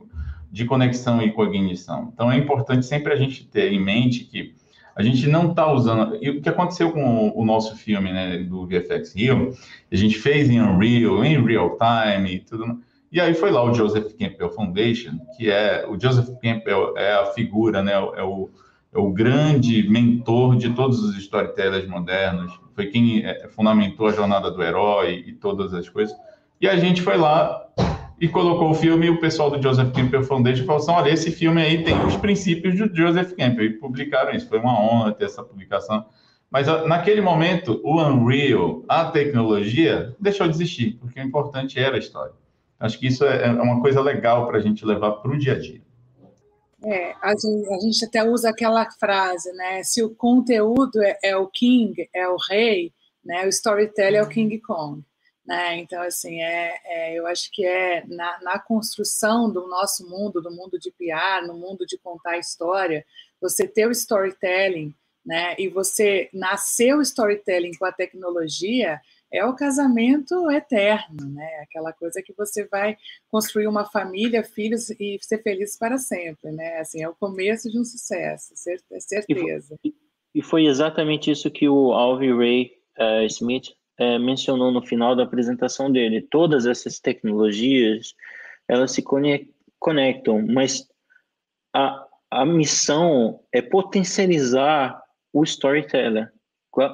de 0.51 0.65
conexão 0.65 1.21
e 1.21 1.31
cognição. 1.31 2.11
Então, 2.13 2.31
é 2.31 2.37
importante 2.37 2.85
sempre 2.85 3.13
a 3.13 3.15
gente 3.15 3.45
ter 3.45 3.71
em 3.71 3.79
mente 3.79 4.25
que 4.25 4.55
a 4.95 5.01
gente 5.01 5.27
não 5.27 5.49
está 5.49 5.71
usando. 5.71 6.17
E 6.21 6.29
o 6.29 6.41
que 6.41 6.49
aconteceu 6.49 6.91
com 6.91 7.31
o, 7.35 7.45
nosso 7.45 7.75
filme 7.75 8.11
né, 8.11 8.37
do 8.39 8.67
VFX 8.67 9.15
Rio, 9.15 9.53
a 9.91 9.95
gente 9.95 10.17
fez 10.19 10.49
em 10.49 10.61
Unreal, 10.61 11.23
em 11.23 11.43
real 11.43 11.77
time 11.77 12.35
e 12.35 12.39
tudo. 12.39 12.81
E 13.13 13.21
aí 13.21 13.35
foi 13.35 13.51
lá 13.51 13.63
o 13.63 13.71
Joseph 13.71 14.11
Campbell 14.19 14.49
Foundation, 14.49 15.19
que 15.37 15.47
é 15.47 15.85
o 15.87 15.99
Joseph 16.01 16.29
Campbell 16.41 16.97
é 16.97 17.13
a 17.13 17.27
figura, 17.27 17.83
né, 17.83 17.93
é 17.93 18.23
o, 18.23 18.49
é 18.91 18.97
o 18.97 19.11
grande 19.11 19.87
mentor 19.87 20.55
de 20.55 20.71
todos 20.71 21.03
os 21.03 21.15
storytellers 21.17 21.87
modernos. 21.87 22.59
Foi 22.73 22.87
quem 22.87 23.23
é, 23.23 23.47
fundamentou 23.49 24.07
a 24.07 24.11
jornada 24.11 24.49
do 24.49 24.63
herói 24.63 25.25
e 25.27 25.33
todas 25.33 25.75
as 25.75 25.87
coisas. 25.87 26.17
E 26.59 26.67
a 26.67 26.75
gente 26.75 27.03
foi 27.03 27.15
lá 27.15 27.63
e 28.19 28.27
colocou 28.27 28.71
o 28.71 28.73
filme, 28.73 29.05
e 29.05 29.09
o 29.11 29.19
pessoal 29.19 29.51
do 29.51 29.61
Joseph 29.61 29.91
Campbell 29.91 30.23
Foundation 30.23 30.65
falou 30.65 30.81
assim, 30.81 30.91
olha, 30.91 31.11
esse 31.11 31.29
filme 31.29 31.61
aí 31.61 31.83
tem 31.83 31.95
os 32.05 32.17
princípios 32.17 32.75
do 32.75 32.95
Joseph 32.95 33.33
Campbell, 33.33 33.65
e 33.65 33.73
publicaram 33.73 34.31
isso, 34.31 34.49
foi 34.49 34.57
uma 34.57 34.79
honra 34.79 35.11
ter 35.11 35.25
essa 35.25 35.43
publicação. 35.43 36.03
Mas 36.49 36.65
naquele 36.87 37.21
momento, 37.21 37.79
o 37.83 38.01
Unreal, 38.01 38.83
a 38.87 39.05
tecnologia, 39.05 40.15
deixou 40.19 40.47
de 40.47 40.55
existir, 40.55 40.97
porque 40.99 41.19
o 41.19 41.23
importante 41.23 41.79
era 41.79 41.95
a 41.95 41.99
história. 41.99 42.42
Acho 42.83 42.99
que 42.99 43.07
isso 43.07 43.23
é, 43.23 43.45
é 43.45 43.49
uma 43.49 43.79
coisa 43.79 44.01
legal 44.01 44.45
para 44.45 44.57
a 44.57 44.61
gente 44.61 44.85
levar 44.85 45.13
para 45.13 45.31
o 45.31 45.37
dia 45.37 45.53
a 45.53 45.59
dia. 45.59 45.81
É, 46.83 47.15
a 47.21 47.29
gente, 47.29 47.73
a 47.73 47.79
gente, 47.79 48.03
até 48.03 48.21
usa 48.21 48.49
aquela 48.49 48.91
frase, 48.91 49.49
né? 49.53 49.81
Se 49.83 50.03
o 50.03 50.13
conteúdo 50.13 51.01
é, 51.01 51.17
é 51.23 51.37
o 51.37 51.47
king, 51.47 52.09
é 52.13 52.27
o 52.27 52.35
rei, 52.35 52.91
né? 53.23 53.45
O 53.45 53.47
storytelling 53.47 54.17
é 54.17 54.21
o 54.21 54.27
King 54.27 54.59
Kong. 54.59 55.01
Né? 55.45 55.77
Então, 55.77 56.01
assim, 56.01 56.41
é, 56.41 56.73
é, 56.83 57.17
eu 57.17 57.25
acho 57.25 57.49
que 57.51 57.65
é 57.65 58.05
na, 58.05 58.41
na, 58.41 58.59
construção 58.59 59.49
do 59.49 59.67
nosso 59.67 60.09
mundo, 60.09 60.41
do 60.41 60.51
mundo 60.51 60.77
de 60.77 60.91
PR, 60.91 61.45
no 61.45 61.53
mundo 61.53 61.85
de 61.85 61.97
contar 61.97 62.37
história, 62.37 63.05
você 63.41 63.65
ter 63.65 63.87
o 63.87 63.91
storytelling, 63.91 64.93
né? 65.25 65.55
E 65.57 65.69
você 65.69 66.29
nascer 66.33 66.93
o 66.95 67.01
storytelling 67.01 67.77
com 67.77 67.85
a 67.85 67.93
tecnologia 67.93 68.99
é 69.33 69.43
o 69.43 69.55
casamento 69.55 70.49
eterno, 70.51 71.27
né? 71.29 71.61
Aquela 71.63 71.91
coisa 71.91 72.21
que 72.21 72.33
você 72.37 72.67
vai 72.67 72.95
construir 73.29 73.67
uma 73.67 73.83
família, 73.83 74.43
filhos 74.43 74.91
e 74.91 75.17
ser 75.21 75.41
feliz 75.41 75.77
para 75.77 75.97
sempre, 75.97 76.51
né? 76.51 76.77
Assim, 76.77 77.01
é 77.01 77.09
o 77.09 77.15
começo 77.15 77.69
de 77.69 77.79
um 77.79 77.83
sucesso, 77.83 78.53
é 78.53 78.99
certeza. 78.99 79.75
E 79.83 79.91
foi, 79.91 79.95
e 80.35 80.41
foi 80.41 80.65
exatamente 80.65 81.31
isso 81.31 81.49
que 81.49 81.67
o 81.67 81.93
Alvin 81.93 82.37
Ray 82.37 82.71
uh, 82.99 83.25
Smith 83.25 83.73
é, 83.97 84.19
mencionou 84.19 84.71
no 84.71 84.85
final 84.85 85.15
da 85.15 85.23
apresentação 85.23 85.91
dele. 85.91 86.21
Todas 86.21 86.67
essas 86.67 86.99
tecnologias, 86.99 88.13
elas 88.67 88.91
se 88.91 89.03
conectam, 89.79 90.45
mas 90.47 90.87
a, 91.73 92.05
a 92.29 92.45
missão 92.45 93.39
é 93.51 93.63
potencializar 93.63 95.01
o 95.33 95.43
storyteller 95.43 96.31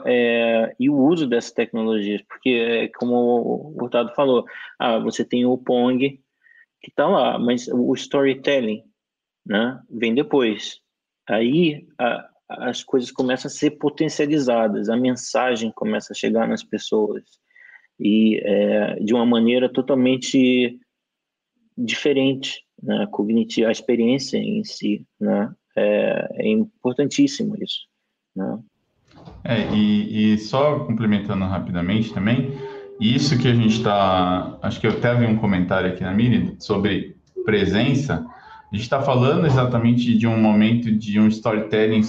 é, 0.06 0.76
e 0.80 0.90
o 0.90 0.96
uso 0.96 1.28
dessas 1.28 1.52
tecnologias, 1.52 2.22
porque, 2.28 2.50
é, 2.50 2.88
como 2.90 3.16
o 3.16 3.76
Hurtado 3.82 4.14
falou, 4.14 4.46
ah, 4.78 5.00
você 5.00 5.24
tem 5.24 5.46
o 5.46 5.58
Pong 5.58 6.22
que 6.82 6.90
está 6.90 7.08
lá, 7.08 7.38
mas 7.38 7.68
o 7.68 7.94
storytelling 7.94 8.84
né, 9.46 9.82
vem 9.90 10.14
depois. 10.14 10.82
Aí 11.28 11.88
a, 11.98 12.30
as 12.50 12.84
coisas 12.84 13.12
começam 13.12 13.48
a 13.48 13.52
ser 13.52 13.72
potencializadas, 13.72 14.90
a 14.90 14.98
mensagem 14.98 15.72
começa 15.72 16.14
a 16.14 16.16
chegar 16.16 16.48
nas 16.48 16.64
pessoas 16.64 17.24
e 18.00 18.40
é, 18.44 18.96
de 18.96 19.14
uma 19.14 19.26
maneira 19.26 19.72
totalmente 19.72 20.80
diferente, 21.78 22.64
né, 22.82 23.08
cognitiva, 23.12 23.70
a 23.70 23.72
experiência 23.72 24.38
em 24.38 24.64
si, 24.64 25.06
né? 25.20 25.54
É, 25.76 26.46
é 26.46 26.48
importantíssimo 26.48 27.56
isso, 27.62 27.88
né? 28.36 28.60
É, 29.44 29.74
e, 29.74 30.34
e, 30.34 30.38
só 30.38 30.80
complementando 30.80 31.46
rapidamente 31.46 32.14
também, 32.14 32.58
isso 33.00 33.38
que 33.38 33.48
a 33.48 33.54
gente 33.54 33.78
está, 33.78 34.58
acho 34.62 34.80
que 34.80 34.88
eu 34.88 34.92
até 34.92 35.16
vi 35.16 35.26
um 35.26 35.38
comentário 35.38 35.90
aqui 35.90 36.04
na 36.04 36.14
Miri 36.14 36.56
sobre 36.60 37.16
presença, 37.46 38.26
a 38.72 38.76
gente 38.76 38.84
está 38.84 39.02
falando 39.02 39.48
exatamente 39.48 40.16
de 40.16 40.28
um 40.28 40.40
momento 40.40 40.92
de 40.92 41.20
um 41.20 41.28
storytelling 41.28 42.02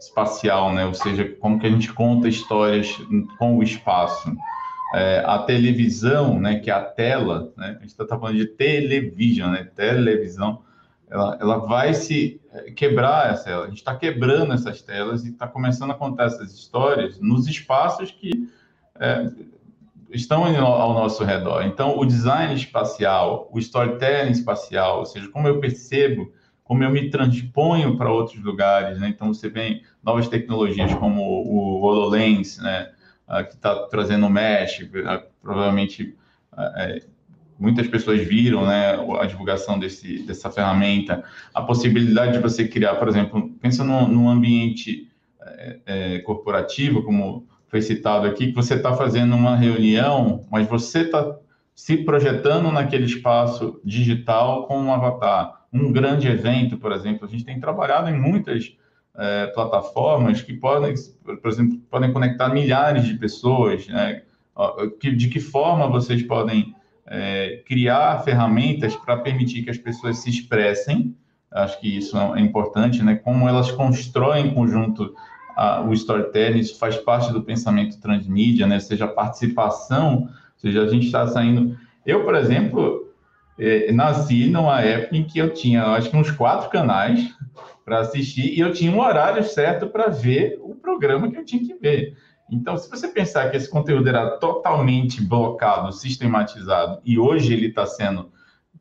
espacial, 0.00 0.72
né? 0.72 0.84
Ou 0.84 0.94
seja, 0.94 1.24
como 1.38 1.60
que 1.60 1.66
a 1.66 1.70
gente 1.70 1.92
conta 1.92 2.28
histórias 2.28 3.00
com 3.38 3.58
o 3.58 3.62
espaço. 3.62 4.34
É, 4.94 5.22
a 5.24 5.38
televisão, 5.38 6.38
né, 6.40 6.58
que 6.58 6.70
é 6.70 6.74
a 6.74 6.82
tela, 6.82 7.50
né, 7.56 7.76
a 7.78 7.80
gente 7.80 7.92
está 7.92 8.06
falando 8.06 8.36
de 8.36 8.46
televisão, 8.46 9.50
né, 9.50 9.66
televisão, 9.74 10.62
ela, 11.12 11.36
ela 11.38 11.58
vai 11.58 11.92
se 11.92 12.40
é, 12.52 12.70
quebrar 12.70 13.32
essa. 13.32 13.60
A 13.60 13.66
gente 13.66 13.76
está 13.76 13.94
quebrando 13.94 14.54
essas 14.54 14.80
telas 14.80 15.24
e 15.24 15.30
está 15.30 15.46
começando 15.46 15.90
a 15.90 15.94
contar 15.94 16.24
essas 16.24 16.52
histórias 16.54 17.20
nos 17.20 17.46
espaços 17.46 18.10
que 18.10 18.48
é, 18.98 19.30
estão 20.10 20.44
ao 20.44 20.94
nosso 20.94 21.22
redor. 21.22 21.64
Então, 21.64 21.98
o 21.98 22.06
design 22.06 22.54
espacial, 22.54 23.48
o 23.52 23.58
storytelling 23.58 24.30
espacial, 24.30 25.00
ou 25.00 25.06
seja, 25.06 25.28
como 25.28 25.46
eu 25.46 25.60
percebo, 25.60 26.32
como 26.64 26.82
eu 26.82 26.90
me 26.90 27.10
transponho 27.10 27.98
para 27.98 28.10
outros 28.10 28.42
lugares, 28.42 28.98
né? 28.98 29.08
Então, 29.08 29.34
você 29.34 29.50
vem 29.50 29.82
novas 30.02 30.28
tecnologias 30.28 30.94
como 30.94 31.22
o 31.22 31.82
HoloLens, 31.82 32.58
né? 32.58 32.90
que 33.48 33.54
está 33.54 33.86
trazendo 33.86 34.26
o 34.26 34.30
Mesh, 34.30 34.86
provavelmente 35.40 36.14
é, 36.76 37.02
muitas 37.62 37.86
pessoas 37.86 38.20
viram 38.26 38.66
né, 38.66 38.98
a 39.20 39.24
divulgação 39.24 39.78
desse, 39.78 40.24
dessa 40.24 40.50
ferramenta, 40.50 41.22
a 41.54 41.62
possibilidade 41.62 42.32
de 42.32 42.38
você 42.40 42.66
criar, 42.66 42.96
por 42.96 43.06
exemplo, 43.06 43.50
pensa 43.60 43.84
num, 43.84 44.08
num 44.08 44.28
ambiente 44.28 45.08
é, 45.40 45.78
é, 45.86 46.18
corporativo, 46.18 47.04
como 47.04 47.46
foi 47.68 47.80
citado 47.80 48.26
aqui, 48.26 48.48
que 48.48 48.54
você 48.54 48.74
está 48.74 48.94
fazendo 48.94 49.36
uma 49.36 49.56
reunião, 49.56 50.44
mas 50.50 50.66
você 50.66 51.02
está 51.02 51.36
se 51.72 51.98
projetando 51.98 52.70
naquele 52.72 53.04
espaço 53.04 53.80
digital 53.84 54.66
com 54.66 54.78
um 54.78 54.92
avatar. 54.92 55.62
Um 55.72 55.92
grande 55.92 56.26
evento, 56.26 56.76
por 56.76 56.90
exemplo, 56.90 57.26
a 57.26 57.30
gente 57.30 57.44
tem 57.44 57.60
trabalhado 57.60 58.10
em 58.10 58.20
muitas 58.20 58.76
é, 59.16 59.46
plataformas 59.46 60.42
que 60.42 60.52
podem, 60.52 60.94
por 61.24 61.48
exemplo, 61.48 61.78
podem 61.88 62.12
conectar 62.12 62.48
milhares 62.48 63.04
de 63.04 63.14
pessoas, 63.14 63.86
né? 63.86 64.22
de 65.00 65.28
que 65.28 65.40
forma 65.40 65.88
vocês 65.88 66.22
podem 66.22 66.74
é, 67.06 67.62
criar 67.66 68.22
ferramentas 68.22 68.94
para 68.96 69.16
permitir 69.16 69.62
que 69.62 69.70
as 69.70 69.78
pessoas 69.78 70.18
se 70.18 70.30
expressem, 70.30 71.16
acho 71.50 71.80
que 71.80 71.96
isso 71.96 72.16
é 72.16 72.40
importante, 72.40 73.02
né? 73.02 73.16
Como 73.16 73.48
elas 73.48 73.70
constroem 73.70 74.46
em 74.46 74.54
conjunto 74.54 75.14
a, 75.56 75.82
o 75.82 75.92
storytelling, 75.92 76.60
isso 76.60 76.78
faz 76.78 76.96
parte 76.96 77.32
do 77.32 77.42
pensamento 77.42 78.00
transmídia, 78.00 78.66
né? 78.66 78.80
Seja 78.80 79.06
participação, 79.06 80.28
seja 80.56 80.82
a 80.82 80.88
gente 80.88 81.06
está 81.06 81.26
saindo. 81.26 81.76
Eu, 82.06 82.24
por 82.24 82.34
exemplo, 82.34 83.12
é, 83.58 83.92
nasci 83.92 84.48
numa 84.48 84.80
época 84.80 85.16
em 85.16 85.24
que 85.24 85.38
eu 85.38 85.52
tinha, 85.52 85.84
acho 85.88 86.10
que 86.10 86.16
uns 86.16 86.30
quatro 86.30 86.70
canais 86.70 87.30
para 87.84 88.00
assistir 88.00 88.54
e 88.54 88.60
eu 88.60 88.72
tinha 88.72 88.90
um 88.90 89.00
horário 89.00 89.42
certo 89.44 89.88
para 89.88 90.08
ver 90.08 90.58
o 90.62 90.74
programa 90.74 91.30
que 91.30 91.36
eu 91.36 91.44
tinha 91.44 91.62
que 91.62 91.74
ver. 91.74 92.16
Então, 92.52 92.76
se 92.76 92.88
você 92.90 93.08
pensar 93.08 93.50
que 93.50 93.56
esse 93.56 93.68
conteúdo 93.68 94.08
era 94.08 94.36
totalmente 94.38 95.22
blocado, 95.22 95.90
sistematizado, 95.92 97.00
e 97.04 97.18
hoje 97.18 97.52
ele 97.52 97.68
está 97.68 97.86
sendo 97.86 98.30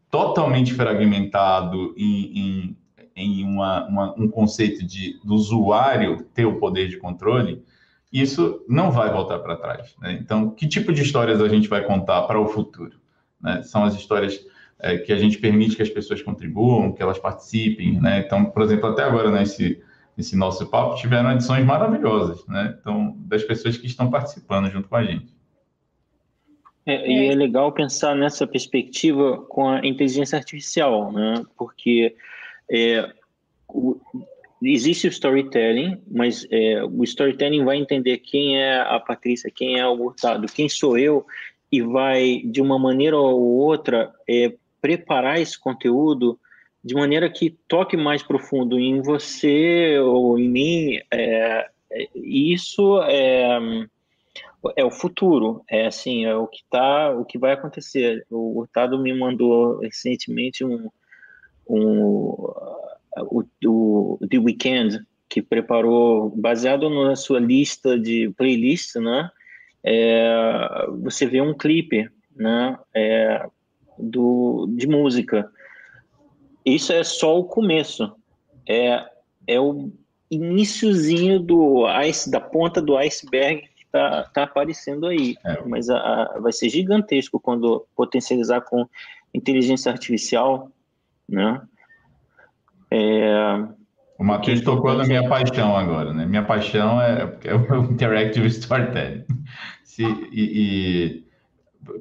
totalmente 0.10 0.74
fragmentado 0.74 1.96
em, 1.98 2.38
em, 2.38 2.78
em 3.16 3.46
uma, 3.46 3.88
uma, 3.88 4.20
um 4.20 4.28
conceito 4.28 4.86
de, 4.86 5.18
do 5.24 5.34
usuário 5.34 6.26
ter 6.34 6.46
o 6.46 6.60
poder 6.60 6.90
de 6.90 6.98
controle, 6.98 7.64
isso 8.12 8.62
não 8.68 8.92
vai 8.92 9.10
voltar 9.10 9.40
para 9.40 9.56
trás. 9.56 9.96
Né? 10.02 10.20
Então, 10.22 10.50
que 10.50 10.68
tipo 10.68 10.92
de 10.92 11.02
histórias 11.02 11.42
a 11.42 11.48
gente 11.48 11.70
vai 11.70 11.82
contar 11.86 12.24
para 12.24 12.40
o 12.40 12.48
futuro? 12.48 13.00
Né? 13.42 13.64
São 13.64 13.86
as 13.86 13.96
histórias 13.96 14.38
é, 14.80 14.98
que 14.98 15.14
a 15.14 15.18
gente 15.18 15.38
permite 15.38 15.78
que 15.78 15.82
as 15.82 15.90
pessoas 15.90 16.22
contribuam, 16.22 16.92
que 16.92 17.02
elas 17.02 17.18
participem. 17.18 18.02
Né? 18.02 18.20
Então, 18.20 18.46
por 18.46 18.64
exemplo, 18.64 18.90
até 18.90 19.04
agora, 19.04 19.32
nesse. 19.32 19.82
Né, 20.18 20.22
esse 20.22 20.36
nosso 20.36 20.68
papo, 20.68 20.96
tiveram 20.96 21.32
edições 21.32 21.66
maravilhosas, 21.66 22.46
né? 22.48 22.78
Então, 22.80 23.16
das 23.20 23.44
pessoas 23.44 23.78
que 23.78 23.88
estão 23.88 24.10
participando 24.10 24.70
junto 24.70 24.88
com 24.88 24.96
a 24.96 25.04
gente. 25.04 25.34
É, 26.86 27.10
e 27.10 27.28
é 27.28 27.36
legal 27.36 27.72
pensar 27.72 28.16
nessa 28.16 28.48
perspectiva 28.48 29.38
com 29.50 29.70
a 29.70 29.86
inteligência 29.86 30.38
artificial, 30.38 31.12
né? 31.12 31.44
Porque 31.56 32.16
é, 32.70 33.12
o, 33.68 34.00
existe 34.62 35.08
o 35.08 35.10
storytelling, 35.10 36.02
mas 36.10 36.48
é, 36.52 36.84
o 36.84 37.04
storytelling 37.04 37.64
vai 37.64 37.78
entender 37.78 38.18
quem 38.18 38.60
é 38.60 38.80
a 38.80 39.00
Patrícia, 39.00 39.52
quem 39.54 39.80
é 39.80 39.88
o 39.88 39.94
Hurtado, 39.94 40.48
quem 40.48 40.68
sou 40.68 40.98
eu, 40.98 41.26
e 41.72 41.82
vai, 41.82 42.42
de 42.46 42.62
uma 42.62 42.78
maneira 42.78 43.18
ou 43.18 43.42
outra, 43.42 44.14
é, 44.28 44.54
preparar 44.82 45.40
esse 45.40 45.60
conteúdo 45.60 46.40
de 46.84 46.96
maneira 46.96 47.30
que 47.30 47.58
toque 47.68 47.96
mais 47.96 48.24
profundo 48.24 48.80
em 48.80 49.02
você 49.02 50.00
ou 50.00 50.38
em 50.38 50.50
mim. 50.50 51.00
É, 51.12 51.70
é, 51.92 52.08
isso 52.16 53.02
é, 53.04 53.60
é 54.76 54.84
o 54.84 54.92
futuro, 54.92 55.64
é 55.70 55.88
assim, 55.88 56.26
é 56.26 56.36
o 56.36 56.48
que 56.48 56.64
tá, 56.70 57.12
o 57.12 57.24
que 57.24 57.38
vai 57.38 57.54
acontecer. 57.54 58.26
O 58.30 58.60
Hurtado 58.60 58.98
me 59.00 59.14
mandou 59.14 59.80
recentemente 59.80 60.66
um, 60.66 60.90
um 61.70 62.02
o, 63.30 63.44
o 63.66 64.20
The 64.28 64.40
Weekend 64.40 65.00
que 65.30 65.42
preparou 65.42 66.30
baseado 66.36 66.90
na 66.90 67.16
sua 67.16 67.40
lista 67.40 67.98
de 67.98 68.30
playlist, 68.38 68.96
né? 68.96 69.30
É, 69.84 70.86
você 71.02 71.26
vê 71.26 71.42
um 71.42 71.54
clipe, 71.54 72.10
né? 72.36 72.78
É, 72.94 73.46
do 73.98 74.68
de 74.76 74.88
música 74.88 75.50
isso 76.66 76.94
é 76.94 77.04
só 77.04 77.40
o 77.40 77.46
começo. 77.46 78.12
É, 78.68 79.06
é 79.48 79.60
o 79.60 79.92
iníciozinho 80.30 81.40
do 81.40 81.86
ice, 82.04 82.30
da 82.30 82.40
ponta 82.40 82.82
do 82.82 82.96
iceberg 82.98 83.68
que 83.76 83.84
está 83.84 84.24
tá 84.34 84.44
aparecendo 84.44 85.08
aí. 85.08 85.36
É. 85.44 85.62
Mas 85.66 85.90
a, 85.90 85.98
a, 85.98 86.40
vai 86.40 86.52
ser 86.52 86.70
gigantesco 86.70 87.40
quando 87.40 87.86
potencializar 87.96 88.62
com 88.62 88.88
inteligência 89.34 89.92
artificial, 89.92 90.72
né? 91.28 91.62
É, 92.90 93.68
o 94.22 94.24
Matheus 94.24 94.62
tocou 94.62 94.94
na 94.94 95.04
minha 95.04 95.28
paixão 95.28 95.76
agora, 95.76 96.14
né? 96.14 96.28
Minha 96.28 96.44
paixão 96.44 97.02
é, 97.02 97.40
é 97.44 97.56
o 97.56 97.86
Interactive 97.92 98.46
Storytelling. 98.46 99.26
Se, 99.84 100.04
e, 100.04 101.24
e, 101.24 101.26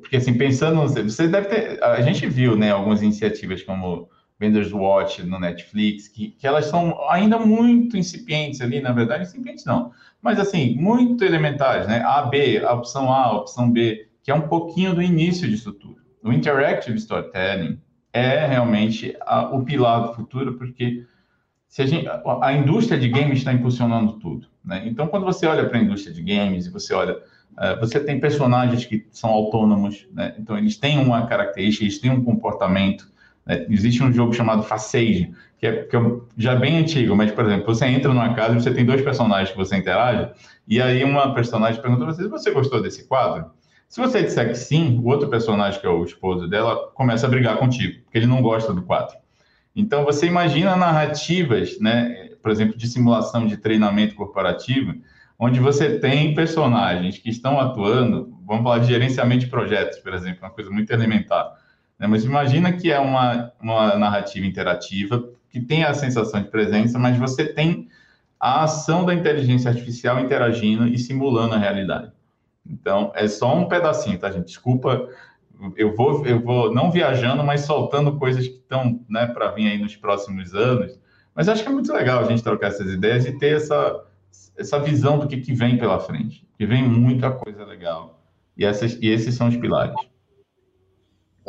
porque 0.00 0.18
assim, 0.18 0.36
pensando, 0.36 0.86
você 0.86 1.26
deve 1.26 1.48
ter, 1.48 1.82
a 1.82 2.02
gente 2.02 2.26
viu, 2.26 2.56
né, 2.56 2.72
algumas 2.72 3.00
iniciativas 3.00 3.62
como 3.62 4.06
Vendors 4.40 4.72
Watch 4.72 5.22
no 5.22 5.38
Netflix, 5.38 6.08
que, 6.08 6.30
que 6.30 6.46
elas 6.46 6.64
são 6.64 6.98
ainda 7.10 7.38
muito 7.38 7.98
incipientes 7.98 8.62
ali, 8.62 8.80
na 8.80 8.90
verdade, 8.90 9.24
incipientes 9.24 9.66
não, 9.66 9.92
mas 10.22 10.40
assim, 10.40 10.74
muito 10.76 11.22
elementares, 11.22 11.86
né? 11.86 12.02
A, 12.02 12.22
B, 12.22 12.64
a 12.64 12.72
opção 12.72 13.12
A, 13.12 13.24
a 13.24 13.36
opção 13.36 13.70
B, 13.70 14.08
que 14.22 14.30
é 14.30 14.34
um 14.34 14.48
pouquinho 14.48 14.94
do 14.94 15.02
início 15.02 15.46
disso 15.46 15.72
tudo. 15.72 16.00
O 16.24 16.32
Interactive 16.32 16.96
Storytelling 16.96 17.78
é 18.14 18.46
realmente 18.46 19.14
a, 19.20 19.54
o 19.54 19.62
pilar 19.62 20.08
do 20.08 20.14
futuro, 20.14 20.54
porque 20.54 21.04
se 21.68 21.82
a, 21.82 21.86
gente, 21.86 22.08
a, 22.08 22.22
a 22.40 22.52
indústria 22.54 22.98
de 22.98 23.08
games 23.08 23.38
está 23.38 23.52
impulsionando 23.52 24.14
tudo, 24.14 24.48
né? 24.64 24.82
Então, 24.86 25.06
quando 25.06 25.26
você 25.26 25.46
olha 25.46 25.68
para 25.68 25.78
a 25.78 25.82
indústria 25.82 26.14
de 26.14 26.22
games 26.22 26.66
e 26.66 26.70
você 26.70 26.94
olha 26.94 27.14
uh, 27.14 27.78
você 27.78 28.00
tem 28.00 28.18
personagens 28.18 28.86
que 28.86 29.06
são 29.10 29.28
autônomos, 29.28 30.06
né? 30.12 30.34
então 30.38 30.56
eles 30.56 30.78
têm 30.78 30.98
uma 30.98 31.26
característica, 31.26 31.84
eles 31.84 31.98
têm 31.98 32.10
um 32.10 32.24
comportamento, 32.24 33.10
né? 33.46 33.66
Existe 33.68 34.02
um 34.02 34.12
jogo 34.12 34.32
chamado 34.32 34.62
Facade, 34.62 35.32
que 35.58 35.66
é, 35.66 35.84
que 35.84 35.96
é 35.96 36.00
já 36.36 36.54
bem 36.54 36.78
antigo, 36.78 37.14
mas, 37.14 37.30
por 37.30 37.44
exemplo, 37.44 37.66
você 37.66 37.86
entra 37.86 38.12
numa 38.12 38.34
casa 38.34 38.56
e 38.56 38.60
você 38.60 38.72
tem 38.72 38.84
dois 38.84 39.02
personagens 39.02 39.50
que 39.50 39.56
você 39.56 39.76
interage, 39.76 40.30
e 40.66 40.80
aí 40.80 41.04
uma 41.04 41.34
personagem 41.34 41.80
pergunta 41.80 42.04
para 42.04 42.14
você, 42.14 42.28
você 42.28 42.50
gostou 42.50 42.82
desse 42.82 43.06
quadro? 43.06 43.50
Se 43.88 44.00
você 44.00 44.22
disser 44.22 44.48
que 44.48 44.54
sim, 44.54 44.98
o 45.02 45.06
outro 45.06 45.28
personagem, 45.28 45.80
que 45.80 45.86
é 45.86 45.90
o 45.90 46.04
esposo 46.04 46.48
dela, 46.48 46.90
começa 46.94 47.26
a 47.26 47.28
brigar 47.28 47.56
contigo, 47.58 48.02
porque 48.04 48.18
ele 48.18 48.26
não 48.26 48.40
gosta 48.40 48.72
do 48.72 48.82
quadro. 48.82 49.16
Então, 49.74 50.04
você 50.04 50.26
imagina 50.26 50.76
narrativas, 50.76 51.78
né, 51.80 52.30
por 52.40 52.50
exemplo, 52.50 52.76
de 52.76 52.86
simulação 52.86 53.46
de 53.46 53.56
treinamento 53.56 54.14
corporativo, 54.14 54.94
onde 55.38 55.58
você 55.58 55.98
tem 55.98 56.34
personagens 56.34 57.18
que 57.18 57.30
estão 57.30 57.58
atuando, 57.58 58.38
vamos 58.46 58.62
falar 58.62 58.78
de 58.78 58.88
gerenciamento 58.88 59.44
de 59.44 59.50
projetos, 59.50 59.98
por 59.98 60.14
exemplo, 60.14 60.38
uma 60.42 60.50
coisa 60.50 60.70
muito 60.70 60.92
elementar 60.92 61.59
né? 62.00 62.06
Mas 62.06 62.24
imagina 62.24 62.72
que 62.72 62.90
é 62.90 62.98
uma, 62.98 63.52
uma 63.60 63.96
narrativa 63.96 64.46
interativa 64.46 65.22
que 65.50 65.60
tem 65.60 65.84
a 65.84 65.94
sensação 65.94 66.40
de 66.40 66.48
presença, 66.48 66.98
mas 66.98 67.18
você 67.18 67.44
tem 67.44 67.88
a 68.38 68.64
ação 68.64 69.04
da 69.04 69.14
inteligência 69.14 69.70
artificial 69.70 70.18
interagindo 70.18 70.88
e 70.88 70.98
simulando 70.98 71.54
a 71.54 71.58
realidade. 71.58 72.10
Então, 72.66 73.12
é 73.14 73.28
só 73.28 73.54
um 73.54 73.68
pedacinho, 73.68 74.18
tá, 74.18 74.30
gente? 74.30 74.46
Desculpa 74.46 75.08
eu 75.76 75.94
vou, 75.94 76.26
eu 76.26 76.40
vou 76.40 76.72
não 76.72 76.90
viajando, 76.90 77.44
mas 77.44 77.62
soltando 77.62 78.18
coisas 78.18 78.46
que 78.48 78.54
estão 78.54 79.00
né, 79.08 79.26
para 79.26 79.50
vir 79.50 79.70
aí 79.70 79.78
nos 79.78 79.94
próximos 79.94 80.54
anos. 80.54 80.98
Mas 81.34 81.48
acho 81.48 81.62
que 81.62 81.68
é 81.68 81.72
muito 81.72 81.92
legal 81.92 82.20
a 82.20 82.24
gente 82.24 82.42
trocar 82.42 82.68
essas 82.68 82.90
ideias 82.90 83.26
e 83.26 83.38
ter 83.38 83.56
essa, 83.56 84.04
essa 84.56 84.78
visão 84.78 85.18
do 85.18 85.28
que, 85.28 85.38
que 85.38 85.52
vem 85.52 85.76
pela 85.76 86.00
frente. 86.00 86.46
Que 86.56 86.66
vem 86.66 86.82
muita 86.82 87.30
coisa 87.30 87.64
legal. 87.64 88.20
E, 88.56 88.64
essas, 88.64 88.98
e 89.00 89.08
esses 89.08 89.34
são 89.34 89.48
os 89.48 89.56
pilares. 89.56 89.94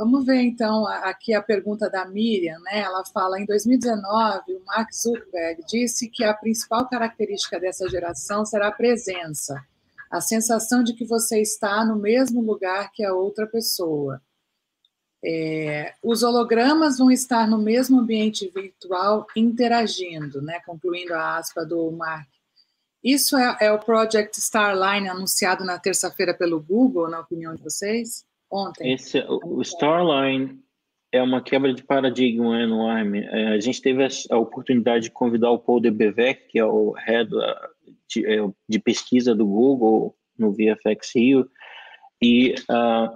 Vamos 0.02 0.26
ver 0.26 0.42
então 0.42 0.88
aqui 0.88 1.32
a 1.32 1.44
pergunta 1.44 1.88
da 1.88 2.06
Miriam, 2.06 2.58
né? 2.62 2.80
Ela 2.80 3.06
fala: 3.06 3.40
em 3.40 3.46
2019, 3.46 4.56
o 4.56 4.66
Mark 4.66 4.92
Zuckerberg 4.92 5.64
disse 5.68 6.10
que 6.10 6.24
a 6.24 6.34
principal 6.34 6.90
característica 6.90 7.60
dessa 7.60 7.88
geração 7.88 8.44
será 8.44 8.70
a 8.70 8.72
presença, 8.72 9.64
a 10.10 10.20
sensação 10.20 10.84
de 10.84 10.96
que 10.96 11.06
você 11.06 11.40
está 11.40 11.86
no 11.86 11.96
mesmo 11.96 12.42
lugar 12.42 12.92
que 12.92 13.04
a 13.04 13.14
outra 13.14 13.46
pessoa. 13.46 14.20
É, 15.24 15.94
os 16.02 16.24
hologramas 16.24 16.98
vão 16.98 17.12
estar 17.12 17.48
no 17.48 17.60
mesmo 17.60 18.00
ambiente 18.00 18.52
virtual 18.52 19.28
interagindo, 19.36 20.42
né? 20.42 20.62
Concluindo 20.66 21.14
a 21.14 21.38
aspa 21.38 21.64
do 21.64 21.92
Mark. 21.92 22.28
Isso 23.04 23.38
é, 23.38 23.56
é 23.62 23.72
o 23.72 23.78
Project 23.78 24.40
Starline 24.40 25.08
anunciado 25.08 25.64
na 25.64 25.78
terça-feira 25.78 26.34
pelo 26.34 26.60
Google, 26.60 27.08
na 27.08 27.20
opinião 27.20 27.54
de 27.54 27.62
vocês? 27.62 28.26
Ontem. 28.52 28.94
Esse, 28.94 29.24
o 29.28 29.62
Starline 29.62 30.60
é 31.12 31.22
uma 31.22 31.42
quebra 31.42 31.74
de 31.74 31.84
paradigma 31.84 32.62
enorme. 32.62 33.24
É, 33.26 33.50
a 33.50 33.60
gente 33.60 33.82
teve 33.82 34.04
a, 34.04 34.38
oportunidade 34.38 35.06
de 35.06 35.12
convidar 35.12 35.52
o 35.52 35.60
Paul 35.60 35.80
Debevec, 35.80 36.48
que 36.48 36.60
é 36.60 36.66
o 36.66 36.92
head 36.92 37.34
uh, 37.34 37.42
de, 38.10 38.26
é, 38.26 38.38
de 38.68 38.80
pesquisa 38.80 39.36
do 39.36 39.46
Google 39.46 40.16
no 40.38 40.52
VFX 40.52 41.16
Rio, 41.16 41.50
e 42.22 42.56
uh, 42.70 43.10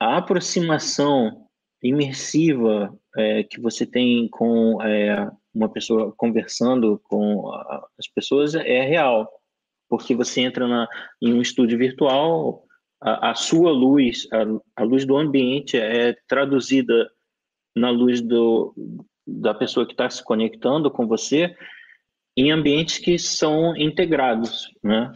a 0.00 0.16
aproximação 0.16 1.46
imersiva 1.82 2.92
é, 3.16 3.42
que 3.44 3.60
você 3.60 3.86
tem 3.86 4.28
com 4.28 4.82
é, 4.82 5.30
uma 5.54 5.68
pessoa 5.68 6.12
conversando 6.16 7.00
com 7.04 7.50
as 7.98 8.06
pessoas 8.14 8.54
é 8.54 8.82
real, 8.82 9.28
porque 9.88 10.14
você 10.14 10.40
entra 10.40 10.66
na, 10.68 10.88
em 11.22 11.32
um 11.32 11.40
estúdio 11.40 11.78
virtual, 11.78 12.64
a, 13.00 13.30
a 13.30 13.34
sua 13.34 13.70
luz, 13.70 14.26
a, 14.32 14.82
a, 14.82 14.84
luz 14.84 15.04
do 15.04 15.16
ambiente 15.16 15.76
é 15.76 16.16
traduzida 16.26 17.10
na 17.76 17.90
luz 17.90 18.20
do, 18.20 18.74
da 19.26 19.54
pessoa 19.54 19.86
que 19.86 19.92
está 19.92 20.08
se 20.10 20.22
conectando 20.24 20.90
com 20.90 21.06
você 21.06 21.54
em 22.36 22.50
ambientes 22.50 22.98
que 22.98 23.18
são 23.18 23.76
integrados, 23.76 24.72
né? 24.82 25.12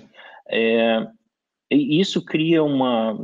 É, 0.48 1.06
isso 1.70 2.24
cria 2.24 2.62
uma 2.62 3.16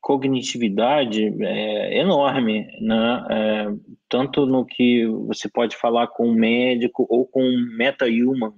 cognitividade 0.00 1.32
é, 1.40 1.98
enorme, 1.98 2.66
né? 2.80 3.26
É, 3.30 3.66
tanto 4.08 4.44
no 4.44 4.66
que 4.66 5.06
você 5.06 5.48
pode 5.48 5.76
falar 5.76 6.08
com 6.08 6.28
um 6.28 6.34
médico 6.34 7.06
ou 7.08 7.24
com 7.26 7.42
um 7.42 7.76
meta-human, 7.76 8.52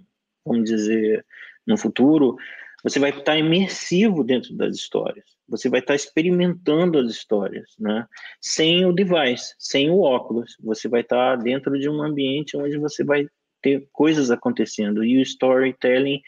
vamos 0.44 0.64
dizer, 0.64 1.24
no 1.66 1.76
futuro, 1.76 2.36
você 2.84 3.00
vai 3.00 3.10
estar 3.10 3.38
imersivo 3.38 4.22
dentro 4.22 4.54
das 4.54 4.76
histórias. 4.76 5.24
Você 5.48 5.70
vai 5.70 5.80
estar 5.80 5.94
experimentando 5.94 6.98
as 6.98 7.10
histórias, 7.10 7.74
né? 7.78 8.06
Sem 8.42 8.84
o 8.84 8.92
device, 8.92 9.54
sem 9.58 9.90
o 9.90 10.00
óculos. 10.00 10.54
Você 10.62 10.86
vai 10.86 11.00
estar 11.00 11.36
dentro 11.36 11.78
de 11.78 11.88
um 11.88 12.02
ambiente 12.02 12.58
onde 12.58 12.76
você 12.76 13.02
vai 13.02 13.26
ter 13.62 13.88
coisas 13.90 14.30
acontecendo. 14.30 15.02
E 15.02 15.16
o 15.16 15.22
storytelling 15.22 16.20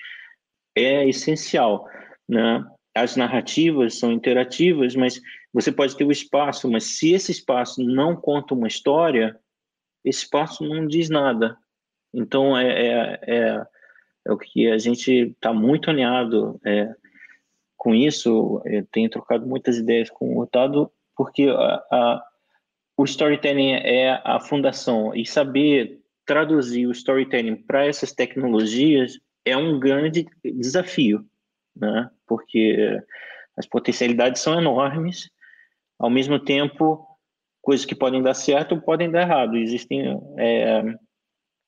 é 0.74 1.06
essencial, 1.06 1.86
né? 2.26 2.64
As 2.94 3.16
narrativas 3.16 3.98
são 3.98 4.10
interativas, 4.10 4.96
mas 4.96 5.20
você 5.52 5.70
pode 5.70 5.94
ter 5.94 6.04
o 6.04 6.12
espaço, 6.12 6.70
mas 6.70 6.84
se 6.84 7.12
esse 7.12 7.32
espaço 7.32 7.82
não 7.82 8.16
conta 8.16 8.54
uma 8.54 8.66
história, 8.66 9.38
esse 10.02 10.20
espaço 10.20 10.64
não 10.64 10.86
diz 10.86 11.10
nada. 11.10 11.54
Então, 12.14 12.56
é, 12.56 12.86
é, 12.86 13.20
é 13.26 13.66
é 14.26 14.32
o 14.32 14.36
que 14.36 14.70
a 14.70 14.78
gente 14.78 15.10
está 15.12 15.52
muito 15.52 15.88
alinhado 15.88 16.60
é, 16.64 16.92
com 17.76 17.94
isso. 17.94 18.60
Eu 18.64 18.84
tenho 18.90 19.08
trocado 19.08 19.46
muitas 19.46 19.78
ideias 19.78 20.10
com 20.10 20.34
o 20.34 20.40
Otado, 20.40 20.90
porque 21.16 21.44
a, 21.44 21.82
a, 21.90 22.22
o 22.96 23.04
storytelling 23.04 23.72
é 23.72 24.20
a 24.24 24.40
fundação 24.40 25.14
e 25.14 25.24
saber 25.24 26.00
traduzir 26.24 26.86
o 26.86 26.92
storytelling 26.92 27.56
para 27.56 27.86
essas 27.86 28.12
tecnologias 28.12 29.18
é 29.44 29.56
um 29.56 29.78
grande 29.78 30.26
desafio, 30.44 31.24
né? 31.74 32.10
Porque 32.26 33.00
as 33.56 33.66
potencialidades 33.66 34.42
são 34.42 34.58
enormes, 34.58 35.30
ao 35.98 36.10
mesmo 36.10 36.38
tempo, 36.40 37.06
coisas 37.62 37.86
que 37.86 37.94
podem 37.94 38.22
dar 38.22 38.34
certo 38.34 38.80
podem 38.80 39.10
dar 39.10 39.22
errado. 39.22 39.56
Existem 39.56 40.20
é, 40.36 40.82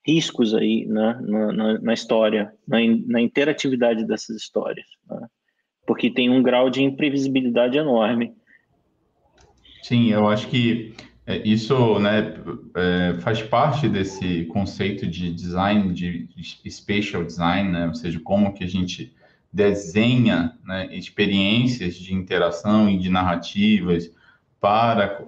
riscos 0.09 0.54
aí 0.54 0.86
né, 0.86 1.20
na, 1.20 1.52
na, 1.52 1.78
na 1.78 1.92
história, 1.92 2.54
na, 2.66 2.78
na, 3.06 3.20
interatividade 3.20 4.06
dessas 4.06 4.36
histórias, 4.36 4.86
né? 5.09 5.26
porque 5.86 6.09
tem 6.09 6.30
um 6.30 6.42
grau 6.42 6.70
de 6.70 6.82
imprevisibilidade 6.82 7.76
enorme. 7.76 8.32
Sim, 9.82 10.11
eu 10.11 10.26
acho 10.26 10.48
que 10.48 10.94
é, 11.26 11.46
isso 11.46 11.98
né, 11.98 12.34
é, 12.74 13.20
faz 13.20 13.42
parte 13.42 13.86
desse 13.86 14.46
conceito 14.46 15.06
de 15.06 15.30
design, 15.30 15.92
de 15.92 16.26
spatial 16.70 17.22
design, 17.22 17.70
né, 17.70 17.86
ou 17.86 17.94
seja, 17.94 18.18
como 18.18 18.54
que 18.54 18.64
a 18.64 18.68
gente 18.68 19.14
desenha 19.52 20.56
né, 20.64 20.88
experiências 20.90 21.96
de 21.96 22.14
interação 22.14 22.88
e 22.88 22.98
de 22.98 23.11
narrativas 23.11 24.11
para, 24.59 25.22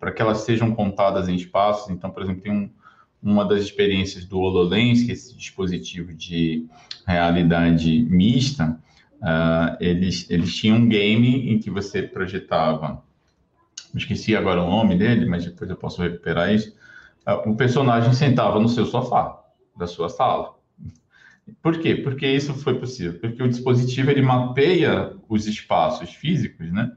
para 0.00 0.10
que 0.10 0.22
elas 0.22 0.38
sejam 0.38 0.74
contadas 0.74 1.28
em 1.28 1.34
espaços. 1.34 1.90
Então, 1.90 2.10
por 2.10 2.22
exemplo, 2.22 2.42
tem 2.42 2.52
um, 2.52 2.70
uma 3.22 3.44
das 3.44 3.62
experiências 3.62 4.24
do 4.24 4.38
HoloLens, 4.38 5.02
que 5.02 5.10
é 5.10 5.14
esse 5.14 5.36
dispositivo 5.36 6.12
de 6.14 6.66
realidade 7.06 8.02
mista, 8.02 8.78
uh, 9.16 9.76
eles, 9.80 10.30
eles 10.30 10.54
tinham 10.54 10.78
um 10.78 10.88
game 10.88 11.52
em 11.52 11.58
que 11.58 11.70
você 11.70 12.02
projetava, 12.02 13.02
esqueci 13.94 14.36
agora 14.36 14.62
o 14.62 14.70
nome 14.70 14.96
dele, 14.96 15.26
mas 15.26 15.44
depois 15.44 15.68
eu 15.70 15.76
posso 15.76 16.02
recuperar 16.02 16.52
isso, 16.52 16.76
uh, 17.26 17.50
o 17.50 17.56
personagem 17.56 18.12
sentava 18.12 18.60
no 18.60 18.68
seu 18.68 18.86
sofá 18.86 19.42
da 19.76 19.86
sua 19.86 20.08
sala. 20.08 20.56
Por 21.62 21.78
quê? 21.78 21.94
Porque 21.94 22.26
isso 22.26 22.54
foi 22.54 22.78
possível. 22.78 23.20
Porque 23.20 23.42
o 23.42 23.48
dispositivo 23.48 24.10
ele 24.10 24.22
mapeia 24.22 25.16
os 25.28 25.46
espaços 25.46 26.10
físicos, 26.10 26.72
né? 26.72 26.90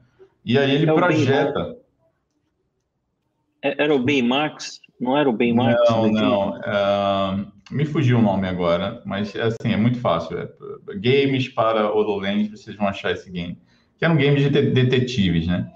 E 0.44 0.58
aí 0.58 0.74
ele 0.74 0.90
é 0.90 0.92
projeta. 0.92 1.76
É, 3.62 3.82
era 3.82 3.94
o 3.94 3.98
Baymax? 3.98 4.80
Não 5.00 5.16
era 5.16 5.28
o 5.30 5.32
Baymax? 5.32 5.80
Não, 5.88 6.12
não. 6.12 6.50
Uh, 6.58 7.46
me 7.70 7.86
fugiu 7.86 8.18
o 8.18 8.22
nome 8.22 8.46
agora, 8.46 9.00
mas 9.06 9.34
assim, 9.34 9.72
é 9.72 9.76
muito 9.76 9.98
fácil. 9.98 10.38
É, 10.38 10.48
games 10.96 11.48
para 11.48 11.90
HoloLens, 11.90 12.50
vocês 12.50 12.76
vão 12.76 12.86
achar 12.86 13.10
esse 13.12 13.30
game. 13.30 13.58
Que 13.98 14.04
é 14.04 14.08
um 14.08 14.16
game 14.16 14.36
de 14.36 14.50
detetives, 14.50 15.46
né? 15.46 15.70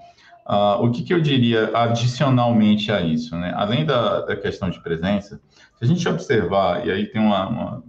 Uh, 0.47 0.85
o 0.85 0.91
que, 0.91 1.01
que, 1.01 1.11
eu 1.11 1.19
diria 1.19 1.71
adicionalmente 1.73 2.91
a 2.91 3.01
isso, 3.01 3.35
né? 3.35 3.51
Além 3.55 3.83
da, 3.83 4.21
da, 4.21 4.35
questão 4.35 4.69
de 4.69 4.79
presença, 4.79 5.41
se 5.75 5.83
a 5.83 5.87
gente 5.87 6.07
observar, 6.07 6.85
e 6.85 6.91
aí 6.91 7.07
tem 7.07 7.19
uma, 7.19 7.47
uma, 7.47 7.83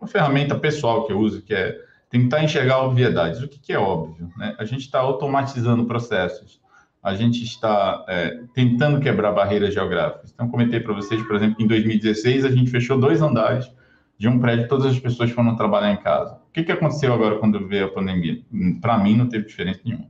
uma 0.00 0.08
ferramenta 0.08 0.58
pessoal 0.58 1.06
que 1.06 1.12
eu 1.12 1.18
uso, 1.18 1.42
que 1.42 1.52
é 1.52 1.78
tentar 2.08 2.42
enxergar 2.42 2.82
obviedades. 2.82 3.42
O 3.42 3.48
que, 3.48 3.58
que 3.58 3.72
é 3.74 3.78
óbvio? 3.78 4.32
Né? 4.38 4.56
A 4.58 4.64
gente 4.64 4.80
está 4.80 5.00
automatizando 5.00 5.84
processos 5.84 6.58
a 7.02 7.14
gente 7.14 7.42
está 7.44 8.04
é, 8.08 8.42
tentando 8.54 9.00
quebrar 9.00 9.32
barreiras 9.32 9.72
geográficas. 9.72 10.32
Então, 10.32 10.48
comentei 10.48 10.80
para 10.80 10.92
vocês, 10.92 11.22
por 11.22 11.36
exemplo, 11.36 11.62
em 11.62 11.66
2016, 11.66 12.44
a 12.44 12.50
gente 12.50 12.70
fechou 12.70 12.98
dois 12.98 13.22
andares 13.22 13.70
de 14.18 14.28
um 14.28 14.38
prédio, 14.38 14.68
todas 14.68 14.86
as 14.86 14.98
pessoas 14.98 15.30
foram 15.30 15.54
trabalhar 15.54 15.92
em 15.92 15.96
casa. 15.96 16.34
O 16.34 16.52
que, 16.52 16.64
que 16.64 16.72
aconteceu 16.72 17.12
agora 17.12 17.38
quando 17.38 17.66
veio 17.68 17.86
a 17.86 17.88
pandemia? 17.88 18.42
Para 18.80 18.98
mim, 18.98 19.16
não 19.16 19.28
teve 19.28 19.46
diferença 19.46 19.80
nenhuma. 19.84 20.08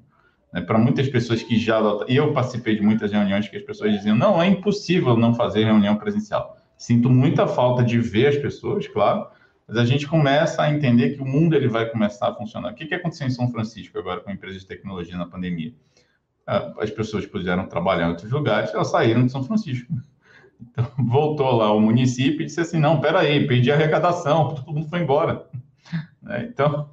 Né? 0.52 0.62
Para 0.62 0.78
muitas 0.78 1.08
pessoas 1.08 1.42
que 1.42 1.58
já. 1.58 1.78
E 2.08 2.16
eu 2.16 2.32
participei 2.32 2.76
de 2.76 2.82
muitas 2.82 3.12
reuniões 3.12 3.48
que 3.48 3.56
as 3.56 3.62
pessoas 3.62 3.92
diziam: 3.92 4.16
não, 4.16 4.40
é 4.40 4.46
impossível 4.46 5.16
não 5.16 5.34
fazer 5.34 5.64
reunião 5.64 5.96
presencial. 5.96 6.56
Sinto 6.76 7.10
muita 7.10 7.46
falta 7.46 7.82
de 7.82 7.98
ver 7.98 8.28
as 8.28 8.36
pessoas, 8.36 8.86
claro, 8.86 9.26
mas 9.66 9.76
a 9.76 9.84
gente 9.84 10.06
começa 10.06 10.62
a 10.62 10.72
entender 10.72 11.10
que 11.10 11.20
o 11.20 11.26
mundo 11.26 11.54
ele 11.54 11.68
vai 11.68 11.86
começar 11.90 12.28
a 12.28 12.34
funcionar. 12.34 12.72
O 12.72 12.74
que, 12.74 12.86
que 12.86 12.94
aconteceu 12.94 13.26
em 13.26 13.30
São 13.30 13.50
Francisco 13.50 13.98
agora 13.98 14.20
com 14.20 14.30
a 14.30 14.32
empresa 14.32 14.58
de 14.58 14.66
tecnologia 14.66 15.16
na 15.16 15.26
pandemia? 15.26 15.74
As 16.78 16.90
pessoas 16.90 17.26
puderam 17.26 17.66
trabalhar 17.66 18.06
em 18.06 18.10
outros 18.10 18.30
lugares, 18.30 18.72
elas 18.72 18.90
saíram 18.90 19.26
de 19.26 19.32
São 19.32 19.44
Francisco. 19.44 19.92
Então, 20.60 20.90
voltou 20.98 21.52
lá 21.52 21.72
o 21.72 21.80
município 21.80 22.42
e 22.42 22.46
disse 22.46 22.60
assim, 22.60 22.80
não, 22.80 23.00
peraí, 23.00 23.46
perdi 23.46 23.70
a 23.70 23.76
arrecadação, 23.76 24.56
todo 24.56 24.74
mundo 24.74 24.88
foi 24.88 24.98
embora. 24.98 25.46
Né? 26.20 26.48
Então, 26.52 26.90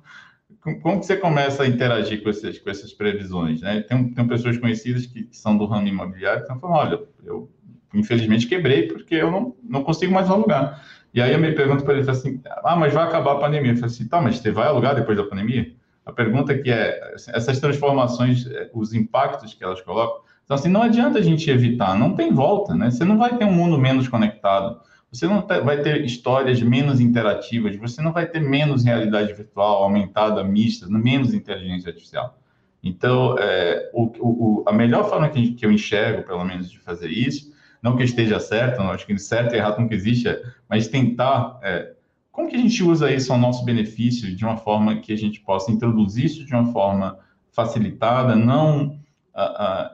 como 0.83 0.99
que 0.99 1.05
você 1.05 1.17
começa 1.17 1.63
a 1.63 1.67
interagir 1.67 2.21
com, 2.21 2.29
esses, 2.29 2.59
com 2.59 2.69
essas 2.69 2.93
previsões? 2.93 3.61
Né? 3.61 3.81
Tem, 3.81 4.13
tem 4.13 4.27
pessoas 4.27 4.55
conhecidas 4.57 5.07
que, 5.07 5.23
que 5.23 5.35
são 5.35 5.57
do 5.57 5.65
ramo 5.65 5.87
imobiliário 5.87 6.41
que 6.41 6.43
estão 6.43 6.59
falando, 6.59 6.77
olha, 6.77 6.99
eu 7.23 7.49
infelizmente 7.91 8.47
quebrei 8.47 8.87
porque 8.87 9.15
eu 9.15 9.31
não, 9.31 9.55
não 9.63 9.83
consigo 9.83 10.13
mais 10.13 10.29
alugar. 10.29 10.83
E 11.11 11.21
aí 11.21 11.33
eu 11.33 11.39
me 11.39 11.51
pergunto 11.53 11.83
para 11.83 11.97
ele 11.97 12.09
assim, 12.09 12.39
ah, 12.63 12.75
mas 12.75 12.93
vai 12.93 13.03
acabar 13.03 13.33
a 13.33 13.39
pandemia. 13.39 13.71
Eu 13.71 13.77
falei 13.77 13.89
assim, 13.89 14.07
tá, 14.07 14.21
mas 14.21 14.37
você 14.37 14.51
vai 14.51 14.67
alugar 14.67 14.93
depois 14.93 15.17
da 15.17 15.23
pandemia? 15.23 15.73
A 16.05 16.11
pergunta 16.11 16.57
que 16.57 16.69
é, 16.69 17.13
assim, 17.15 17.31
essas 17.33 17.59
transformações, 17.59 18.45
é, 18.47 18.69
os 18.73 18.93
impactos 18.93 19.53
que 19.53 19.63
elas 19.63 19.81
colocam, 19.81 20.21
então 20.43 20.55
assim, 20.55 20.69
não 20.69 20.83
adianta 20.83 21.17
a 21.17 21.21
gente 21.21 21.49
evitar, 21.49 21.97
não 21.97 22.15
tem 22.15 22.31
volta, 22.31 22.75
né? 22.75 22.91
Você 22.91 23.03
não 23.03 23.17
vai 23.17 23.35
ter 23.35 23.45
um 23.45 23.51
mundo 23.51 23.79
menos 23.79 24.07
conectado, 24.07 24.79
você 25.11 25.27
não 25.27 25.45
vai 25.47 25.81
ter 25.81 26.03
histórias 26.05 26.61
menos 26.61 26.99
interativas, 26.99 27.75
você 27.77 28.01
não 28.01 28.11
vai 28.11 28.27
ter 28.27 28.39
menos 28.39 28.83
realidade 28.83 29.33
virtual 29.33 29.83
aumentada, 29.83 30.43
mista, 30.43 30.87
menos 30.87 31.33
inteligência 31.33 31.89
artificial. 31.89 32.37
Então, 32.83 33.35
é, 33.39 33.89
o, 33.93 34.03
o, 34.03 34.63
a 34.67 34.71
melhor 34.71 35.09
forma 35.09 35.27
que, 35.29 35.53
que, 35.53 35.65
eu 35.65 35.71
enxergo, 35.71 36.21
pelo 36.21 36.43
menos, 36.43 36.69
de 36.69 36.79
fazer 36.79 37.09
isso, 37.09 37.51
não 37.81 37.95
que 37.95 38.03
esteja 38.03 38.39
certo, 38.39 38.77
não 38.77 38.91
acho 38.91 39.07
que 39.07 39.17
certo 39.17 39.55
e 39.55 39.57
errado 39.57 39.79
nunca 39.79 39.95
existe, 39.95 40.27
é, 40.27 40.43
mas 40.69 40.87
tentar 40.87 41.59
é, 41.63 41.93
como 42.35 42.49
que 42.49 42.55
a 42.55 42.59
gente 42.59 42.83
usa 42.83 43.09
isso 43.09 43.31
ao 43.31 43.39
nosso 43.39 43.63
benefício 43.63 44.35
de 44.35 44.43
uma 44.43 44.57
forma 44.57 44.97
que 44.97 45.13
a 45.13 45.17
gente 45.17 45.39
possa 45.39 45.71
introduzir 45.71 46.25
isso 46.25 46.45
de 46.45 46.53
uma 46.53 46.65
forma 46.73 47.17
facilitada, 47.53 48.35
não 48.35 48.99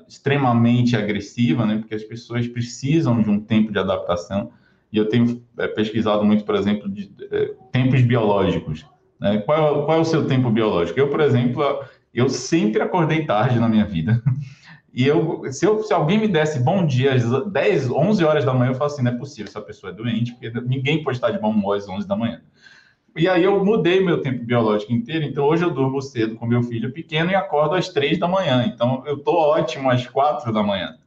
extremamente 0.07 0.95
agressiva, 0.95 1.65
né? 1.65 1.77
Porque 1.77 1.95
as 1.95 2.03
pessoas 2.03 2.47
precisam 2.47 3.21
de 3.21 3.29
um 3.29 3.39
tempo 3.39 3.71
de 3.71 3.79
adaptação. 3.79 4.51
E 4.91 4.97
eu 4.97 5.07
tenho 5.07 5.41
é, 5.57 5.67
pesquisado 5.67 6.23
muito, 6.25 6.43
por 6.43 6.55
exemplo, 6.55 6.89
de 6.89 7.11
é, 7.31 7.53
tempos 7.71 8.01
biológicos. 8.01 8.85
Né? 9.19 9.39
Qual, 9.39 9.85
qual 9.85 9.97
é 9.97 10.01
o 10.01 10.05
seu 10.05 10.27
tempo 10.27 10.49
biológico? 10.49 10.99
Eu, 10.99 11.09
por 11.09 11.21
exemplo, 11.21 11.63
eu 12.13 12.27
sempre 12.27 12.81
acordei 12.81 13.25
tarde 13.25 13.59
na 13.59 13.69
minha 13.69 13.85
vida. 13.85 14.21
E 14.93 15.07
eu 15.07 15.51
se, 15.51 15.65
eu, 15.65 15.81
se 15.83 15.93
alguém 15.93 16.19
me 16.19 16.27
desse 16.27 16.59
bom 16.59 16.85
dia 16.85 17.13
às 17.13 17.23
10, 17.51 17.89
11 17.89 18.25
horas 18.25 18.43
da 18.43 18.53
manhã, 18.53 18.71
eu 18.71 18.75
falo 18.75 18.91
assim, 18.91 19.01
não 19.01 19.11
é 19.11 19.15
possível, 19.15 19.45
essa 19.47 19.61
pessoa 19.61 19.91
é 19.91 19.95
doente, 19.95 20.33
porque 20.33 20.51
ninguém 20.61 21.01
pode 21.01 21.17
estar 21.17 21.31
de 21.31 21.39
bom 21.39 21.51
humor 21.51 21.77
às 21.77 21.87
11 21.87 22.07
da 22.07 22.15
manhã. 22.15 22.41
E 23.15 23.27
aí 23.27 23.43
eu 23.43 23.63
mudei 23.63 24.03
meu 24.03 24.21
tempo 24.21 24.43
biológico 24.43 24.91
inteiro, 24.91 25.25
então 25.25 25.45
hoje 25.45 25.63
eu 25.63 25.69
durmo 25.69 26.01
cedo 26.01 26.35
com 26.35 26.45
meu 26.45 26.63
filho 26.63 26.91
pequeno 26.91 27.31
e 27.31 27.35
acordo 27.35 27.75
às 27.75 27.89
3 27.89 28.19
da 28.19 28.27
manhã. 28.27 28.65
Então 28.65 29.03
eu 29.05 29.15
estou 29.15 29.35
ótimo 29.35 29.89
às 29.89 30.05
4 30.07 30.51
da 30.51 30.63
manhã. 30.63 30.97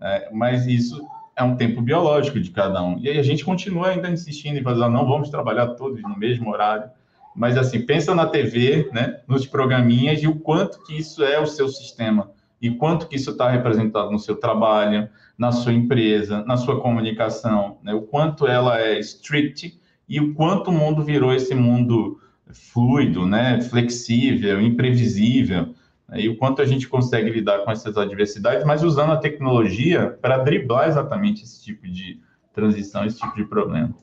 É, 0.00 0.28
mas 0.32 0.66
isso 0.66 1.02
é 1.36 1.42
um 1.42 1.56
tempo 1.56 1.80
biológico 1.80 2.40
de 2.40 2.50
cada 2.50 2.82
um. 2.82 2.98
E 2.98 3.08
aí 3.08 3.18
a 3.18 3.22
gente 3.22 3.44
continua 3.44 3.88
ainda 3.88 4.10
insistindo 4.10 4.58
em 4.58 4.62
fazer, 4.62 4.88
não 4.88 5.06
vamos 5.06 5.28
trabalhar 5.30 5.68
todos 5.68 6.02
no 6.02 6.16
mesmo 6.18 6.50
horário. 6.50 6.90
Mas 7.34 7.56
assim, 7.58 7.84
pensa 7.84 8.14
na 8.14 8.26
TV, 8.26 8.88
né, 8.92 9.20
nos 9.26 9.46
programinhas 9.46 10.22
e 10.22 10.26
o 10.26 10.36
quanto 10.36 10.82
que 10.84 10.96
isso 10.96 11.24
é 11.24 11.40
o 11.40 11.46
seu 11.46 11.68
sistema 11.68 12.30
e 12.64 12.70
quanto 12.70 13.06
que 13.06 13.16
isso 13.16 13.32
está 13.32 13.50
representado 13.50 14.10
no 14.10 14.18
seu 14.18 14.36
trabalho, 14.36 15.06
na 15.36 15.52
sua 15.52 15.70
empresa, 15.70 16.42
na 16.46 16.56
sua 16.56 16.80
comunicação, 16.80 17.76
né? 17.82 17.92
o 17.92 18.00
quanto 18.00 18.46
ela 18.46 18.80
é 18.80 18.98
strict 19.00 19.78
e 20.08 20.18
o 20.18 20.32
quanto 20.32 20.70
o 20.70 20.72
mundo 20.72 21.04
virou 21.04 21.34
esse 21.34 21.54
mundo 21.54 22.18
fluido, 22.50 23.26
né? 23.26 23.60
flexível, 23.60 24.62
imprevisível, 24.62 25.74
né? 26.08 26.22
e 26.22 26.28
o 26.30 26.38
quanto 26.38 26.62
a 26.62 26.64
gente 26.64 26.88
consegue 26.88 27.28
lidar 27.28 27.58
com 27.66 27.70
essas 27.70 27.98
adversidades, 27.98 28.64
mas 28.64 28.82
usando 28.82 29.12
a 29.12 29.18
tecnologia 29.18 30.16
para 30.22 30.38
driblar 30.38 30.88
exatamente 30.88 31.42
esse 31.42 31.62
tipo 31.62 31.86
de 31.86 32.18
transição, 32.54 33.04
esse 33.04 33.20
tipo 33.20 33.36
de 33.36 33.44
problema. 33.44 33.94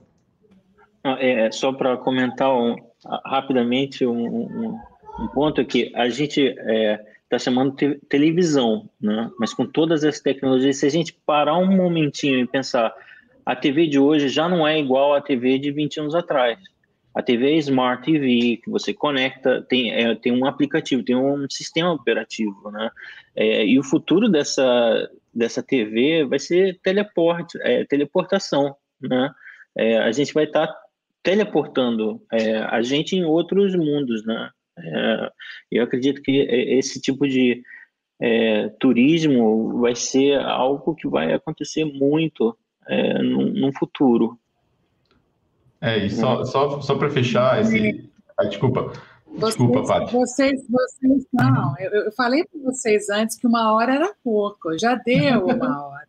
É, 1.03 1.47
é, 1.47 1.51
só 1.51 1.73
para 1.73 1.97
comentar 1.97 2.53
um, 2.53 2.75
rapidamente 3.25 4.05
um, 4.05 4.23
um, 4.23 4.79
um, 5.19 5.27
ponto 5.29 5.59
aqui, 5.59 5.91
a 5.95 6.09
gente 6.09 6.47
é, 6.59 7.10
está 7.31 7.39
chamando 7.39 7.75
te 7.75 7.95
televisão, 8.09 8.89
né? 8.99 9.31
Mas 9.39 9.53
com 9.53 9.65
todas 9.65 10.03
as 10.03 10.19
tecnologias, 10.19 10.77
se 10.77 10.85
a 10.85 10.89
gente 10.89 11.13
parar 11.25 11.57
um 11.57 11.73
momentinho 11.73 12.39
e 12.39 12.47
pensar, 12.47 12.93
a 13.45 13.55
TV 13.55 13.87
de 13.87 13.97
hoje 13.97 14.27
já 14.27 14.49
não 14.49 14.67
é 14.67 14.77
igual 14.77 15.13
à 15.13 15.21
TV 15.21 15.57
de 15.57 15.71
20 15.71 16.01
anos 16.01 16.15
atrás. 16.15 16.59
A 17.13 17.21
TV 17.21 17.53
é 17.53 17.57
Smart 17.57 18.03
TV, 18.03 18.59
que 18.63 18.69
você 18.69 18.93
conecta, 18.93 19.61
tem, 19.61 19.91
é, 19.91 20.13
tem 20.15 20.31
um 20.31 20.45
aplicativo, 20.45 21.03
tem 21.03 21.15
um 21.15 21.45
sistema 21.49 21.91
operativo, 21.91 22.69
né? 22.69 22.89
É, 23.35 23.65
e 23.65 23.79
o 23.79 23.83
futuro 23.83 24.29
dessa, 24.29 25.09
dessa 25.33 25.63
TV 25.63 26.25
vai 26.25 26.39
ser 26.39 26.79
teleporte, 26.83 27.57
é, 27.61 27.85
teleportação, 27.85 28.75
né? 29.01 29.31
É, 29.75 29.97
a 29.99 30.11
gente 30.11 30.33
vai 30.33 30.43
estar 30.43 30.67
tá 30.67 30.77
teleportando 31.23 32.21
é, 32.31 32.57
a 32.57 32.81
gente 32.81 33.15
em 33.15 33.23
outros 33.23 33.73
mundos, 33.75 34.25
né? 34.25 34.49
É, 34.77 35.31
eu 35.71 35.83
acredito 35.83 36.21
que 36.21 36.31
esse 36.31 36.99
tipo 37.01 37.27
de 37.27 37.63
é, 38.19 38.69
turismo 38.79 39.79
vai 39.79 39.95
ser 39.95 40.39
algo 40.39 40.95
que 40.95 41.07
vai 41.07 41.33
acontecer 41.33 41.85
muito 41.85 42.55
é, 42.87 43.21
no, 43.21 43.45
no 43.47 43.73
futuro. 43.73 44.37
É, 45.81 46.05
e 46.05 46.09
só, 46.09 46.45
só, 46.45 46.79
só 46.81 46.95
para 46.95 47.09
fechar 47.09 47.61
esse. 47.61 48.09
Ah, 48.37 48.45
desculpa. 48.45 48.93
Desculpa, 49.37 49.83
Paty. 49.83 50.13
Vocês, 50.13 50.61
vocês, 50.69 51.25
não, 51.31 51.73
eu, 51.79 51.91
eu 52.05 52.11
falei 52.11 52.43
para 52.43 52.61
vocês 52.61 53.09
antes 53.09 53.37
que 53.37 53.47
uma 53.47 53.73
hora 53.73 53.95
era 53.95 54.13
pouco, 54.23 54.77
já 54.77 54.95
deu 54.95 55.45
uma 55.45 55.87
hora. 55.87 56.07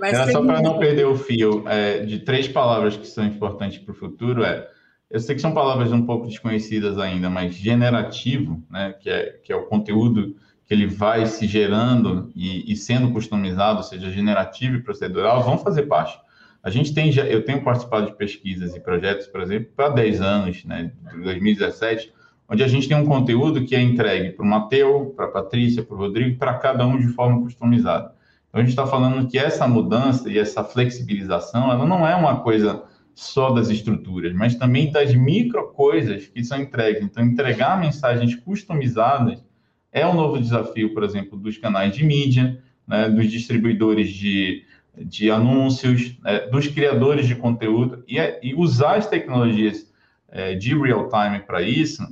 Mas 0.00 0.18
é, 0.18 0.32
só 0.32 0.44
para 0.44 0.60
não 0.60 0.78
perder 0.78 1.06
o 1.06 1.16
fio, 1.16 1.66
é, 1.66 2.00
de 2.00 2.18
três 2.18 2.48
palavras 2.48 2.96
que 2.96 3.06
são 3.06 3.24
importantes 3.24 3.78
para 3.78 3.92
o 3.92 3.94
futuro 3.94 4.44
é 4.44 4.68
eu 5.12 5.20
sei 5.20 5.34
que 5.34 5.42
são 5.42 5.52
palavras 5.52 5.92
um 5.92 6.06
pouco 6.06 6.26
desconhecidas 6.26 6.98
ainda, 6.98 7.28
mas 7.28 7.54
generativo, 7.54 8.62
né, 8.70 8.94
que, 8.98 9.10
é, 9.10 9.38
que 9.44 9.52
é 9.52 9.56
o 9.56 9.66
conteúdo 9.66 10.34
que 10.64 10.72
ele 10.72 10.86
vai 10.86 11.26
se 11.26 11.46
gerando 11.46 12.32
e, 12.34 12.72
e 12.72 12.74
sendo 12.74 13.12
customizado, 13.12 13.82
seja 13.82 14.10
generativo 14.10 14.76
e 14.76 14.82
procedural, 14.82 15.42
vão 15.42 15.58
fazer 15.58 15.82
parte. 15.82 16.18
A 16.62 16.70
gente 16.70 16.94
tem, 16.94 17.14
eu 17.14 17.44
tenho 17.44 17.62
participado 17.62 18.06
de 18.06 18.16
pesquisas 18.16 18.74
e 18.74 18.80
projetos, 18.80 19.26
por 19.26 19.42
exemplo, 19.42 19.68
para 19.76 19.90
10 19.90 20.22
anos, 20.22 20.64
né, 20.64 20.90
de 21.12 21.20
2017, 21.20 22.10
onde 22.48 22.64
a 22.64 22.68
gente 22.68 22.88
tem 22.88 22.96
um 22.96 23.04
conteúdo 23.04 23.66
que 23.66 23.76
é 23.76 23.82
entregue 23.82 24.30
para 24.30 24.44
o 24.44 24.48
Mateu, 24.48 25.12
para 25.14 25.26
a 25.26 25.30
Patrícia, 25.30 25.82
para 25.82 25.94
o 25.94 25.98
Rodrigo, 25.98 26.38
para 26.38 26.54
cada 26.54 26.86
um 26.86 26.98
de 26.98 27.08
forma 27.08 27.42
customizada. 27.42 28.14
Então, 28.48 28.60
a 28.60 28.64
gente 28.64 28.70
está 28.70 28.86
falando 28.86 29.28
que 29.28 29.38
essa 29.38 29.68
mudança 29.68 30.30
e 30.30 30.38
essa 30.38 30.64
flexibilização, 30.64 31.70
ela 31.70 31.84
não 31.84 32.06
é 32.06 32.14
uma 32.14 32.40
coisa 32.40 32.82
só 33.14 33.50
das 33.50 33.68
estruturas, 33.68 34.32
mas 34.34 34.54
também 34.54 34.90
das 34.90 35.14
micro 35.14 35.72
coisas 35.72 36.26
que 36.26 36.42
são 36.44 36.60
entregues. 36.60 37.02
Então, 37.02 37.24
entregar 37.24 37.78
mensagens 37.78 38.34
customizadas 38.34 39.44
é 39.90 40.06
um 40.06 40.14
novo 40.14 40.40
desafio, 40.40 40.94
por 40.94 41.02
exemplo, 41.02 41.38
dos 41.38 41.58
canais 41.58 41.94
de 41.94 42.04
mídia, 42.04 42.62
né, 42.86 43.08
dos 43.08 43.30
distribuidores 43.30 44.10
de, 44.10 44.64
de 44.96 45.30
anúncios, 45.30 46.18
né, 46.22 46.40
dos 46.48 46.66
criadores 46.66 47.26
de 47.26 47.34
conteúdo, 47.34 48.02
e, 48.08 48.18
é, 48.18 48.40
e 48.42 48.54
usar 48.54 48.96
as 48.96 49.06
tecnologias 49.06 49.92
é, 50.28 50.54
de 50.54 50.74
real-time 50.74 51.40
para 51.40 51.60
isso 51.60 52.02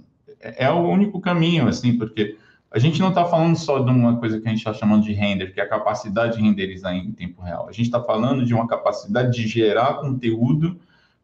é, 0.41 0.65
é, 0.65 0.71
o 0.71 0.89
único 0.89 1.21
caminho, 1.21 1.69
assim, 1.69 1.97
porque 1.97 2.37
a 2.71 2.79
gente 2.79 3.01
não 3.01 3.09
está 3.09 3.25
falando 3.25 3.57
só 3.57 3.81
de 3.81 3.91
uma 3.91 4.19
coisa 4.19 4.41
que 4.41 4.47
a 4.47 4.51
gente 4.51 4.59
está 4.59 4.73
chamando 4.73 5.05
de 5.05 5.13
render, 5.13 5.53
que 5.53 5.61
é 5.61 5.65
a 5.65 5.69
capacidade 5.69 6.37
de 6.37 6.43
renderizar 6.43 6.95
em 6.95 7.13
tempo 7.13 7.43
real. 7.43 7.69
A 7.69 7.73
gente 7.73 7.87
está 7.87 8.03
falando 8.03 8.45
de 8.45 8.55
uma 8.55 8.67
capacidade 8.67 9.33
de 9.33 9.47
gerar 9.47 9.95
conteúdo 9.95 10.79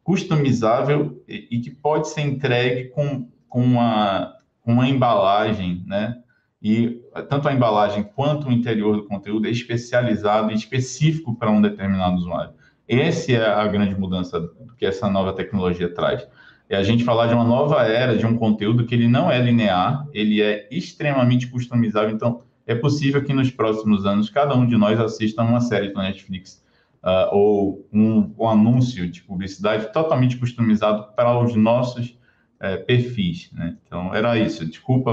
customizável 0.06 1.20
e, 1.26 1.48
e 1.50 1.58
que 1.58 1.68
pode 1.68 2.08
ser 2.08 2.20
entregue 2.20 2.90
com, 2.90 3.28
com 3.48 3.60
uma, 3.60 4.36
uma 4.64 4.88
embalagem, 4.88 5.82
né? 5.84 6.16
E 6.62 7.02
tanto 7.28 7.48
a 7.48 7.52
embalagem 7.52 8.04
quanto 8.14 8.46
o 8.46 8.52
interior 8.52 8.96
do 8.96 9.06
conteúdo 9.08 9.48
é 9.48 9.50
especializado 9.50 10.52
e 10.52 10.54
específico 10.54 11.34
para 11.34 11.50
um 11.50 11.60
determinado 11.60 12.14
usuário. 12.14 12.52
Essa 12.86 13.32
é 13.32 13.46
a 13.46 13.66
grande 13.66 13.98
mudança 13.98 14.48
que 14.78 14.86
essa 14.86 15.10
nova 15.10 15.32
tecnologia 15.32 15.92
traz. 15.92 16.24
É 16.68 16.76
a 16.76 16.84
gente 16.84 17.02
falar 17.02 17.26
de 17.26 17.34
uma 17.34 17.44
nova 17.44 17.82
era 17.82 18.16
de 18.16 18.24
um 18.24 18.38
conteúdo 18.38 18.86
que 18.86 18.94
ele 18.94 19.08
não 19.08 19.28
é 19.28 19.42
linear, 19.42 20.06
ele 20.12 20.40
é 20.40 20.68
extremamente 20.70 21.48
customizável. 21.48 22.14
Então, 22.14 22.42
é 22.64 22.76
possível 22.76 23.24
que 23.24 23.32
nos 23.32 23.50
próximos 23.50 24.06
anos 24.06 24.30
cada 24.30 24.54
um 24.54 24.68
de 24.68 24.76
nós 24.76 25.00
assista 25.00 25.42
uma 25.42 25.60
série 25.60 25.88
do 25.88 25.98
Netflix 25.98 26.64
uh, 27.06 27.32
ou 27.32 27.88
um, 27.92 28.34
um, 28.36 28.48
anúncio 28.48 29.08
de 29.08 29.22
publicidade 29.22 29.92
totalmente 29.92 30.36
customizado 30.36 31.14
para 31.14 31.38
os 31.38 31.54
nossos 31.54 32.18
uh, 32.56 32.84
perfis. 32.84 33.48
Né? 33.52 33.76
Então, 33.86 34.12
era 34.12 34.36
isso. 34.36 34.66
Desculpa, 34.66 35.12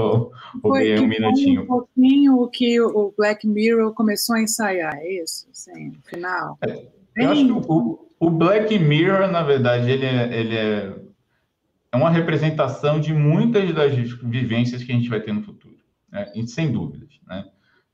roubei 0.62 0.98
um 0.98 1.06
minutinho. 1.06 1.62
um 1.62 1.66
pouquinho 1.66 2.40
o 2.40 2.48
que 2.48 2.80
o 2.80 3.14
Black 3.16 3.46
Mirror 3.46 3.94
começou 3.94 4.34
a 4.34 4.42
ensaiar, 4.42 4.96
é 4.96 5.22
isso? 5.22 5.46
Sim, 5.52 5.90
no 5.90 6.02
final. 6.02 6.58
É, 6.66 6.84
eu 7.16 7.30
acho 7.30 7.46
que 7.46 7.52
o, 7.52 8.08
o, 8.18 8.30
Black 8.30 8.76
Mirror, 8.76 9.30
na 9.30 9.44
verdade, 9.44 9.88
ele 9.88 10.04
é, 10.04 10.40
ele 10.40 10.56
é, 10.56 10.96
é 11.92 11.96
uma 11.96 12.10
representação 12.10 12.98
de 12.98 13.14
muitas 13.14 13.72
das 13.72 13.94
vivências 13.94 14.82
que 14.82 14.90
a 14.90 14.94
gente 14.96 15.08
vai 15.08 15.20
ter 15.20 15.32
no 15.32 15.42
futuro, 15.42 15.76
né? 16.10 16.26
sem 16.48 16.72
dúvidas. 16.72 17.20
Né? 17.24 17.44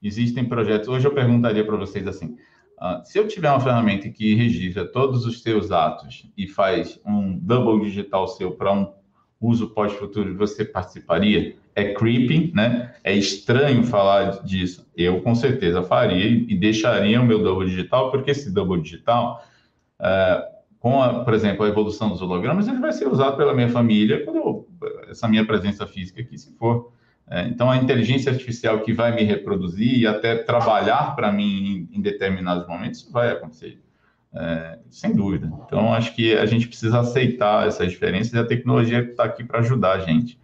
Existem 0.02 0.46
projetos. 0.46 0.88
Hoje 0.88 1.06
eu 1.06 1.12
perguntaria 1.12 1.66
para 1.66 1.76
vocês 1.76 2.06
assim: 2.06 2.38
se 3.04 3.18
eu 3.18 3.28
tiver 3.28 3.50
uma 3.50 3.60
ferramenta 3.60 4.08
que 4.08 4.34
registra 4.34 4.86
todos 4.86 5.26
os 5.26 5.42
seus 5.42 5.70
atos 5.70 6.26
e 6.36 6.46
faz 6.46 7.00
um 7.04 7.36
double 7.38 7.84
digital 7.86 8.26
seu 8.26 8.52
para 8.52 8.72
um 8.72 8.92
uso 9.40 9.70
pós-futuro, 9.70 10.36
você 10.36 10.64
participaria? 10.64 11.56
É 11.74 11.94
creepy, 11.94 12.52
né? 12.54 12.94
É 13.02 13.14
estranho 13.14 13.84
falar 13.84 14.42
disso. 14.42 14.86
Eu 14.96 15.20
com 15.22 15.34
certeza 15.34 15.82
faria 15.82 16.26
e 16.26 16.54
deixaria 16.56 17.20
o 17.20 17.24
meu 17.24 17.42
double 17.42 17.68
digital, 17.68 18.10
porque 18.10 18.30
esse 18.32 18.50
double 18.52 18.80
digital, 18.80 19.44
uh, 20.00 20.42
com, 20.78 21.02
a, 21.02 21.24
por 21.24 21.32
exemplo, 21.32 21.64
a 21.64 21.68
evolução 21.68 22.08
dos 22.08 22.20
hologramas, 22.20 22.68
ele 22.68 22.78
vai 22.78 22.92
ser 22.92 23.06
usado 23.08 23.36
pela 23.36 23.54
minha 23.54 23.68
família 23.68 24.24
quando 24.24 24.36
eu 24.36 24.68
essa 25.08 25.28
minha 25.28 25.44
presença 25.44 25.86
física 25.86 26.20
aqui, 26.20 26.38
se 26.38 26.52
for. 26.56 26.92
É, 27.30 27.46
então, 27.46 27.70
a 27.70 27.76
inteligência 27.76 28.32
artificial 28.32 28.80
que 28.80 28.92
vai 28.92 29.14
me 29.14 29.22
reproduzir 29.22 30.00
e 30.00 30.06
até 30.06 30.34
trabalhar 30.34 31.14
para 31.14 31.30
mim 31.30 31.88
em, 31.92 31.98
em, 31.98 32.00
determinados 32.00 32.66
momentos, 32.66 33.08
vai 33.08 33.30
acontecer, 33.30 33.80
é, 34.34 34.80
sem 34.90 35.14
dúvida. 35.14 35.48
Então, 35.64 35.94
acho 35.94 36.12
que 36.12 36.36
a 36.36 36.44
gente 36.44 36.66
precisa 36.66 36.98
aceitar 36.98 37.68
essas 37.68 37.92
diferenças 37.92 38.32
e 38.32 38.38
a 38.38 38.44
tecnologia 38.44 39.00
está 39.00 39.24
aqui 39.24 39.44
para 39.44 39.60
ajudar 39.60 39.92
a 39.92 39.98
gente. 40.00 40.40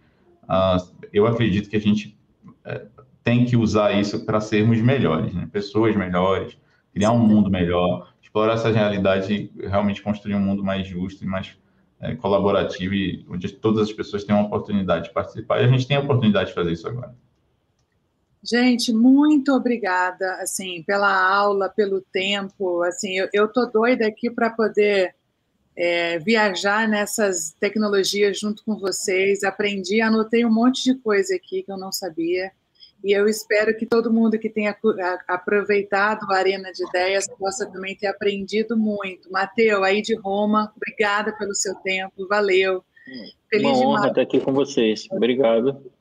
Ah, 0.47 0.77
eu 1.11 1.27
acredito 1.27 1.69
que 1.69 1.75
a 1.75 1.81
gente 1.81 2.17
é, 2.63 2.85
tem 3.21 3.43
que 3.43 3.57
usar 3.57 3.91
isso 3.91 4.25
para 4.25 4.39
sermos 4.39 4.79
melhores, 4.79 5.33
né? 5.33 5.49
pessoas 5.51 5.93
melhores, 5.93 6.57
criar 6.93 7.11
um 7.11 7.19
mundo 7.19 7.49
melhor, 7.49 8.13
explorar 8.21 8.53
essa 8.53 8.71
realidade 8.71 9.51
e 9.53 9.67
realmente 9.67 10.01
construir 10.01 10.35
um 10.35 10.39
mundo 10.39 10.63
mais 10.63 10.87
justo 10.87 11.21
e 11.25 11.27
mais 11.27 11.57
é, 11.99 12.15
colaborativo 12.15 12.93
e 12.93 13.25
onde 13.29 13.51
todas 13.51 13.89
as 13.89 13.93
pessoas 13.93 14.23
têm 14.23 14.35
uma 14.35 14.45
oportunidade 14.45 15.05
de 15.05 15.13
participar. 15.13 15.61
E 15.61 15.65
a 15.65 15.67
gente 15.67 15.87
tem 15.87 15.97
a 15.97 16.01
oportunidade 16.01 16.49
de 16.49 16.55
fazer 16.55 16.71
isso 16.71 16.87
agora. 16.87 17.13
Gente, 18.43 18.93
muito 18.93 19.51
obrigada, 19.51 20.35
assim, 20.35 20.83
pela 20.83 21.11
aula, 21.11 21.69
pelo 21.69 22.01
tempo. 22.01 22.83
Assim, 22.83 23.17
eu, 23.17 23.27
eu 23.33 23.47
tô 23.47 23.65
doida 23.65 24.07
aqui 24.07 24.29
para 24.29 24.49
poder 24.49 25.15
é, 25.75 26.17
viajar 26.19 26.87
nessas 26.87 27.51
tecnologias 27.59 28.39
junto 28.39 28.63
com 28.63 28.77
vocês. 28.77 29.43
Aprendi, 29.43 30.01
anotei 30.01 30.45
um 30.45 30.53
monte 30.53 30.83
de 30.83 30.95
coisa 30.95 31.35
aqui 31.35 31.63
que 31.63 31.71
eu 31.71 31.77
não 31.77 31.91
sabia. 31.91 32.51
E 33.03 33.11
eu 33.11 33.27
espero 33.27 33.75
que 33.77 33.85
todo 33.85 34.11
mundo 34.11 34.39
que 34.39 34.49
tenha 34.49 34.75
aproveitado 35.27 36.25
a 36.31 36.37
Arena 36.37 36.71
de 36.71 36.85
Ideias 36.87 37.27
possa 37.37 37.65
também 37.65 37.95
ter 37.95 38.07
aprendido 38.07 38.75
muito. 38.75 39.31
Mateu, 39.31 39.83
aí 39.83 40.01
de 40.01 40.15
Roma, 40.15 40.71
obrigada 40.75 41.31
pelo 41.37 41.53
seu 41.53 41.75
tempo, 41.75 42.27
valeu. 42.27 42.83
Feliz 43.49 43.77
uma 43.77 43.87
honra 43.87 44.07
estar 44.09 44.21
aqui 44.21 44.39
com 44.39 44.51
vocês. 44.51 45.07
Obrigado. 45.11 45.91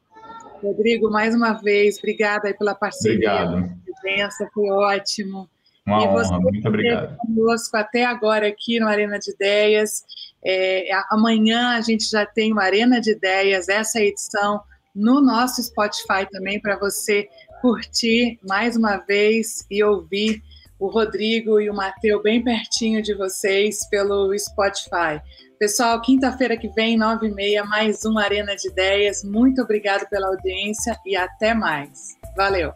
Rodrigo, 0.62 1.10
mais 1.10 1.34
uma 1.34 1.52
vez, 1.52 1.98
obrigada 1.98 2.48
aí 2.48 2.54
pela 2.54 2.74
parceria. 2.74 3.44
Obrigado. 3.44 3.76
Presença, 4.02 4.48
foi 4.52 4.70
ótimo. 4.70 5.48
Uma 5.86 6.02
e 6.02 6.08
você 6.08 6.32
honra, 6.32 6.40
muito 6.40 6.68
obrigado. 6.68 7.16
conosco 7.18 7.76
até 7.76 8.04
agora 8.04 8.48
aqui 8.48 8.80
no 8.80 8.88
Arena 8.88 9.18
de 9.18 9.30
Ideias. 9.30 10.02
É, 10.44 10.88
amanhã 11.10 11.76
a 11.76 11.80
gente 11.80 12.10
já 12.10 12.26
tem 12.26 12.52
uma 12.52 12.62
Arena 12.62 13.00
de 13.00 13.12
Ideias, 13.12 13.68
essa 13.68 14.00
edição 14.00 14.60
no 14.96 15.20
nosso 15.20 15.62
Spotify 15.62 16.26
também 16.30 16.58
para 16.58 16.78
você 16.78 17.28
curtir 17.60 18.38
mais 18.48 18.76
uma 18.76 18.96
vez 18.96 19.66
e 19.70 19.84
ouvir 19.84 20.42
o 20.78 20.88
Rodrigo 20.88 21.60
e 21.60 21.70
o 21.70 21.74
Matheus 21.74 22.22
bem 22.22 22.42
pertinho 22.42 23.02
de 23.02 23.14
vocês 23.14 23.86
pelo 23.88 24.36
Spotify. 24.38 25.20
Pessoal, 25.58 26.00
quinta-feira 26.00 26.56
que 26.56 26.68
vem, 26.68 26.96
nove 26.96 27.28
e 27.28 27.34
meia, 27.34 27.64
mais 27.64 28.04
uma 28.04 28.22
Arena 28.22 28.54
de 28.56 28.68
Ideias. 28.68 29.22
Muito 29.22 29.62
obrigado 29.62 30.08
pela 30.08 30.28
audiência 30.28 30.98
e 31.04 31.16
até 31.16 31.54
mais. 31.54 32.16
Valeu! 32.36 32.72